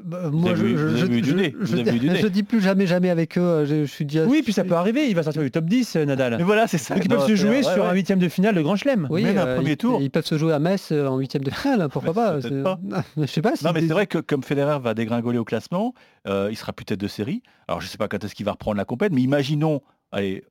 Bah, 0.04 0.28
moi, 0.30 0.50
avez 0.50 0.76
je, 0.76 0.96
je 0.96 2.26
dis 2.26 2.42
plus 2.42 2.60
jamais, 2.60 2.86
jamais 2.86 3.08
avec 3.08 3.38
eux. 3.38 3.40
euh, 3.40 3.64
Je, 3.64 3.86
je 3.86 3.90
suis 3.90 4.04
déjà. 4.04 4.26
Oui, 4.26 4.42
puis 4.42 4.52
ça 4.52 4.62
peut 4.62 4.74
arriver. 4.74 5.08
Il 5.08 5.14
va 5.14 5.22
sortir 5.22 5.40
du 5.40 5.50
top 5.50 5.64
10, 5.64 5.96
euh, 5.96 6.04
Nadal. 6.04 6.36
Mais 6.36 6.42
voilà, 6.42 6.66
c'est 6.66 6.76
ça. 6.76 6.94
Donc, 6.94 7.06
ils 7.06 7.10
Non, 7.10 7.16
peuvent 7.16 7.24
se 7.26 7.36
c'est- 7.36 7.36
jouer 7.36 7.56
ouais, 7.56 7.62
sur 7.62 7.72
ouais. 7.84 7.88
un 7.88 7.94
huitième 7.94 8.18
de 8.18 8.28
finale 8.28 8.54
de 8.54 8.60
Grand 8.60 8.76
Chelem. 8.76 9.06
Oui, 9.08 9.22
Même 9.22 9.38
un 9.38 9.46
euh, 9.46 9.56
premier 9.56 9.70
ils, 9.72 9.76
tour. 9.78 10.02
Ils 10.02 10.10
peuvent 10.10 10.26
se 10.26 10.36
jouer 10.36 10.52
à 10.52 10.58
Metz 10.58 10.92
en 10.92 11.16
huitième 11.16 11.42
de 11.42 11.50
finale, 11.50 11.80
hein, 11.80 11.88
pourquoi 11.88 12.12
pas. 12.12 12.32
peut-être 12.32 12.48
c'est- 12.48 12.62
pas. 12.62 12.78
Je 13.16 13.24
sais 13.24 13.40
pas. 13.40 13.56
si 13.56 13.64
Non, 13.64 13.72
mais 13.72 13.80
c'est 13.80 13.86
vrai 13.94 14.06
que 14.06 14.18
comme 14.18 14.42
Federer 14.42 14.78
va 14.78 14.92
dégringoler 14.92 15.38
au 15.38 15.44
classement, 15.46 15.94
euh, 16.26 16.48
il 16.50 16.56
sera 16.58 16.74
plus 16.74 16.84
tête 16.84 17.00
de 17.00 17.08
série. 17.08 17.42
Alors, 17.66 17.80
je 17.80 17.86
ne 17.86 17.90
sais 17.90 17.96
pas 17.98 18.08
quand 18.08 18.22
est-ce 18.22 18.34
qu'il 18.34 18.44
va 18.44 18.52
reprendre 18.52 18.76
la 18.76 18.84
compète, 18.84 19.14
mais 19.14 19.22
imaginons, 19.22 19.80
allez, 20.12 20.44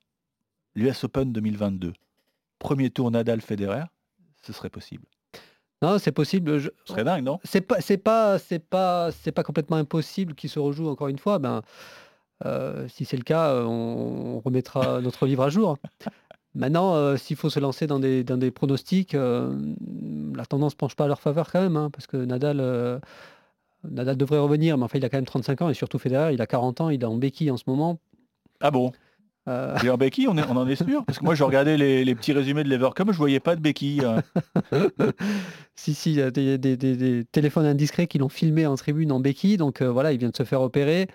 l'US 0.73 1.03
Open 1.03 1.31
2022, 1.31 1.93
premier 2.57 2.89
tour 2.89 3.11
Nadal-Federer, 3.11 3.83
ce 4.47 4.53
serait 4.53 4.69
possible. 4.69 5.03
Non, 5.83 5.99
c'est 5.99 6.11
possible. 6.11 6.57
je- 6.57 6.69
Ce 6.85 6.93
serait 6.93 7.03
dingue, 7.03 7.23
non? 7.23 7.39
C'est 7.43 7.61
pas, 7.61 7.79
c'est 7.81 7.97
pas, 7.97 8.39
c'est 8.39 8.59
pas, 8.59 9.11
c'est 9.11 9.31
pas 9.31 9.43
complètement 9.43 9.77
impossible 9.77 10.33
qu'ils 10.33 10.49
se 10.49 10.57
rejouent 10.59 10.89
encore 10.89 11.07
une 11.07 11.19
fois. 11.19 11.37
Ben, 11.37 11.61
euh, 12.45 12.87
si 12.87 13.05
c'est 13.05 13.17
le 13.17 13.23
cas, 13.23 13.49
euh, 13.51 13.63
on, 13.65 14.35
on 14.37 14.39
remettra 14.39 15.01
notre 15.01 15.25
livre 15.27 15.43
à 15.43 15.49
jour. 15.49 15.77
Maintenant, 16.55 16.95
euh, 16.95 17.17
s'il 17.17 17.35
faut 17.35 17.51
se 17.51 17.59
lancer 17.59 17.85
dans 17.85 17.99
des, 17.99 18.23
dans 18.23 18.37
des 18.37 18.49
pronostics, 18.49 19.13
euh, 19.13 19.55
la 20.35 20.45
tendance 20.45 20.73
penche 20.73 20.95
pas 20.95 21.03
à 21.05 21.07
leur 21.07 21.19
faveur 21.21 21.51
quand 21.51 21.61
même, 21.61 21.77
hein, 21.77 21.89
parce 21.91 22.07
que 22.07 22.17
Nadal, 22.17 22.59
euh, 22.59 22.97
Nadal 23.83 24.17
devrait 24.17 24.39
revenir, 24.39 24.77
mais 24.77 24.85
enfin, 24.85 24.97
il 24.97 25.05
a 25.05 25.09
quand 25.09 25.17
même 25.17 25.25
35 25.25 25.61
ans 25.61 25.69
et 25.69 25.75
surtout 25.75 25.99
Federer, 25.99 26.33
il 26.33 26.41
a 26.41 26.47
40 26.47 26.81
ans, 26.81 26.89
il 26.89 27.01
est 27.03 27.05
en 27.05 27.15
béquille 27.17 27.51
en 27.51 27.57
ce 27.57 27.65
moment. 27.67 27.99
Ah 28.61 28.71
bon? 28.71 28.91
Euh, 29.47 29.77
Et 29.83 29.89
en 29.89 29.97
béquille, 29.97 30.27
on, 30.27 30.37
est- 30.37 30.43
on 30.49 30.57
en 30.57 30.67
est 30.67 30.75
sûr 30.75 31.05
Parce 31.05 31.19
que 31.19 31.23
moi, 31.23 31.33
je 31.35 31.43
regardais 31.43 31.77
les, 31.77 32.03
les 32.03 32.15
petits 32.15 32.33
résumés 32.33 32.63
de 32.63 32.69
l'Evercom, 32.69 33.11
je 33.11 33.17
voyais 33.17 33.39
pas 33.39 33.55
de 33.55 33.61
béquille. 33.61 34.01
hein. 34.05 34.21
si, 35.75 35.93
si, 35.93 36.11
il 36.11 36.17
y 36.17 36.21
a 36.21 36.31
des, 36.31 36.57
des- 36.57 36.77
des- 36.77 36.95
des 36.95 37.25
téléphones 37.25 37.65
indiscrets 37.65 38.07
qui 38.07 38.17
l'ont 38.17 38.29
filmé 38.29 38.65
en 38.65 38.75
tribune 38.75 39.11
en 39.11 39.19
béquille, 39.19 39.57
donc 39.57 39.81
euh, 39.81 39.89
voilà, 39.91 40.11
il 40.11 40.19
vient 40.19 40.29
de 40.29 40.35
se 40.35 40.43
faire 40.43 40.61
opérer. 40.61 41.07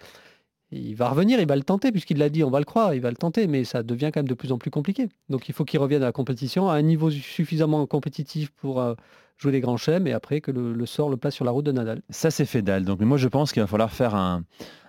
Il 0.71 0.95
va 0.95 1.11
revenir, 1.11 1.38
il 1.38 1.47
va 1.47 1.57
le 1.57 1.62
tenter, 1.62 1.92
puisqu'il 1.92 2.16
l'a 2.16 2.31
dit, 2.31 2.42
on 2.42 2.51
va 2.51 2.59
le 2.59 2.64
croire, 2.64 2.95
il 2.95 3.03
va 3.03 3.11
le 3.11 3.16
tenter, 3.16 3.47
mais 3.47 3.64
ça 3.64 3.83
devient 3.83 4.11
quand 4.12 4.21
même 4.21 4.29
de 4.29 4.33
plus 4.35 4.53
en 4.53 4.59
plus 4.59 4.71
compliqué. 4.71 5.09
Donc 5.29 5.49
il 5.51 5.55
faut 5.55 5.64
qu'il 5.66 5.79
revienne 5.81 6.03
à 6.03 6.07
la 6.07 6.12
compétition 6.12 6.71
à 6.71 6.75
un 6.77 6.83
niveau 6.83 7.11
suffisamment 7.11 7.85
compétitif 7.87 8.51
pour 8.53 8.81
euh, 8.81 8.95
jouer 9.37 9.53
les 9.53 9.61
grands 9.61 9.77
chèmes, 9.77 10.07
et 10.07 10.14
après 10.14 10.40
que 10.40 10.51
le, 10.51 10.73
le 10.73 10.87
sort 10.87 11.11
le 11.11 11.18
place 11.18 11.35
sur 11.35 11.45
la 11.45 11.51
route 11.51 11.66
de 11.66 11.73
Nadal. 11.73 12.01
Ça, 12.09 12.31
c'est 12.31 12.47
Fedal. 12.47 12.87
Donc, 12.87 13.01
moi, 13.01 13.18
je 13.18 13.29
pense 13.29 13.53
qu'il 13.53 13.61
va 13.61 13.66
falloir 13.66 13.92
faire 13.92 14.14
un, 14.14 14.45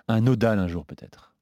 un 0.08 0.20
nodal 0.22 0.58
un 0.58 0.68
jour, 0.68 0.86
peut-être. 0.86 1.33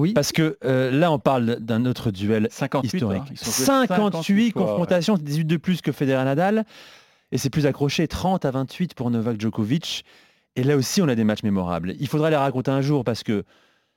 Oui. 0.00 0.14
Parce 0.14 0.32
que 0.32 0.56
euh, 0.64 0.90
là, 0.90 1.12
on 1.12 1.18
parle 1.18 1.56
d'un 1.60 1.84
autre 1.84 2.10
duel 2.10 2.48
58, 2.50 2.94
historique. 2.96 3.22
hein, 3.22 3.26
joués 3.26 3.36
58 3.36 4.52
fois, 4.52 4.62
ouais. 4.62 4.68
confrontations, 4.68 5.18
18 5.18 5.44
de 5.44 5.56
plus 5.58 5.82
que 5.82 5.92
Federer-Nadal. 5.92 6.64
Et 7.32 7.38
c'est 7.38 7.50
plus 7.50 7.66
accroché, 7.66 8.08
30 8.08 8.46
à 8.46 8.50
28 8.50 8.94
pour 8.94 9.10
Novak 9.10 9.38
Djokovic. 9.38 10.04
Et 10.56 10.64
là 10.64 10.76
aussi, 10.76 11.02
on 11.02 11.08
a 11.08 11.14
des 11.14 11.24
matchs 11.24 11.42
mémorables. 11.42 11.94
Il 12.00 12.08
faudra 12.08 12.30
les 12.30 12.36
raconter 12.36 12.70
un 12.70 12.80
jour 12.80 13.04
parce 13.04 13.22
que 13.22 13.44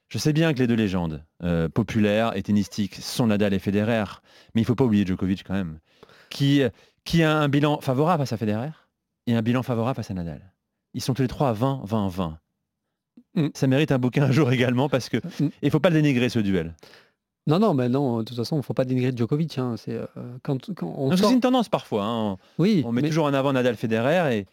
je 0.10 0.18
sais 0.18 0.34
bien 0.34 0.54
que 0.54 0.60
les 0.60 0.68
deux 0.68 0.76
légendes 0.76 1.24
euh, 1.42 1.70
populaires 1.70 2.36
et 2.36 2.44
tennistiques 2.44 2.96
sont 2.96 3.28
Nadal 3.28 3.54
et 3.54 3.60
Federer. 3.60 4.04
Mais 4.54 4.62
il 4.62 4.64
ne 4.64 4.68
faut 4.68 4.76
pas 4.76 4.84
oublier 4.84 5.06
Djokovic 5.06 5.44
quand 5.46 5.54
même. 5.54 5.80
Qui, 6.30 6.64
qui 7.06 7.24
a 7.24 7.34
un 7.34 7.48
bilan 7.48 7.80
favorable 7.80 8.22
face 8.24 8.34
à 8.34 8.38
Federer 8.38 8.72
et 9.26 9.36
un 9.36 9.42
bilan 9.42 9.64
favorable 9.64 9.96
face 9.96 10.12
à 10.12 10.14
Nadal. 10.14 10.54
Ils 10.94 11.02
sont 11.02 11.14
tous 11.14 11.22
les 11.22 11.28
trois 11.30 11.50
à 11.50 11.54
20, 11.54 11.82
20, 11.86 12.08
20. 12.10 12.40
Mm. 13.36 13.48
Ça 13.54 13.68
mérite 13.68 13.92
un 13.92 14.00
bouquin 14.00 14.24
un 14.24 14.32
jour 14.32 14.52
également 14.52 14.90
parce 14.90 15.10
que 15.10 15.18
Mm. 15.40 15.50
il 15.62 15.72
faut 15.72 15.80
pas 15.80 15.90
le 15.90 15.96
dénigrer 15.96 16.30
ce 16.30 16.40
duel. 16.40 16.74
Non, 17.48 17.60
non, 17.60 17.74
mais 17.74 17.90
non, 17.90 18.20
de 18.20 18.24
toute 18.24 18.38
façon, 18.38 18.56
il 18.56 18.60
ne 18.60 18.64
faut 18.64 18.74
pas 18.74 18.86
dénigrer 18.86 19.12
Djokovic. 19.16 19.58
hein, 19.58 19.76
c'est, 19.78 19.96
euh, 19.96 20.06
quand, 20.44 20.74
quand 20.76 20.94
on 20.98 21.16
sort- 21.18 21.28
C'est 21.30 21.34
une 21.36 21.42
tendance 21.42 21.68
parfois. 21.68 22.06
hein. 22.06 22.38
Oui, 22.58 22.84
On 22.86 22.92
met 22.94 23.02
mais- 23.02 23.10
toujours 23.10 23.26
en 23.26 23.34
avant 23.34 23.52
Nadal 23.52 23.76
Federer 23.76 24.38
et 24.38 24.46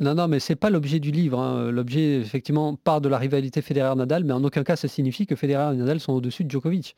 Non, 0.00 0.14
non, 0.14 0.28
mais 0.28 0.38
c'est 0.38 0.54
pas 0.54 0.68
l'objet 0.70 1.00
du 1.00 1.10
livre. 1.10 1.38
hein. 1.40 1.70
L'objet, 1.70 2.20
effectivement, 2.20 2.76
part 2.76 3.00
de 3.00 3.08
la 3.08 3.18
rivalité 3.18 3.62
Federer-Nadal, 3.62 4.24
mais 4.24 4.32
en 4.32 4.44
aucun 4.44 4.62
cas 4.62 4.76
ça 4.76 4.86
signifie 4.88 5.26
que 5.26 5.34
Federer 5.36 5.74
et 5.74 5.76
Nadal 5.76 5.98
sont 6.00 6.12
au-dessus 6.12 6.44
de 6.44 6.50
Djokovic. 6.50 6.94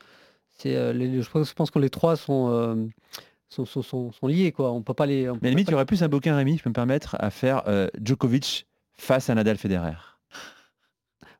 C'est, 0.51 0.75
euh, 0.75 0.91
les- 0.93 1.21
je 1.21 1.29
pense, 1.29 1.53
pense 1.53 1.71
que 1.71 1.79
les 1.79 1.89
trois 1.89 2.15
sont, 2.17 2.49
euh, 2.51 2.75
sont, 3.49 3.65
sont, 3.65 3.81
sont- 3.81 4.11
sont 4.11 4.27
liés. 4.27 4.51
Quoi. 4.51 4.71
On 4.71 4.81
peut 4.83 4.93
pas 4.93 5.05
les. 5.05 5.29
on 5.29 5.37
mais 5.41 5.47
à 5.47 5.51
limite, 5.51 5.67
il 5.69 5.71
y 5.71 5.75
aurait 5.75 5.85
plus 5.85 6.03
un 6.03 6.09
bouquin 6.09 6.35
Rémi, 6.35 6.57
je 6.57 6.63
peux 6.63 6.69
me 6.69 6.73
permettre, 6.75 7.15
à 7.19 7.29
faire 7.31 7.63
Djokovic 8.03 8.67
face 8.97 9.29
à 9.29 9.35
Nadal 9.35 9.57
Federer. 9.57 9.93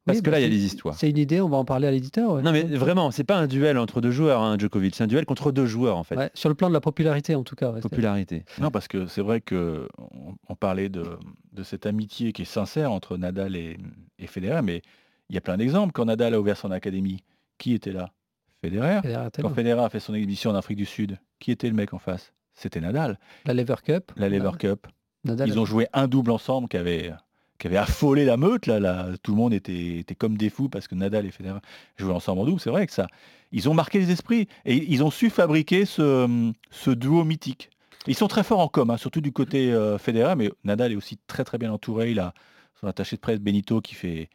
Parce 0.05 0.17
Oui, 0.17 0.23
que 0.23 0.29
bah, 0.31 0.31
là, 0.31 0.39
il 0.39 0.43
y 0.43 0.45
a 0.45 0.49
c'est- 0.49 0.55
des 0.57 0.65
histoires. 0.65 0.95
C'est 0.95 1.09
une 1.09 1.17
idée, 1.19 1.41
on 1.41 1.49
va 1.49 1.57
en 1.57 1.65
parler 1.65 1.87
à 1.87 1.91
l'éditeur. 1.91 2.33
ouais. 2.33 2.41
Non 2.41 2.51
mais 2.51 2.63
vraiment, 2.63 3.11
c'est 3.11 3.23
pas 3.23 3.37
un 3.37 3.45
duel 3.47 3.77
entre 3.77 4.01
deux 4.01 4.09
joueurs, 4.11 4.41
hein, 4.41 4.57
Djokovic, 4.57 4.95
c'est 4.95 5.03
un 5.03 5.07
duel 5.07 5.25
contre 5.25 5.51
deux 5.51 5.67
joueurs 5.67 5.95
en 5.97 6.03
fait. 6.03 6.15
Ouais, 6.17 6.31
sur 6.33 6.49
le 6.49 6.55
plan 6.55 6.69
de 6.69 6.73
la 6.73 6.81
popularité 6.81 7.35
en 7.35 7.43
tout 7.43 7.55
cas. 7.55 7.71
ouais, 7.71 7.81
Popularité. 7.81 8.43
Non, 8.59 8.71
parce 8.71 8.87
que 8.87 9.05
c'est 9.05 9.21
vrai 9.21 9.41
que 9.41 9.87
on, 9.99 10.33
on 10.49 10.55
parlait 10.55 10.89
de, 10.89 11.05
de 11.53 11.63
cette 11.63 11.85
amitié 11.85 12.33
qui 12.33 12.41
est 12.41 12.45
sincère 12.45 12.91
entre 12.91 13.15
Nadal 13.17 13.55
et, 13.55 13.77
et 14.17 14.25
Federer, 14.27 14.61
mais 14.63 14.81
il 15.29 15.35
y 15.35 15.37
a 15.37 15.41
plein 15.41 15.57
d'exemples. 15.57 15.91
Quand 15.93 16.05
Nadal 16.05 16.33
a 16.33 16.39
ouvert 16.39 16.57
son 16.57 16.71
académie, 16.71 17.23
qui 17.59 17.73
était 17.73 17.91
là? 17.93 18.11
Federer. 18.63 19.01
Quand. 19.41 19.49
Federer 19.53 19.83
a 19.83 19.89
fait 19.89 19.99
son 19.99 20.13
exhibition 20.13 20.49
en 20.51 20.55
Afrique 20.55 20.77
du 20.77 20.85
Sud, 20.85 21.17
qui 21.39 21.51
était 21.51 21.67
le 21.67 21.73
mec 21.75 21.93
en 21.93 21.99
face? 21.99 22.33
C'était 22.53 22.79
Nadal. 22.81 23.17
La 23.45 23.53
Lever 23.53 23.75
Cup. 23.83 24.11
La 24.17 24.29
Lever. 24.29 24.51
Cup. 24.59 24.87
Nadal 25.23 25.47
Ils 25.49 25.57
a- 25.57 25.61
ont 25.61 25.65
joué 25.65 25.87
un 25.93 26.07
double 26.07 26.31
ensemble 26.31 26.67
qui 26.67 26.77
avait, 26.77 27.11
qui 27.61 27.67
avait 27.67 27.77
affolé 27.77 28.25
la 28.25 28.37
meute. 28.37 28.65
Là. 28.65 29.09
Tout 29.21 29.31
le 29.31 29.37
monde 29.37 29.53
était, 29.53 29.99
était 29.99 30.15
comme 30.15 30.35
des 30.35 30.49
fous 30.49 30.67
parce 30.67 30.87
que 30.87 30.95
Nadal 30.95 31.27
et 31.27 31.31
Federer 31.31 31.59
jouaient 31.95 32.13
ensemble 32.13 32.41
en 32.41 32.45
double. 32.45 32.59
C'est 32.59 32.71
vrai 32.71 32.87
que 32.87 32.93
ça. 32.93 33.07
Ils 33.51 33.69
ont 33.69 33.75
marqué 33.75 33.99
les 33.99 34.09
esprits 34.09 34.47
et 34.65 34.75
ils 34.91 35.03
ont 35.03 35.11
su 35.11 35.29
fabriquer 35.29 35.85
ce, 35.85 36.51
ce 36.71 36.89
duo 36.89 37.23
mythique. 37.23 37.69
Ils 38.07 38.15
sont 38.15 38.27
très 38.27 38.43
forts 38.43 38.61
en 38.61 38.67
com, 38.67 38.89
hein, 38.89 38.97
surtout 38.97 39.21
du 39.21 39.31
côté 39.31 39.71
euh, 39.71 39.99
Federer, 39.99 40.35
mais 40.35 40.49
Nadal 40.63 40.91
est 40.91 40.95
aussi 40.95 41.19
très 41.27 41.43
très 41.43 41.59
bien 41.59 41.71
entouré. 41.71 42.09
Il 42.09 42.19
a 42.19 42.33
son 42.79 42.87
attaché 42.87 43.15
de 43.15 43.21
presse 43.21 43.39
Benito 43.39 43.79
qui 43.79 43.93
fait 43.93 44.29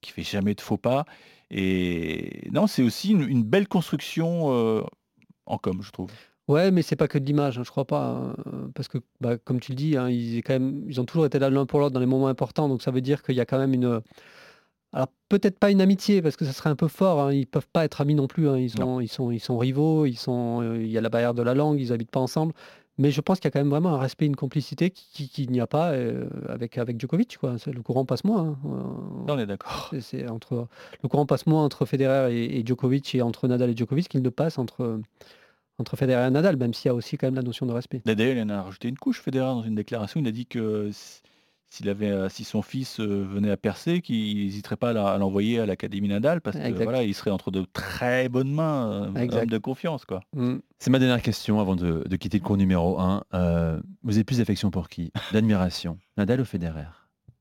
qui 0.00 0.10
fait 0.10 0.24
jamais 0.24 0.54
de 0.56 0.60
faux 0.60 0.76
pas. 0.76 1.04
Et 1.52 2.48
non, 2.50 2.66
c'est 2.66 2.82
aussi 2.82 3.10
une, 3.12 3.22
une 3.22 3.44
belle 3.44 3.68
construction 3.68 4.52
euh, 4.52 4.82
en 5.46 5.58
com, 5.58 5.80
je 5.80 5.92
trouve. 5.92 6.10
Ouais, 6.46 6.70
mais 6.70 6.82
c'est 6.82 6.96
pas 6.96 7.08
que 7.08 7.16
de 7.18 7.24
l'image, 7.24 7.58
hein, 7.58 7.62
je 7.64 7.70
crois 7.70 7.86
pas. 7.86 8.06
hein, 8.06 8.34
parce 8.74 8.86
que, 8.88 8.98
bah, 9.20 9.38
comme 9.38 9.60
tu 9.60 9.72
le 9.72 9.76
dis, 9.76 9.96
hein, 9.96 10.10
ils, 10.10 10.36
est 10.38 10.42
quand 10.42 10.52
même, 10.52 10.84
ils 10.88 11.00
ont 11.00 11.04
toujours 11.06 11.24
été 11.24 11.38
là 11.38 11.48
l'un 11.48 11.64
pour 11.64 11.80
l'autre 11.80 11.94
dans 11.94 12.00
les 12.00 12.06
moments 12.06 12.28
importants. 12.28 12.68
Donc 12.68 12.82
ça 12.82 12.90
veut 12.90 13.00
dire 13.00 13.22
qu'il 13.22 13.34
y 13.34 13.40
a 13.40 13.46
quand 13.46 13.58
même 13.58 13.72
une. 13.72 14.00
Alors 14.92 15.08
peut-être 15.28 15.58
pas 15.58 15.70
une 15.70 15.80
amitié, 15.80 16.20
parce 16.22 16.36
que 16.36 16.44
ça 16.44 16.52
serait 16.52 16.70
un 16.70 16.76
peu 16.76 16.86
fort. 16.88 17.20
hein, 17.20 17.32
Ils 17.32 17.46
peuvent 17.46 17.66
pas 17.72 17.84
être 17.84 18.00
amis 18.02 18.14
non 18.14 18.26
plus. 18.28 18.48
hein, 18.48 18.58
Ils, 18.58 18.70
sont, 18.70 19.00
ils, 19.00 19.08
sont, 19.08 19.30
ils 19.30 19.40
sont 19.40 19.56
rivaux, 19.58 20.04
ils 20.06 20.16
sont, 20.16 20.60
euh, 20.62 20.76
il 20.82 20.88
y 20.90 20.98
a 20.98 21.00
la 21.00 21.08
barrière 21.08 21.34
de 21.34 21.42
la 21.42 21.54
langue, 21.54 21.80
ils 21.80 21.92
habitent 21.92 22.10
pas 22.10 22.20
ensemble. 22.20 22.52
Mais 22.98 23.10
je 23.10 23.20
pense 23.20 23.40
qu'il 23.40 23.46
y 23.46 23.48
a 23.48 23.50
quand 23.50 23.58
même 23.58 23.70
vraiment 23.70 23.94
un 23.94 23.98
respect, 23.98 24.26
une 24.26 24.36
complicité 24.36 24.90
qui- 24.90 25.08
qui- 25.12 25.28
qu'il 25.28 25.50
n'y 25.50 25.60
a 25.60 25.66
pas 25.66 25.92
euh, 25.92 26.28
avec, 26.48 26.78
avec 26.78 27.00
Djokovic. 27.00 27.38
Quoi. 27.38 27.58
C'est- 27.58 27.72
Le 27.72 27.82
courant 27.82 28.04
passe 28.04 28.22
moins. 28.22 28.50
hein. 28.50 28.56
Euh, 28.66 29.32
On 29.32 29.38
est 29.38 29.46
d'accord. 29.46 29.88
c'est- 29.90 30.00
C'est 30.00 30.28
entre 30.30 30.68
le 31.02 31.08
courant 31.08 31.26
passe 31.26 31.46
moins 31.46 31.64
entre 31.64 31.86
Federer 31.86 32.32
et, 32.36 32.60
et 32.60 32.64
Djokovic 32.66 33.14
et 33.16 33.22
entre 33.22 33.48
Nadal 33.48 33.70
et 33.70 33.76
Djokovic 33.76 34.08
qu'il 34.08 34.22
ne 34.22 34.28
passe 34.28 34.58
entre 34.58 35.00
entre 35.78 35.96
Federer 35.96 36.26
et 36.28 36.30
Nadal, 36.30 36.56
même 36.56 36.72
s'il 36.74 36.86
y 36.88 36.90
a 36.90 36.94
aussi 36.94 37.16
quand 37.16 37.26
même 37.26 37.34
la 37.34 37.42
notion 37.42 37.66
de 37.66 37.72
respect. 37.72 38.02
D'ailleurs, 38.04 38.36
il 38.36 38.42
en 38.42 38.48
a 38.48 38.62
rajouté 38.62 38.88
une 38.88 38.96
couche, 38.98 39.20
Federer, 39.20 39.46
dans 39.46 39.62
une 39.62 39.74
déclaration. 39.74 40.20
Il 40.20 40.26
a 40.28 40.30
dit 40.32 40.46
que 40.46 40.88
s- 40.88 41.22
s'il 41.66 41.88
avait, 41.88 42.10
euh, 42.10 42.28
si 42.28 42.44
son 42.44 42.62
fils 42.62 43.00
euh, 43.00 43.24
venait 43.28 43.50
à 43.50 43.56
percer, 43.56 44.00
qu'il 44.00 44.36
n'hésiterait 44.44 44.76
pas 44.76 44.90
à 44.90 45.18
l'envoyer 45.18 45.58
à 45.58 45.66
l'Académie 45.66 46.06
Nadal, 46.08 46.40
parce 46.40 46.56
que 46.56 46.62
Exact. 46.62 46.84
voilà, 46.84 47.02
il 47.02 47.12
serait 47.14 47.32
entre 47.32 47.50
de 47.50 47.64
très 47.72 48.28
bonnes 48.28 48.52
mains, 48.52 48.92
euh, 48.92 49.10
un 49.16 49.28
homme 49.36 49.46
de 49.46 49.58
confiance. 49.58 50.04
Quoi. 50.04 50.20
Mm. 50.34 50.58
C'est 50.78 50.90
ma 50.90 51.00
dernière 51.00 51.22
question 51.22 51.58
avant 51.58 51.74
de, 51.74 52.04
de 52.08 52.16
quitter 52.16 52.38
le 52.38 52.44
cours 52.44 52.56
numéro 52.56 53.00
1. 53.00 53.24
vous 54.04 54.14
avez 54.16 54.24
plus 54.24 54.38
d'affection 54.38 54.70
pour 54.70 54.88
qui? 54.88 55.12
D'admiration? 55.32 55.98
Nadal 56.16 56.40
ou 56.40 56.44
Federer? 56.44 56.86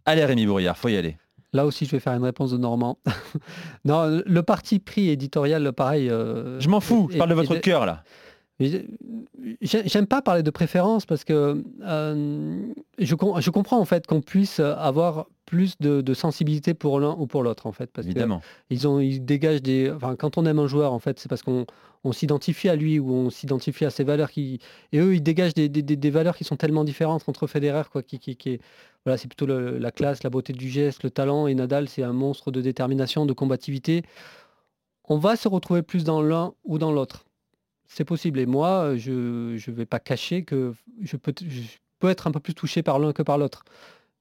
Allez 0.06 0.26
Rémi 0.26 0.46
Bourriard, 0.48 0.78
faut 0.78 0.89
y 0.89 0.98
aller. 0.98 1.17
Là 1.54 1.66
aussi, 1.66 1.86
je 1.86 1.92
vais 1.92 2.00
faire 2.00 2.13
une 2.13 2.24
réponse 2.24 2.52
de 2.52 2.58
Normand. 2.58 2.98
non, 3.86 4.22
le- 4.26 4.42
parti 4.44 4.80
pris 4.80 5.10
éditorial, 5.10 5.72
pareil. 5.74 6.10
euh, 6.10 6.60
Je 6.60 6.68
m'en 6.70 6.80
fous, 6.80 7.08
je 7.12 7.18
parle 7.18 7.30
de 7.30 7.36
votre 7.36 7.56
cœur 7.58 7.86
là. 7.86 8.04
J'aime 9.62 10.08
pas 10.08 10.22
parler 10.22 10.44
de 10.44 10.50
préférence 10.52 11.06
parce 11.06 11.24
que 11.24 11.63
euh, 11.84 12.66
je, 12.98 13.16
com- 13.16 13.39
je 13.42 13.50
comprends 13.50 13.80
en 13.80 13.86
fait 13.86 14.08
qu'on 14.08 14.22
puisse 14.22 14.60
avoir 14.60 15.28
plus 15.46 15.76
de, 15.80 16.02
de 16.02 16.13
sensibilité 16.13 16.74
pour 16.74 17.00
l'un 17.00 17.16
ou 17.20 17.28
pour 17.28 17.44
l'autre 17.44 17.68
en 17.68 17.72
fait. 17.72 17.89
Parce 17.92 18.06
que 18.06 18.12
Évidemment. 18.12 18.42
ils, 18.70 18.88
ont, 18.88 19.00
ils 19.00 19.24
dégagent 19.24 19.62
des. 19.62 19.92
Enfin, 19.92 20.16
quand 20.16 20.38
on 20.38 20.46
aime 20.46 20.60
un 20.60 20.68
joueur, 20.68 20.94
en 20.94 21.00
fait, 21.00 21.20
c'est 21.20 21.28
parce 21.30 21.42
qu'on 21.42 21.66
on 22.04 22.12
s'identifie 22.12 22.70
à 22.70 22.76
lui 22.76 23.00
ou 23.00 23.12
on 23.12 23.30
s'identifie 23.30 23.86
à 23.86 23.89
ses 23.89 24.04
valeurs 24.04 24.32
qui. 24.32 24.60
Et 24.92 25.00
eux, 25.00 25.16
ils 25.16 25.22
dégagent 25.24 25.54
des, 25.54 25.68
des- 25.70 25.82
des- 25.82 25.98
des 25.98 26.10
valeurs 26.12 26.38
qui 26.38 26.44
sont 26.44 26.56
tellement 26.56 26.84
différentes 26.84 27.24
entre 27.28 27.48
Federer, 27.48 27.84
quoi, 27.92 28.02
qui, 28.04 28.20
qui, 28.20 28.36
qui 28.38 28.50
est- 28.52 28.62
Voilà, 29.06 29.18
c'est 29.18 29.28
plutôt 29.28 29.46
le- 29.46 29.78
la 29.78 29.92
classe, 29.92 30.24
la 30.24 30.30
beauté 30.30 30.54
du 30.54 30.70
geste, 30.70 31.04
le 31.04 31.10
talent, 31.10 31.48
et 31.48 31.56
Nadal, 31.56 31.89
c'est 31.89 32.04
un 32.04 32.13
monstre 32.13 32.52
de 32.52 32.62
détermination, 32.62 33.26
de 33.26 33.34
combativité. 33.34 34.04
On 35.06 35.18
va 35.18 35.36
se 35.36 35.48
retrouver 35.48 35.82
plus 35.82 36.04
dans 36.06 36.22
l'un 36.22 36.54
ou 36.63 36.78
dans 36.78 36.92
l'autre. 36.92 37.26
C'est 37.86 38.06
possible. 38.06 38.39
Et 38.39 38.46
moi, 38.46 38.96
je 38.96 39.12
ne 39.54 39.72
vais 39.76 39.86
pas 39.86 40.00
cacher 40.00 40.44
que 40.46 40.74
je 41.02 41.18
peux, 41.18 41.34
je 41.46 41.62
peux 42.00 42.10
être 42.10 42.28
un 42.28 42.32
peu 42.32 42.39
plus 42.39 42.54
touché 42.56 42.82
par 42.82 42.98
l'un 43.00 43.12
que 43.12 43.22
par 43.22 43.38
l'autre. 43.38 43.66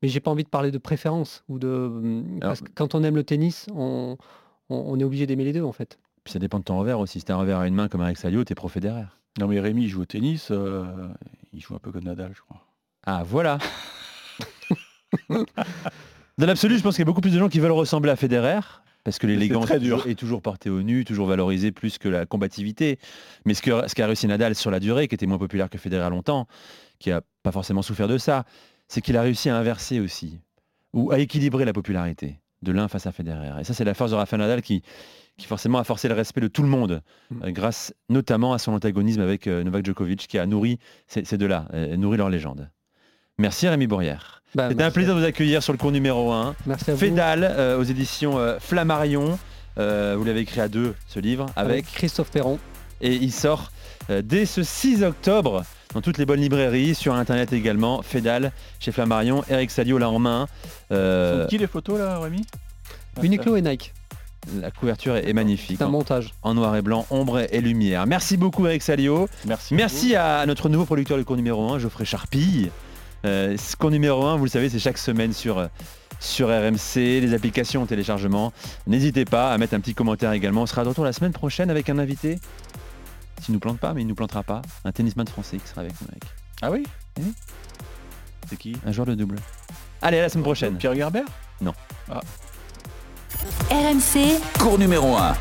Mais 0.03 0.09
j'ai 0.09 0.19
pas 0.19 0.33
envie 0.33 0.43
de 0.43 0.49
parler 0.49 0.73
de 0.73 0.79
préférence 0.79 1.45
ou 1.49 1.61
de 1.61 2.25
parce 2.41 2.61
que 2.61 2.71
quand 2.75 2.97
on 2.97 3.05
aime 3.05 3.15
le 3.15 3.23
tennis, 3.23 3.67
on, 3.73 4.17
on- 4.69 4.75
on 4.89 4.99
est 4.99 5.05
obligé 5.05 5.27
d'aimer 5.29 5.45
les 5.45 5.53
deux 5.53 5.63
en 5.63 5.71
fait. 5.73 6.01
Puis 6.25 6.33
ça 6.33 6.41
dépend 6.41 6.59
de 6.59 6.65
ton 6.65 6.77
revers 6.81 6.99
aussi. 6.99 7.21
Si 7.21 7.25
t'as 7.25 7.35
un 7.35 7.39
revers 7.39 7.59
à 7.61 7.69
une 7.69 7.75
main 7.77 7.87
comme 7.89 8.01
Alex 8.01 8.21
Salio, 8.21 8.43
t'es 8.43 8.57
pro 8.57 8.67
Federer. 8.69 9.05
Non, 9.39 9.47
mais 9.47 9.61
Rémi, 9.61 9.85
il 9.85 9.89
joue 9.89 10.03
au 10.03 10.05
tennis, 10.05 10.49
euh, 10.51 10.85
il 11.53 11.61
joue 11.61 11.75
un 11.77 11.79
peu 11.79 11.93
comme 11.93 12.03
Nadal, 12.05 12.33
je 12.35 12.41
crois. 12.43 12.61
Ah 13.07 13.23
voilà 13.25 13.59
Dans 16.39 16.47
l'absolu, 16.47 16.79
je 16.79 16.83
pense 16.83 16.95
qu'il 16.97 17.03
y 17.03 17.05
a 17.05 17.07
beaucoup 17.07 17.21
plus 17.21 17.33
de 17.35 17.39
gens 17.39 17.49
qui 17.49 17.61
veulent 17.61 17.71
ressembler 17.73 18.11
à 18.11 18.17
Federer. 18.17 18.61
Parce 19.05 19.19
que 19.19 19.27
l'élégance 19.27 19.65
est 19.77 19.81
toujours- 19.81 20.07
est 20.07 20.15
toujours 20.15 20.43
portée 20.43 20.71
au 20.71 20.81
nu, 20.83 21.05
toujours 21.05 21.27
valorisée 21.27 21.73
plus 21.73 21.99
que 21.99 22.09
la 22.09 22.25
combativité. 22.25 22.99
Mais 23.45 23.53
ce 23.55 23.61
qu'a 23.63 24.07
réussi 24.07 24.29
Nadal 24.29 24.55
sur 24.55 24.71
la 24.71 24.79
durée, 24.79 25.09
qui 25.09 25.17
était 25.17 25.27
moins 25.27 25.39
populaire 25.39 25.69
que 25.69 25.77
Federer 25.77 26.09
longtemps, 26.09 26.47
qui 27.01 27.11
a 27.11 27.21
pas 27.43 27.51
forcément 27.51 27.83
souffert 27.83 28.07
de 28.07 28.17
ça, 28.17 28.45
c'est 28.87 29.01
qu'il 29.01 29.17
a 29.17 29.23
réussi 29.23 29.49
à 29.51 29.57
inverser 29.57 29.99
aussi, 29.99 30.39
ou 30.93 31.11
à 31.11 31.19
équilibrer 31.19 31.65
la 31.65 31.73
popularité 31.73 32.39
de 32.63 32.71
l'un 32.71 32.87
face 32.87 33.09
à 33.09 33.13
Federer. 33.13 33.51
Et 33.61 33.65
ça, 33.65 33.75
c'est 33.75 33.85
la 33.85 33.95
force 33.95 34.13
de 34.13 34.17
Rafael 34.17 34.39
Nadal 34.41 34.63
qui, 34.63 34.83
qui 35.37 35.49
forcément 35.49 35.79
a 35.79 35.85
forcé 35.85 36.07
le 36.07 36.15
respect 36.15 36.41
de 36.41 36.47
tout 36.47 36.63
le 36.63 36.69
monde, 36.69 37.03
euh, 37.43 37.51
grâce 37.51 37.93
notamment 38.09 38.53
à 38.53 38.59
son 38.59 38.73
antagonisme 38.73 39.21
avec 39.21 39.49
euh, 39.49 39.65
Novak 39.65 39.85
Djokovic, 39.85 40.29
qui 40.29 40.39
a 40.39 40.47
nourri 40.47 40.79
ces, 41.09 41.25
ces 41.25 41.39
deux-là, 41.39 41.67
euh, 41.75 41.97
nourri 41.97 42.19
leur 42.19 42.31
légende. 42.31 42.71
Merci 43.43 43.67
Rémi 43.67 43.89
Bourrière. 43.89 44.41
Bah, 44.55 44.69
C'était 44.69 44.85
un 44.85 44.93
plaisir 44.93 45.17
de 45.17 45.19
vous 45.21 45.27
accueillir 45.27 45.65
sur 45.65 45.73
le 45.73 45.79
cours 45.79 45.91
numéro 45.91 46.31
1. 46.31 46.55
Merci 46.65 46.91
à 46.93 46.95
vous. 46.95 47.01
Fédal 47.01 47.43
euh, 47.43 47.77
aux 47.77 47.83
éditions 47.83 48.39
euh, 48.39 48.59
Flammarion. 48.61 49.37
Euh, 49.79 50.15
vous 50.17 50.23
l'avez 50.23 50.41
écrit 50.41 50.61
à 50.61 50.69
deux, 50.69 50.95
ce 51.09 51.19
livre, 51.19 51.47
avec 51.57 51.71
Avec 51.73 51.87
Christophe 51.87 52.31
Perron. 52.31 52.61
et 53.01 53.15
il 53.15 53.33
sort 53.33 53.73
euh, 54.11 54.23
dès 54.25 54.47
ce 54.47 54.63
6 54.63 55.03
octobre 55.03 55.65
dans 55.93 56.01
toutes 56.01 56.19
les 56.19 56.25
bonnes 56.25 56.41
librairies, 56.41 56.95
sur 56.95 57.15
internet 57.15 57.53
également. 57.53 58.01
Fédal 58.03 58.53
chez 58.79 58.93
Flammarion, 58.93 59.43
Eric 59.51 59.73
Salio 59.73 59.99
là 59.99 60.09
en 60.09 60.21
main. 60.21 60.47
Euh, 60.93 61.43
Sont 61.43 61.49
qui 61.49 61.59
les 61.59 61.67
photos 61.67 61.99
là, 61.99 62.21
Rémi? 62.21 62.47
Uniqlo 63.25 63.57
et 63.57 63.63
Nike. 63.63 63.93
la 64.61 64.71
couverture 64.71 65.17
est, 65.17 65.33
magnifique. 65.33 65.79
C'est 65.79 65.85
un 65.85 65.89
montage. 65.89 66.33
en 66.43 66.55
noir 66.55 66.77
et 66.77 66.83
blanc, 66.83 67.07
ombre 67.11 67.41
et 67.41 67.61
lumière. 67.61 68.07
Merci 68.07 68.37
beaucoup 68.37 68.65
Eric 68.69 68.83
Salio. 68.83 69.29
Merci. 69.47 69.75
Merci 69.75 70.15
à 70.15 70.47
notre 70.47 70.69
nouveau 70.69 70.85
producteur 70.85 71.19
du 71.19 71.25
cours 71.25 71.37
numéro 71.37 71.73
1, 71.73 71.81
Geoffrey 71.81 72.05
Charpille. 72.05 72.71
Euh, 73.25 73.57
ce 73.57 73.77
cours 73.77 73.91
numéro 73.91 74.25
1, 74.25 74.37
vous 74.37 74.45
le 74.45 74.51
savez, 74.51 74.69
c'est 74.69 74.79
chaque 74.79 74.99
semaine 74.99 75.33
sur, 75.33 75.59
euh, 75.59 75.67
sur 76.21 76.49
RMC, 76.49 76.97
les 77.21 77.35
applications 77.35 77.83
en 77.83 77.87
téléchargement. 77.87 78.53
N'hésitez 78.87 79.25
pas 79.25 79.53
à 79.53 79.59
mettre 79.59 79.75
un 79.75 79.81
petit 79.81 79.95
commentaire 79.95 80.33
également. 80.33 80.63
On 80.63 80.67
sera 80.67 80.85
de 80.85 80.89
retour 80.89 81.05
la 81.05 81.13
semaine 81.13 81.33
prochaine 81.33 81.71
avec 81.71 81.89
un 81.89 81.99
invité. 81.99 82.39
S'il 83.41 83.55
nous 83.55 83.61
plante 83.61 83.79
pas, 83.79 83.93
mais 83.93 84.03
il 84.03 84.07
nous 84.07 84.15
plantera 84.15 84.43
pas. 84.43 84.63
Un 84.85 84.93
tennisman 84.93 85.27
français 85.27 85.57
qui 85.59 85.67
sera 85.69 85.81
avec 85.81 85.93
nous. 86.01 86.09
Avec. 86.09 86.23
Ah 86.63 86.71
oui 86.71 86.85
Oui. 87.19 87.33
C'est 88.49 88.57
qui 88.57 88.77
Un 88.87 88.93
joueur 88.93 89.07
de 89.07 89.15
double. 89.15 89.37
Allez, 90.01 90.19
à 90.19 90.23
la 90.23 90.29
semaine 90.29 90.45
prochaine. 90.45 90.77
Pierre 90.77 90.95
Gerbert? 90.95 91.25
Non. 91.61 91.73
RMC, 93.71 94.41
Cours 94.59 94.79
numéro 94.79 95.17
1. 95.17 95.35